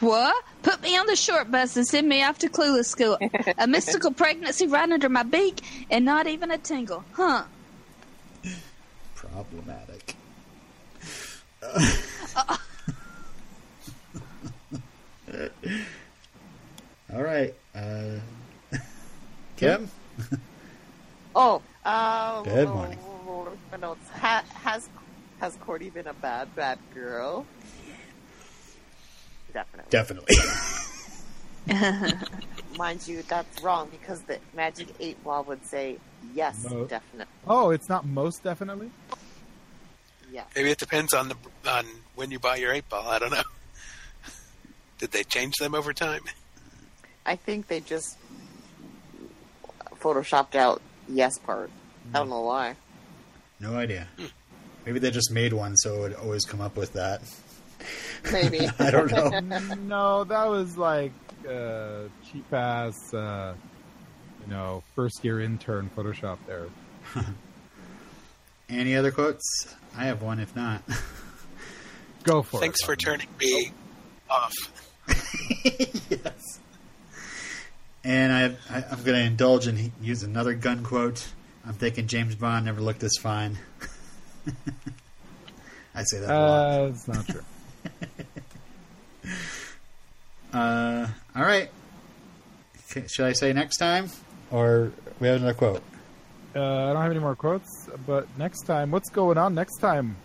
[0.00, 0.44] What?
[0.62, 3.18] Put me on the short bus and send me off to Clueless School.
[3.58, 5.60] A mystical pregnancy right under my beak
[5.90, 7.04] and not even a tingle.
[7.12, 7.44] Huh?
[9.14, 10.16] Problematic.
[17.12, 17.54] All right.
[17.74, 18.16] Uh,
[19.56, 19.90] Kim?
[21.34, 22.98] Oh, uh, Good morning.
[23.70, 24.08] my notes.
[24.10, 24.88] Ha- has
[25.40, 27.46] has Cordy been a bad bad girl?
[29.50, 29.90] Definitely.
[29.90, 30.36] Definitely.
[32.78, 35.98] Mind you, that's wrong because the Magic Eight Ball would say
[36.34, 36.84] yes, No.
[36.84, 38.90] definitely, Oh, it's not most definitely.
[40.32, 40.44] Yeah.
[40.54, 41.36] Maybe it depends on the
[41.68, 43.08] on when you buy your eight ball.
[43.08, 43.42] I don't know.
[44.98, 46.22] Did they change them over time?
[47.26, 48.16] I think they just
[49.96, 51.70] photoshopped out yes part.
[52.14, 52.32] I don't hmm.
[52.32, 52.76] know why.
[53.58, 54.06] no idea.
[54.16, 54.26] Hmm.
[54.86, 57.20] Maybe they just made one so it would always come up with that.
[58.32, 58.68] Maybe.
[58.78, 59.74] I don't know.
[59.74, 61.12] no, that was like
[61.48, 63.54] uh, cheap ass, uh,
[64.44, 66.66] you know, first year intern Photoshop there.
[68.68, 69.74] Any other quotes?
[69.96, 70.82] I have one if not.
[72.22, 72.84] Go for Thanks it.
[72.84, 73.72] Thanks for turning me
[74.28, 74.52] off.
[76.10, 76.60] yes.
[78.04, 78.44] And I,
[78.74, 81.26] I, I'm going to indulge and he- use another Gunn quote.
[81.66, 83.58] I'm thinking James Bond never looked this fine.
[85.94, 86.80] I say that a lot.
[86.80, 87.42] Uh, it's not true.
[90.52, 91.70] Uh, all right.
[93.06, 94.10] Should I say next time,
[94.50, 94.90] or
[95.20, 95.82] we have another quote?
[96.56, 100.16] Uh, I don't have any more quotes, but next time, what's going on next time?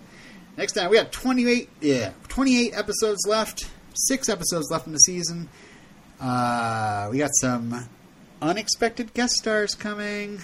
[0.57, 3.69] Next time we have 28, yeah, 28 episodes left.
[3.93, 5.47] Six episodes left in the season.
[6.19, 7.87] Uh, we got some
[8.41, 10.39] unexpected guest stars coming.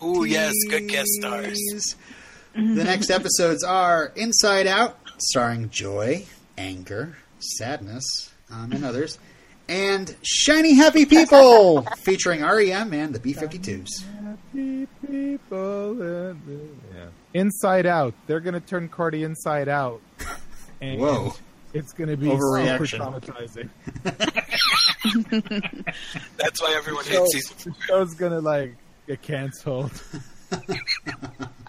[0.00, 1.96] Oh, yes, good guest stars.
[2.54, 4.98] The next episodes are Inside Out,
[5.30, 6.24] starring Joy,
[6.58, 9.18] Anger, Sadness, um, and others,
[9.68, 13.88] and Shiny Happy People, featuring REM and the B 52s.
[14.22, 16.02] Happy people.
[16.02, 17.06] in Yeah.
[17.32, 18.14] Inside Out.
[18.26, 20.00] They're going to turn Cordy inside out.
[20.80, 21.32] And Whoa.
[21.72, 22.98] It's going to be super Overreaction.
[23.00, 23.70] traumatizing.
[26.36, 27.74] That's why everyone So, hates season the four.
[27.86, 28.74] show's going to, like,
[29.06, 29.92] get canceled.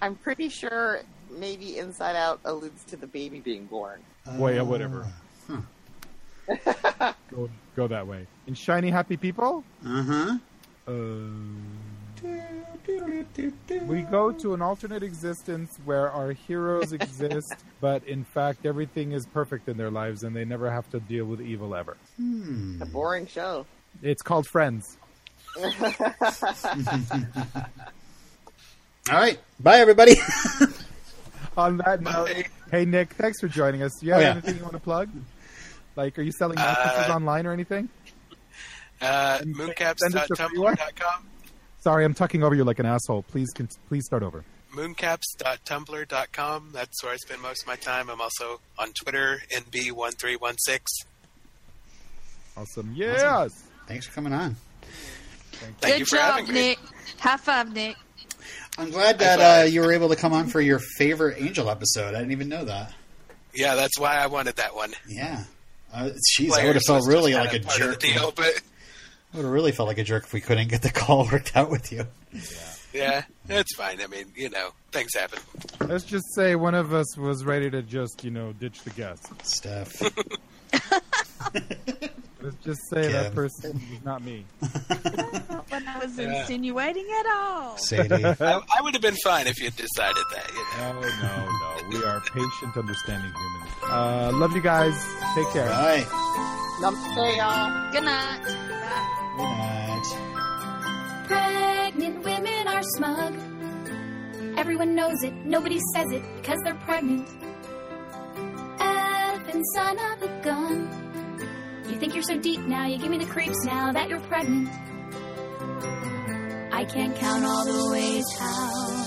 [0.01, 1.01] I'm pretty sure
[1.35, 3.99] maybe Inside Out alludes to the baby being born.
[4.33, 5.05] Well, yeah, whatever.
[7.31, 8.27] Go, go that way.
[8.45, 10.37] In Shiny Happy People, Uh huh.
[10.87, 10.91] uh,
[13.87, 19.25] we go to an alternate existence where our heroes exist, but in fact, everything is
[19.25, 21.97] perfect in their lives and they never have to deal with evil ever.
[22.17, 22.79] Hmm.
[22.81, 23.65] A boring show.
[24.03, 24.97] It's called Friends.
[25.57, 25.65] All
[29.11, 29.39] right.
[29.59, 30.13] Bye, everybody.
[31.57, 32.29] On that note,
[32.71, 33.91] hey Nic, thanks for joining us.
[33.99, 34.31] Do you have Oh, yeah.
[34.31, 35.09] anything you want to plug?
[35.95, 37.87] Like, are you selling mattresses Uh, online or anything?
[39.01, 40.75] Uh, And send us the free one?
[40.75, 41.27] mooncaps.tumblr.com.
[41.81, 43.23] Sorry, I'm tucking over you like an asshole.
[43.23, 44.43] Please, con- please start over.
[44.73, 46.71] Mooncaps.tumblr.com.
[46.73, 48.09] That's where I spend most of my time.
[48.09, 50.79] I'm also on Twitter, NB1316.
[52.57, 52.91] Awesome.
[52.95, 53.63] Yes.
[53.87, 54.55] Thanks for coming on.
[55.53, 56.61] Thank Good you for job, having me.
[56.69, 56.79] Nic.
[57.19, 57.95] High five, Nic.
[58.77, 61.69] I'm glad that High uh, you were able to come on for your favorite Angel
[61.69, 62.13] episode.
[62.15, 62.93] I didn't even know that.
[63.53, 64.93] Yeah, that's why I wanted that one.
[65.07, 65.43] Yeah.
[65.93, 67.99] Uh, jeez, I would have felt really like a kinda part of jerk.
[68.01, 68.61] The deal, but
[69.33, 71.55] I would have really felt like a jerk if we couldn't get the call worked
[71.55, 72.05] out with you.
[72.93, 74.01] yeah, it's fine.
[74.01, 75.39] I mean, you know, things happen.
[75.79, 79.31] Let's just say one of us was ready to just, you know, ditch the guest.
[79.45, 80.01] Steph.
[82.45, 84.45] Let's just say that person is not me.
[84.61, 84.71] Not
[85.71, 87.75] what I was insinuating at all.
[87.77, 88.23] Sadie.
[88.23, 90.51] I, I would have been fine if you had decided that.
[90.53, 91.01] You know?
[91.01, 91.89] No, no, no.
[91.89, 93.71] We are patient, understanding humans.
[93.85, 94.93] Uh, love you guys.
[95.33, 95.67] Take care.
[95.67, 96.03] Bye.
[96.81, 97.91] Namaste, y'all.
[97.91, 98.41] Good night.
[98.43, 99.15] Bye.
[99.37, 100.05] Good night.
[101.25, 103.33] Pregnant women are smug.
[104.55, 107.27] Everyone knows it, nobody says it because they're pregnant.
[108.77, 111.04] Effing son of a gun.
[111.89, 114.69] You think you're so deep now, you give me the creeps now that you're pregnant.
[116.73, 119.05] I can't count all the ways how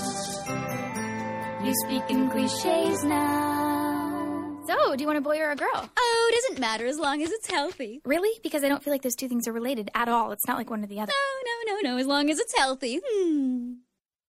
[1.64, 4.58] you speak in cliches now.
[4.66, 5.90] So, do you want a boy or a girl?
[5.98, 8.00] Oh, it doesn't matter as long as it's healthy.
[8.04, 8.38] Really?
[8.42, 10.30] Because I don't feel like those two things are related at all.
[10.32, 11.12] It's not like one or the other.
[11.12, 13.00] No, no, no, no, as long as it's healthy.
[13.06, 13.72] Hmm.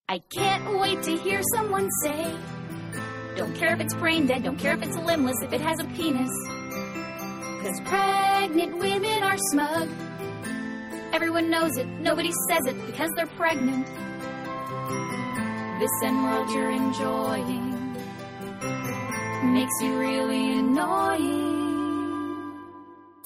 [0.07, 2.33] I can't wait to hear someone say,
[3.35, 5.85] Don't care if it's brain dead, don't care if it's limbless, if it has a
[5.85, 6.31] penis.
[7.61, 9.89] Cause pregnant women are smug.
[11.11, 13.85] Everyone knows it, nobody says it because they're pregnant.
[15.79, 17.93] This end world you're enjoying
[19.53, 21.49] makes you really annoying.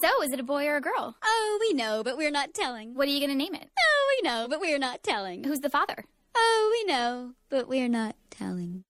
[0.01, 1.15] So, is it a boy or a girl?
[1.23, 2.93] Oh, we know, but we're not telling.
[2.93, 3.69] What are you going to name it?
[3.80, 5.43] Oh, we know, but we're not telling.
[5.43, 6.05] Who's the father?
[6.35, 8.84] Oh, we know, but we're not telling.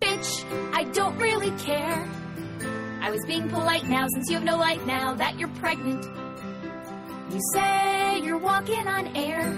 [0.00, 2.08] Bitch, I don't really care.
[3.08, 6.04] I was being polite now since you have no life now that you're pregnant.
[7.32, 9.50] You say you're walking on air.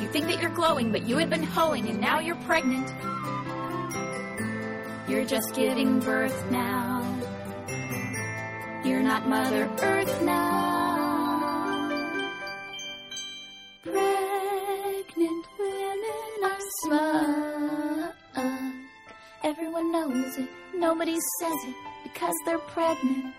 [0.00, 2.88] You think that you're glowing, but you had been hoeing and now you're pregnant.
[5.08, 7.02] You're just giving birth now.
[8.84, 11.88] You're not Mother Earth now.
[13.82, 18.14] Pregnant women are smug.
[19.42, 23.34] Everyone knows it, nobody says it because they're pregnant.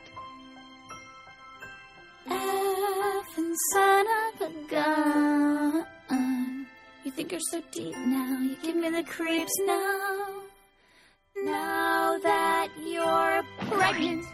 [2.27, 5.85] Effing son of a gun.
[7.03, 10.27] You think you're so deep now, you give me the creeps now.
[11.43, 14.25] Now that you're pregnant.